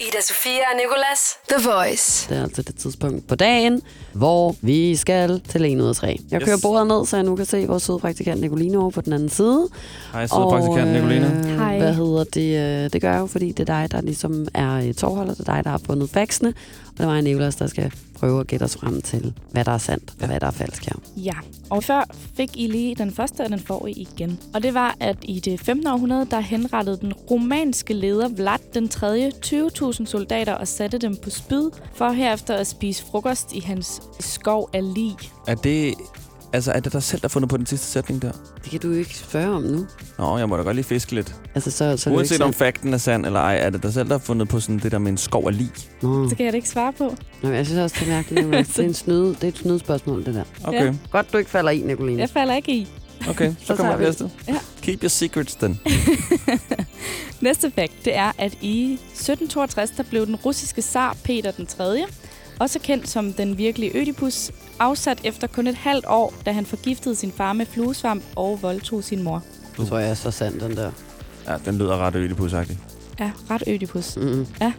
Ida 0.01 0.21
Sofia 0.23 0.51
og 0.73 0.77
Nicolas, 0.77 1.21
The 1.49 1.69
Voice. 1.71 2.29
Det 2.29 2.39
er 2.39 2.43
altså 2.43 2.63
det 2.63 2.75
tidspunkt 2.77 3.27
på 3.29 3.35
dagen, 3.35 3.83
hvor 4.13 4.55
vi 4.61 4.97
skal 4.97 5.41
til 5.49 5.65
1 5.65 5.81
ud 5.81 5.89
af 5.89 5.97
3. 5.97 6.19
Jeg 6.31 6.41
Yes. 6.41 6.47
kører 6.47 6.57
bordet 6.63 6.87
ned, 6.87 7.07
så 7.07 7.17
jeg 7.17 7.25
nu 7.25 7.37
kan 7.37 7.47
se 7.47 7.67
vores 7.67 7.83
søde 7.83 7.99
praktikant 7.99 8.41
Nicoline 8.41 8.79
over 8.79 8.91
på 8.91 9.01
den 9.01 9.13
anden 9.13 9.29
side. 9.29 9.69
Hej, 10.13 10.27
søde 10.27 10.41
praktikant 10.51 10.93
Nicoline. 10.93 11.27
Øh, 11.51 11.79
hvad 11.79 11.95
hedder 11.95 12.25
det? 12.25 12.85
øh, 12.85 12.91
Det 12.93 13.01
gør 13.03 13.13
jeg 13.13 13.21
jo, 13.21 13.27
fordi 13.27 13.53
det 13.53 13.61
er 13.69 13.81
dig, 13.81 13.93
der 13.93 14.01
ligesom 14.01 14.47
er 14.55 14.73
øh, 14.75 14.95
tovholder. 14.95 15.35
Det 15.35 15.49
er 15.49 15.55
dig, 15.55 15.65
der 15.65 15.71
har 15.71 15.81
fundet 15.87 16.11
faxene. 16.11 16.49
Og 16.49 16.93
det 16.99 17.01
er 17.01 17.07
mig 17.07 17.17
og 17.19 17.25
Nicolas, 17.25 17.57
der 17.57 17.67
skal 17.67 17.93
prøve 18.17 18.41
at 18.41 18.47
gætte 18.47 18.65
os 18.65 18.77
frem 18.77 19.03
til, 19.03 19.33
hvad 19.51 19.65
der 19.65 19.73
er 19.73 19.79
sandt 19.79 20.15
og 20.21 20.27
hvad 20.27 20.41
der 20.41 20.47
er 20.47 20.51
falsk 20.51 20.85
her. 20.85 20.97
Ja, 21.17 21.35
og 21.71 21.85
før 21.85 22.05
fik 22.37 22.57
I 22.57 22.67
lige 22.67 22.95
den 22.95 23.13
første, 23.13 23.41
og 23.41 23.51
den 23.51 23.59
får 23.59 23.87
I 23.87 23.91
igen. 23.91 24.39
Og 24.55 24.63
det 24.63 24.75
var, 24.75 24.97
at 25.01 25.17
i 25.23 25.41
det 25.41 25.61
15. 25.61 25.87
århundrede, 25.87 26.27
der 26.31 26.41
henrettede 26.41 26.99
den 27.01 27.13
romanske 27.13 27.95
leder 27.95 28.29
Vlad 28.29 28.59
den 28.75 28.89
3. 28.89 29.31
20.000 29.47 30.07
soldater 30.07 30.55
og 30.55 30.69
satte 30.69 30.99
dem 30.99 31.17
på 31.17 31.31
spyd, 31.31 31.71
for 31.95 32.09
herefter 32.11 32.55
at 32.55 32.67
spise 32.67 33.05
frokost 33.05 33.53
i 33.53 33.61
hans 33.61 34.03
skov 34.21 34.71
af 34.73 34.95
lig. 34.95 35.17
Er 35.47 35.55
det, 35.55 35.95
altså, 36.53 36.73
er 36.73 36.81
det 36.81 36.93
dig 36.93 37.03
selv, 37.03 37.21
der 37.21 37.29
har 37.29 37.31
fundet 37.31 37.51
på 37.51 37.57
den 37.57 37.67
sidste 37.67 37.87
sætning 37.87 38.23
der? 38.23 38.33
Det 38.63 38.71
kan 38.71 38.81
du 38.81 38.89
jo 38.89 38.95
ikke 38.99 39.15
spørge 39.17 39.57
om 39.57 39.63
nu. 39.63 39.87
Nå, 40.19 40.39
jeg 40.39 40.49
må 40.49 40.57
da 40.57 40.63
godt 40.63 40.77
lige 40.77 40.85
fiske 40.85 41.15
lidt. 41.15 41.35
Altså, 41.55 41.71
så, 41.71 41.77
så 41.77 42.11
er 42.11 42.13
det 42.13 42.17
Uanset 42.19 42.41
om 42.41 42.53
fakten 42.53 42.95
er 42.95 42.99
sand 42.99 43.27
eller 43.27 43.41
ej, 43.41 43.57
er 43.57 43.71
det 43.71 43.83
dig 43.83 43.93
selv, 43.93 44.09
der 44.09 44.15
har 44.15 44.25
fundet 44.25 44.49
på 44.49 44.61
sådan 44.61 44.79
det 44.79 44.93
der 44.93 44.99
med 44.99 45.11
en 45.13 45.19
skov 45.19 45.47
af 45.49 45.59
lig? 45.59 45.71
Nå. 46.03 46.29
Så 46.29 46.37
kan 46.37 46.45
jeg 46.45 46.53
da 46.53 46.57
ikke 46.57 46.69
svare 46.69 46.93
på. 46.93 47.15
Nå, 47.43 47.51
jeg 47.51 47.67
synes 47.67 47.79
også, 47.81 47.97
det 48.01 48.09
er 48.09 48.13
mærkeligt. 48.13 48.47
Det, 48.77 48.79
er 48.79 48.83
en 48.83 48.95
snyde, 48.95 49.29
det 49.29 49.45
er 49.45 49.49
et 49.49 49.59
snydespørgsmål, 49.59 50.25
det 50.25 50.35
der. 50.35 50.45
Okay. 50.65 50.85
Ja. 50.85 50.95
Godt, 51.11 51.33
du 51.33 51.39
ikke 51.39 51.51
falder 51.51 51.71
i, 51.71 51.79
Nicoline. 51.79 52.21
Jeg 52.21 52.31
falder 52.31 52.55
ikke 52.55 52.73
i. 52.73 52.89
Okay, 53.29 53.55
så, 53.61 53.67
Så 53.67 53.77
kommer 53.77 53.97
næste. 53.99 54.31
Ja. 54.49 54.59
Keep 54.83 55.03
your 55.03 55.09
secrets, 55.09 55.55
then. 55.55 55.81
Næste 57.41 57.71
fakt, 57.71 57.93
det 58.05 58.17
er, 58.17 58.33
at 58.39 58.53
i 58.61 58.93
1762, 58.93 59.91
der 59.91 60.03
blev 60.03 60.27
den 60.27 60.37
russiske 60.37 60.83
zar 60.83 61.17
Peter 61.25 61.51
den 61.51 61.67
3., 61.67 62.05
også 62.61 62.79
kendt 62.79 63.09
som 63.09 63.33
den 63.33 63.59
virkelige 63.59 63.99
Ødipus, 63.99 64.51
afsat 64.79 65.21
efter 65.25 65.47
kun 65.47 65.67
et 65.67 65.75
halvt 65.75 66.05
år, 66.09 66.35
da 66.47 66.53
han 66.53 66.67
forgiftede 66.67 67.15
sin 67.15 67.33
far 67.33 67.53
med 67.53 67.67
fluesvamp 67.67 68.25
og 68.37 68.63
voldtog 68.63 69.05
sin 69.05 69.23
mor. 69.23 69.43
Det 69.79 69.89
tror 69.89 69.99
jeg 69.99 70.11
er 70.11 70.15
så 70.15 70.31
sandt, 70.31 70.63
den 70.63 70.77
der. 70.77 70.91
Ja, 71.49 71.57
den 71.65 71.79
lyder 71.79 71.97
ret 71.97 72.15
ødipusagtig. 72.17 72.79
Ja, 73.21 73.31
ret 73.51 73.63
Ødipus. 73.67 74.17
Mm-hmm. 74.17 74.47
Ja. 74.61 74.73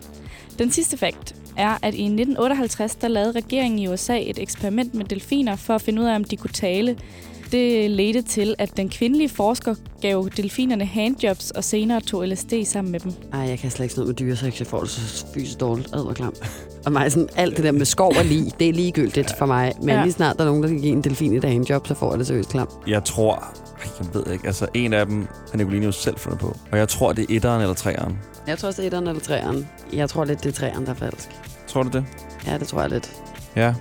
Den 0.60 0.72
sidste 0.72 0.98
fakt 0.98 1.36
er, 1.58 1.70
at 1.82 1.94
i 1.94 2.04
1958, 2.04 2.96
der 2.96 3.08
lavede 3.08 3.32
regeringen 3.32 3.80
i 3.80 3.88
USA 3.88 4.20
et 4.20 4.40
eksperiment 4.40 4.94
med 4.94 5.06
delfiner 5.06 5.56
for 5.56 5.76
at 5.76 5.82
finde 5.82 6.02
ud 6.02 6.08
af, 6.08 6.16
om 6.16 6.24
de 6.24 6.38
kunne 6.38 6.54
tale. 6.54 6.98
Det 7.52 7.92
ledte 7.92 8.22
til, 8.22 8.56
at 8.58 8.78
den 8.78 8.90
kvindelige 8.90 9.30
forsker 9.30 9.76
gav 10.02 10.30
delfinerne 10.38 10.86
handjobs 10.86 11.52
og 11.52 11.64
senere 11.64 12.02
tog 12.02 12.28
LSD 12.28 12.54
sammen 12.66 12.92
med 12.92 13.00
dem. 13.00 13.14
Ej, 13.34 13.40
jeg 13.40 13.60
kan 13.60 13.72
slet 13.72 13.84
ikke 13.86 13.94
sådan 13.96 14.08
noget 14.08 14.22
med 14.22 14.28
dyresex. 14.28 14.60
Jeg 14.60 14.68
får 14.68 14.80
det 14.80 14.90
så 14.90 15.26
fysisk 15.34 15.60
dårligt. 15.60 15.90
Ad, 15.94 16.04
hvor 16.04 16.14
klam. 16.14 16.34
Og 16.86 16.92
mig 16.92 17.12
sådan, 17.12 17.30
alt 17.36 17.56
det 17.58 17.64
der 17.66 17.72
med 17.72 17.86
skov 17.86 18.14
og 18.20 18.26
lige, 18.26 18.52
det 18.60 18.70
er 18.70 18.74
ligegyldigt 18.74 19.34
for 19.38 19.46
mig. 19.46 19.74
Men 19.80 19.90
Ja. 19.90 20.02
lige 20.04 20.14
snart 20.14 20.36
der 20.38 20.42
er 20.44 20.48
nogen, 20.48 20.64
der 20.64 20.70
kan 20.70 20.80
give 20.82 20.92
en 20.94 21.02
delfin 21.02 21.34
et 21.38 21.44
handjob, 21.44 21.88
så 21.88 21.94
får 21.94 22.12
jeg 22.12 22.20
det 22.20 22.28
seriøst 22.28 22.50
klam. 22.50 22.68
Jeg 22.88 23.04
tror... 23.04 23.44
Jeg 24.00 24.08
ved 24.14 24.34
ikke. 24.34 24.48
Altså, 24.48 24.68
en 24.74 24.94
af 24.94 25.06
dem 25.06 25.28
har 25.52 25.58
Nicoline 25.58 25.86
jo 25.86 25.92
selv 25.92 26.18
fundet 26.18 26.40
på. 26.40 26.58
Og 26.72 26.78
jeg 26.78 26.90
tror, 26.90 27.14
det 27.14 27.22
er 27.32 27.36
etteren 27.36 27.62
eller 27.62 27.74
treeren. 27.74 28.18
Jeg 28.48 28.58
tror 28.58 28.68
også, 28.68 28.82
det 28.82 28.86
er 28.86 28.88
etteren 28.88 29.08
eller 29.08 29.22
treeren. 29.22 29.68
Jeg 29.94 30.10
tror 30.10 30.26
lidt, 30.26 30.44
det 30.44 30.50
er 30.50 30.54
treeren, 30.54 30.86
der 30.86 30.92
er 30.92 30.96
falsk. 30.96 31.30
Tror 31.68 31.84
du 31.84 31.90
det? 31.90 32.06
Ja, 32.48 32.58
det 32.58 32.68
tror 32.68 32.82
jeg 32.82 32.90
lidt. 32.90 33.12
Ja. 33.56 33.74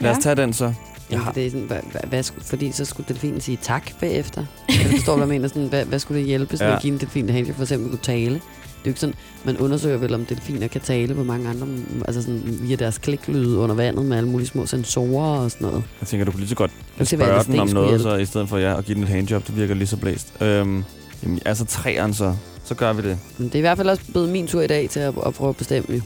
Lad 0.00 0.10
os 0.10 0.16
Ja. 0.16 0.20
tage 0.20 0.34
den 0.36 0.52
så. 0.52 0.72
Ja, 1.10 1.16
har- 1.18 1.32
det 1.32 1.46
er 1.46 1.50
sådan, 1.50 1.66
hvad, 1.66 1.78
hvad, 2.08 2.24
fordi 2.42 2.72
så 2.72 2.84
skulle 2.84 3.08
delfinen 3.08 3.40
sige 3.40 3.58
tak 3.62 3.90
bagefter. 4.00 4.44
Jeg 4.68 4.76
forstår, 4.90 5.16
hvad 5.16 5.26
jeg 5.26 5.34
mener. 5.34 5.48
Sådan, 5.48 5.66
hvad, 5.68 5.84
hvad 5.84 5.98
skulle 5.98 6.20
det 6.20 6.26
hjælpe, 6.26 6.56
sådan 6.56 6.70
Ja. 6.70 6.76
at 6.76 6.82
give 6.82 6.92
en 6.94 7.00
delfin 7.00 7.28
handjob, 7.28 7.56
for 7.56 7.62
eksempel 7.62 7.90
kunne 7.90 7.98
tale? 8.02 8.34
Det 8.34 8.40
er 8.40 8.84
jo 8.86 8.90
ikke 8.90 9.00
sådan, 9.00 9.14
man 9.44 9.56
undersøger 9.56 9.96
vel, 9.96 10.14
om 10.14 10.24
delfiner 10.24 10.66
kan 10.68 10.80
tale 10.80 11.14
på 11.14 11.24
mange 11.24 11.48
andre, 11.48 11.66
altså 12.06 12.22
sådan 12.22 12.42
via 12.62 12.76
deres 12.76 12.98
kliklyde 12.98 13.58
under 13.58 13.74
vandet 13.74 14.06
med 14.06 14.16
alle 14.16 14.28
mulige 14.28 14.48
små 14.48 14.66
sensorer 14.66 15.38
og 15.40 15.50
sådan 15.50 15.66
noget. 15.66 15.82
Jeg 16.00 16.08
tænker, 16.08 16.24
du 16.24 16.30
kunne 16.30 16.40
lige 16.40 16.48
så 16.48 16.54
godt 16.54 16.70
kan 16.96 17.06
spørge 17.06 17.44
den 17.44 17.58
om 17.60 17.68
noget, 17.68 18.00
så 18.00 18.16
i 18.16 18.24
stedet 18.26 18.48
for 18.48 18.58
ja, 18.58 18.78
at 18.78 18.84
give 18.84 18.94
den 18.94 19.02
et 19.02 19.08
handjob. 19.08 19.46
Det 19.46 19.56
virker 19.56 19.74
lige 19.74 19.86
så 19.86 19.96
blæst. 19.96 20.32
Øhm, 20.40 20.84
jamen, 21.22 21.40
altså 21.44 21.64
treeren 21.64 22.14
så. 22.14 22.34
Så 22.64 22.74
gør 22.74 22.92
vi 22.92 23.02
det. 23.08 23.18
Men 23.38 23.46
det 23.46 23.54
er 23.54 23.58
i 23.58 23.60
hvert 23.60 23.76
fald 23.76 23.88
også 23.88 24.02
blevet 24.10 24.28
min 24.28 24.46
tur 24.46 24.60
i 24.60 24.66
dag 24.66 24.88
til 24.90 25.00
at, 25.00 25.14
at 25.26 25.34
prøve 25.34 25.48
at 25.48 25.56
bestemme. 25.56 25.94
Det 25.94 26.02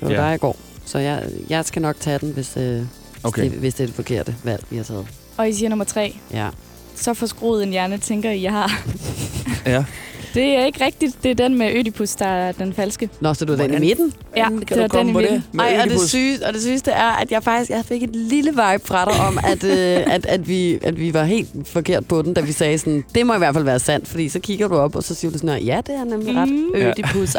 var 0.00 0.10
ja. 0.10 0.16
der 0.16 0.32
i 0.32 0.36
går. 0.36 0.56
Så 0.84 0.98
jeg, 0.98 1.24
jeg 1.48 1.64
skal 1.64 1.82
nok 1.82 1.96
tage 2.00 2.18
den, 2.18 2.30
hvis, 2.32 2.56
øh, 2.56 2.82
Okay. 3.24 3.42
hvis, 3.42 3.52
det, 3.52 3.60
hvis 3.60 3.74
det 3.74 3.82
er 3.82 3.86
det 3.86 3.94
forkerte 3.94 4.36
valg, 4.42 4.64
vi 4.70 4.76
har 4.76 4.84
taget. 4.84 5.06
Og 5.36 5.48
I 5.48 5.52
siger 5.52 5.68
nummer 5.68 5.84
tre. 5.84 6.16
Ja. 6.32 6.48
Så 6.96 7.14
forskruet 7.14 7.62
en 7.62 7.70
hjerne, 7.70 7.98
tænker 7.98 8.30
I, 8.30 8.42
jeg 8.42 8.52
har. 8.52 8.86
Ja. 9.66 9.84
Det 10.34 10.44
er 10.56 10.64
ikke 10.64 10.84
rigtigt. 10.84 11.22
Det 11.22 11.30
er 11.30 11.34
den 11.34 11.58
med 11.58 11.74
Ødipus, 11.76 12.10
der 12.10 12.26
er 12.26 12.52
den 12.52 12.72
falske. 12.72 13.08
Nå, 13.20 13.34
så 13.34 13.44
du 13.44 13.52
er 13.52 13.56
den 13.56 13.74
i 13.74 13.78
midten? 13.78 14.12
Ja, 14.36 14.46
det 14.58 14.66
kan 14.66 14.76
var 14.80 14.86
du 14.86 14.96
komme 14.96 15.12
den 15.12 15.20
i 15.20 15.22
det? 15.24 15.32
midten. 15.32 15.48
Med 15.52 15.64
Ej, 15.64 15.80
og 15.84 15.90
det, 15.90 16.00
syge, 16.00 16.38
og 16.46 16.54
det 16.54 16.62
sygeste 16.62 16.90
er, 16.90 17.10
at 17.10 17.32
jeg 17.32 17.42
faktisk 17.42 17.70
jeg 17.70 17.84
fik 17.84 18.02
et 18.02 18.16
lille 18.16 18.50
vibe 18.50 18.86
fra 18.86 19.04
dig 19.04 19.26
om, 19.26 19.38
at, 19.44 19.64
øh, 19.64 20.14
at, 20.14 20.26
at, 20.26 20.48
vi, 20.48 20.78
at 20.82 21.00
vi 21.00 21.14
var 21.14 21.24
helt 21.24 21.48
forkert 21.68 22.06
på 22.06 22.22
den, 22.22 22.34
da 22.34 22.40
vi 22.40 22.52
sagde 22.52 22.78
sådan, 22.78 23.04
det 23.14 23.26
må 23.26 23.34
i 23.34 23.38
hvert 23.38 23.54
fald 23.54 23.64
være 23.64 23.78
sandt, 23.78 24.08
fordi 24.08 24.28
så 24.28 24.38
kigger 24.40 24.68
du 24.68 24.74
op, 24.76 24.96
og 24.96 25.02
så 25.02 25.14
siger 25.14 25.30
du 25.30 25.38
sådan 25.38 25.50
her, 25.50 25.56
ja, 25.56 25.80
det 25.86 25.94
er 25.94 26.04
nemlig 26.04 26.36
ret 26.36 26.48
Mm. 26.48 26.74
ødipus 26.74 27.34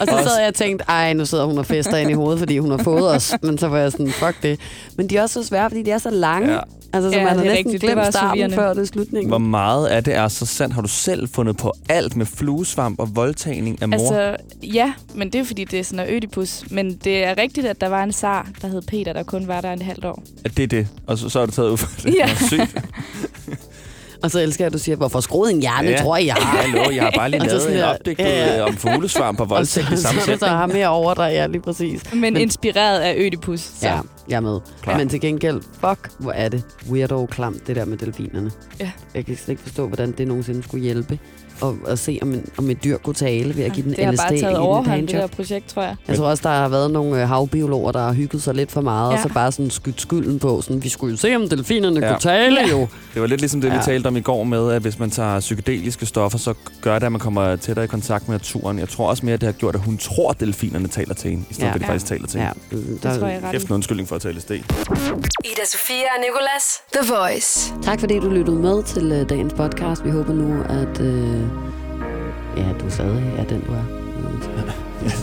Og 0.00 0.06
så 0.06 0.18
sad 0.24 0.38
jeg 0.38 0.48
og 0.48 0.54
tænkte, 0.54 0.84
ej, 0.88 1.12
nu 1.12 1.24
sidder 1.24 1.44
hun 1.44 1.58
og 1.58 1.66
fester 1.66 1.96
ind 1.96 2.10
i 2.10 2.14
hovedet, 2.14 2.38
fordi 2.38 2.58
hun 2.58 2.70
har 2.70 2.78
fået 2.78 3.10
os. 3.14 3.34
Men 3.42 3.58
så 3.58 3.68
var 3.68 3.78
jeg 3.78 3.92
sådan, 3.92 4.10
fuck 4.12 4.42
det. 4.42 4.60
Men 4.96 5.06
de 5.10 5.16
er 5.16 5.22
også 5.22 5.42
så 5.42 5.48
svære, 5.48 5.70
fordi 5.70 5.82
de 5.82 5.90
er 5.90 5.98
så 5.98 6.10
lange. 6.10 6.52
Ja. 6.52 6.58
Altså, 6.92 7.10
så 7.10 7.16
Ja, 7.16 7.24
man 7.24 7.36
har 7.36 7.42
det 7.42 7.50
er 7.50 7.54
næsten 7.54 7.72
rigtigt. 7.72 7.92
Glemt 7.92 8.06
starten, 8.06 8.28
forvirrende. 8.28 8.56
før 8.56 8.74
det 8.74 8.80
er 8.82 8.84
slutningen. 8.84 9.28
Hvor 9.28 9.38
meget 9.38 9.86
af 9.86 10.04
det 10.04 10.14
er 10.14 10.28
så 10.28 10.46
sandt? 10.46 10.74
Har 10.74 10.82
du 10.82 10.88
selv 10.88 11.28
fundet 11.28 11.56
på 11.56 11.72
alt 11.88 12.16
med 12.16 12.26
fluesvamp 12.26 13.00
og 13.00 13.16
voldtagning 13.16 13.82
af 13.82 13.88
mor? 13.88 13.94
Altså, 13.96 14.36
ja, 14.62 14.92
men 15.14 15.30
det 15.32 15.38
er 15.40 15.44
fordi, 15.44 15.64
det 15.64 15.80
er 15.80 15.84
sådan 15.84 16.08
en 16.08 16.14
Ødipus. 16.14 16.64
Men 16.70 16.94
det 17.04 17.24
er 17.24 17.38
rigtigt, 17.38 17.66
at 17.66 17.80
der 17.80 17.88
var 17.88 18.02
en 18.04 18.12
zar, 18.12 18.48
der 18.62 18.68
hed 18.68 18.82
Peter, 18.82 19.12
der 19.12 19.22
kun 19.22 19.48
var 19.48 19.60
der 19.60 19.72
en 19.72 19.82
halvt 19.82 20.04
år. 20.04 20.22
At 20.44 20.56
det 20.56 20.62
er 20.62 20.66
det. 20.66 20.88
Og 21.06 21.18
så, 21.18 21.28
så 21.28 21.40
er 21.40 21.46
du 21.46 21.52
taget 21.52 21.70
ud 21.70 21.76
for 21.76 22.00
det. 22.02 22.14
Ja. 22.14 22.28
Sygt. 22.46 22.76
Og 24.26 24.30
så 24.32 24.40
elsker 24.40 24.64
jeg, 24.64 24.66
at 24.66 24.72
du 24.72 24.78
siger, 24.78 24.96
hvorfor 24.96 25.20
skruet 25.20 25.52
en 25.52 25.60
hjerne, 25.60 25.88
Ja. 25.88 26.02
tror 26.02 26.16
jeg. 26.16 26.34
Hallo, 26.38 26.90
jeg 26.90 27.02
har 27.04 27.12
bare 27.16 27.30
lige 27.30 27.42
Og 27.42 27.50
så 27.50 27.56
lavet 27.68 27.78
en 27.78 27.84
opdigtet 27.84 28.24
ja, 28.24 28.46
ja. 28.54 28.58
øh, 28.60 28.64
om 28.66 28.74
Og 28.74 29.10
så, 29.10 29.44
voldtægt 29.44 29.92
i 29.92 29.96
så, 29.96 30.02
samme 30.02 30.20
så, 30.20 30.24
så 30.26 30.32
sætning. 30.32 30.50
har 30.52 30.66
mere 30.66 30.88
over 30.88 31.14
dig, 31.14 31.30
ja, 31.32 31.46
lige 31.46 31.60
præcis. 31.62 32.12
Men, 32.12 32.20
men 32.20 32.36
inspireret 32.36 33.00
af 33.00 33.14
Ødipus. 33.18 33.60
Så. 33.60 33.86
Ja, 33.88 33.98
jeg 34.28 34.36
er 34.36 34.40
med. 34.40 34.60
Klar. 34.82 34.96
Men 34.98 35.08
til 35.08 35.20
gengæld, 35.20 35.60
fuck, 35.80 36.10
hvor 36.18 36.32
er 36.32 36.48
det 36.48 36.62
weirdo 36.90 37.26
klamt, 37.26 37.66
det 37.66 37.76
der 37.76 37.84
med 37.84 37.96
delfinerne. 37.96 38.50
Ja. 38.80 38.90
Jeg 39.14 39.24
kan 39.26 39.36
slet 39.36 39.48
ikke 39.48 39.62
forstå, 39.62 39.86
hvordan 39.86 40.12
det 40.18 40.28
nogensinde 40.28 40.62
skulle 40.62 40.84
hjælpe. 40.84 41.18
Og 41.60 41.76
at 41.88 41.98
se, 41.98 42.18
om, 42.22 42.32
en, 42.34 42.46
om 42.58 42.70
et 42.70 42.84
dyr 42.84 42.96
kunne 42.98 43.14
tale 43.14 43.56
ved 43.56 43.64
at 43.64 43.72
give 43.72 43.84
den 43.86 43.92
det 43.96 44.04
har 44.04 44.12
LSD 44.12 44.18
bare 44.22 44.36
i 44.36 44.40
taget 44.40 44.54
den 44.54 44.62
overhånd, 44.62 45.00
det 45.08 45.10
der 45.16 45.26
projekt, 45.26 45.68
tror 45.68 45.82
jeg. 45.82 45.96
Jeg 46.08 46.16
tror 46.16 46.26
også, 46.26 46.42
der 46.42 46.54
har 46.54 46.68
været 46.68 46.90
nogle 46.90 47.22
øh, 47.22 47.28
havbiologer, 47.28 47.92
der 47.92 48.00
har 48.00 48.12
hygget 48.12 48.42
sig 48.42 48.54
lidt 48.54 48.72
for 48.72 48.80
meget, 48.80 49.10
Ja. 49.12 49.16
og 49.16 49.22
så 49.22 49.34
bare 49.34 49.52
sådan 49.52 49.70
skudt 49.70 50.00
skylden 50.00 50.38
på. 50.38 50.60
Sådan, 50.62 50.82
vi 50.82 50.88
skulle 50.88 51.10
jo 51.10 51.16
se, 51.16 51.36
om 51.36 51.48
delfinerne 51.48 52.00
Ja. 52.00 52.08
kunne 52.12 52.20
tale 52.20 52.60
Ja. 52.60 52.70
jo. 52.70 52.86
Det 53.14 53.22
var 53.22 53.26
lidt 53.28 53.40
ligesom 53.40 53.60
det, 53.60 53.70
vi 53.70 53.76
Ja. 53.76 53.82
talte 53.82 54.06
om 54.06 54.16
i 54.16 54.20
går 54.20 54.44
med, 54.44 54.72
at 54.72 54.82
hvis 54.82 54.98
man 54.98 55.10
tager 55.10 55.40
psykedeliske 55.40 56.06
stoffer, 56.06 56.38
så 56.38 56.54
gør 56.80 56.98
det, 56.98 57.06
at 57.06 57.12
man 57.12 57.20
kommer 57.20 57.56
tættere 57.56 57.84
i 57.84 57.88
kontakt 57.88 58.28
med 58.28 58.34
naturen. 58.34 58.78
Jeg 58.78 58.88
tror 58.88 59.08
også 59.08 59.26
mere, 59.26 59.34
at 59.34 59.40
det 59.40 59.46
har 59.46 59.52
gjort, 59.52 59.74
at 59.74 59.80
hun 59.80 59.98
tror, 59.98 60.30
at 60.30 60.40
delfinerne 60.40 60.88
taler 60.88 61.14
til 61.14 61.30
hende, 61.30 61.44
i 61.50 61.54
stedet 61.54 61.66
Ja. 61.66 61.70
for, 61.70 61.74
at 61.74 61.80
de 61.80 61.86
Ja. 61.86 61.90
faktisk 61.92 62.06
taler 62.06 62.26
til 62.26 62.38
Ja, 62.40 62.50
hende. 62.70 62.86
det 62.92 63.02
Det 63.02 63.18
tror 63.20 63.28
jeg 63.28 63.54
en 63.64 63.72
undskyldning 63.72 64.08
for 64.08 64.16
at 64.16 64.22
tale 64.22 64.36
LSD. 64.36 64.50
Ida 64.50 65.64
Sofia 65.66 65.94
og 66.16 66.20
Nicolas, 66.26 66.64
The 66.94 67.14
Voice. 67.14 67.72
Tak 67.82 68.00
fordi 68.00 68.18
du 68.18 68.28
lyttede 68.30 68.56
med 68.56 68.82
til 68.82 69.12
øh, 69.12 69.28
dagens 69.28 69.52
podcast. 69.54 70.04
Vi 70.04 70.10
håber 70.10 70.32
nu, 70.32 70.62
at 70.68 71.00
øh, 71.00 71.40
ja, 71.40 71.45
du 72.86 72.90
stadig 72.94 73.24
er 73.38 73.44
den, 73.44 73.60
du 73.60 73.72
er. 73.72 73.84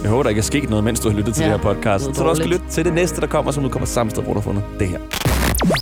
Jeg 0.03 0.09
håber, 0.09 0.23
der 0.23 0.29
ikke 0.29 0.39
er 0.39 0.43
sket 0.43 0.69
noget, 0.69 0.83
mens 0.83 0.99
du 0.99 1.09
har 1.09 1.17
lyttet 1.17 1.35
til 1.35 1.43
Ja, 1.45 1.51
det 1.51 1.59
her 1.59 1.73
podcast. 1.73 2.03
Så 2.03 2.09
noget 2.09 2.17
du 2.23 2.29
også 2.29 2.41
skal 2.41 2.49
lytte 2.51 2.65
til 2.71 2.85
det 2.85 2.93
næste, 2.93 3.21
der 3.21 3.27
kommer, 3.27 3.51
som 3.51 3.65
udkommer 3.65 3.85
samme 3.85 4.09
sted, 4.09 4.23
hvor 4.23 4.33
du 4.33 4.39
har 4.39 4.43
fundet 4.43 4.63
det 4.79 4.87
her. 4.87 4.99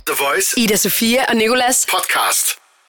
The 0.06 0.16
Voice. 0.24 0.60
Ida 0.60 0.76
Sofia 0.76 1.24
og 1.28 1.36
Nicolas. 1.36 1.86
Podcast. 1.90 2.61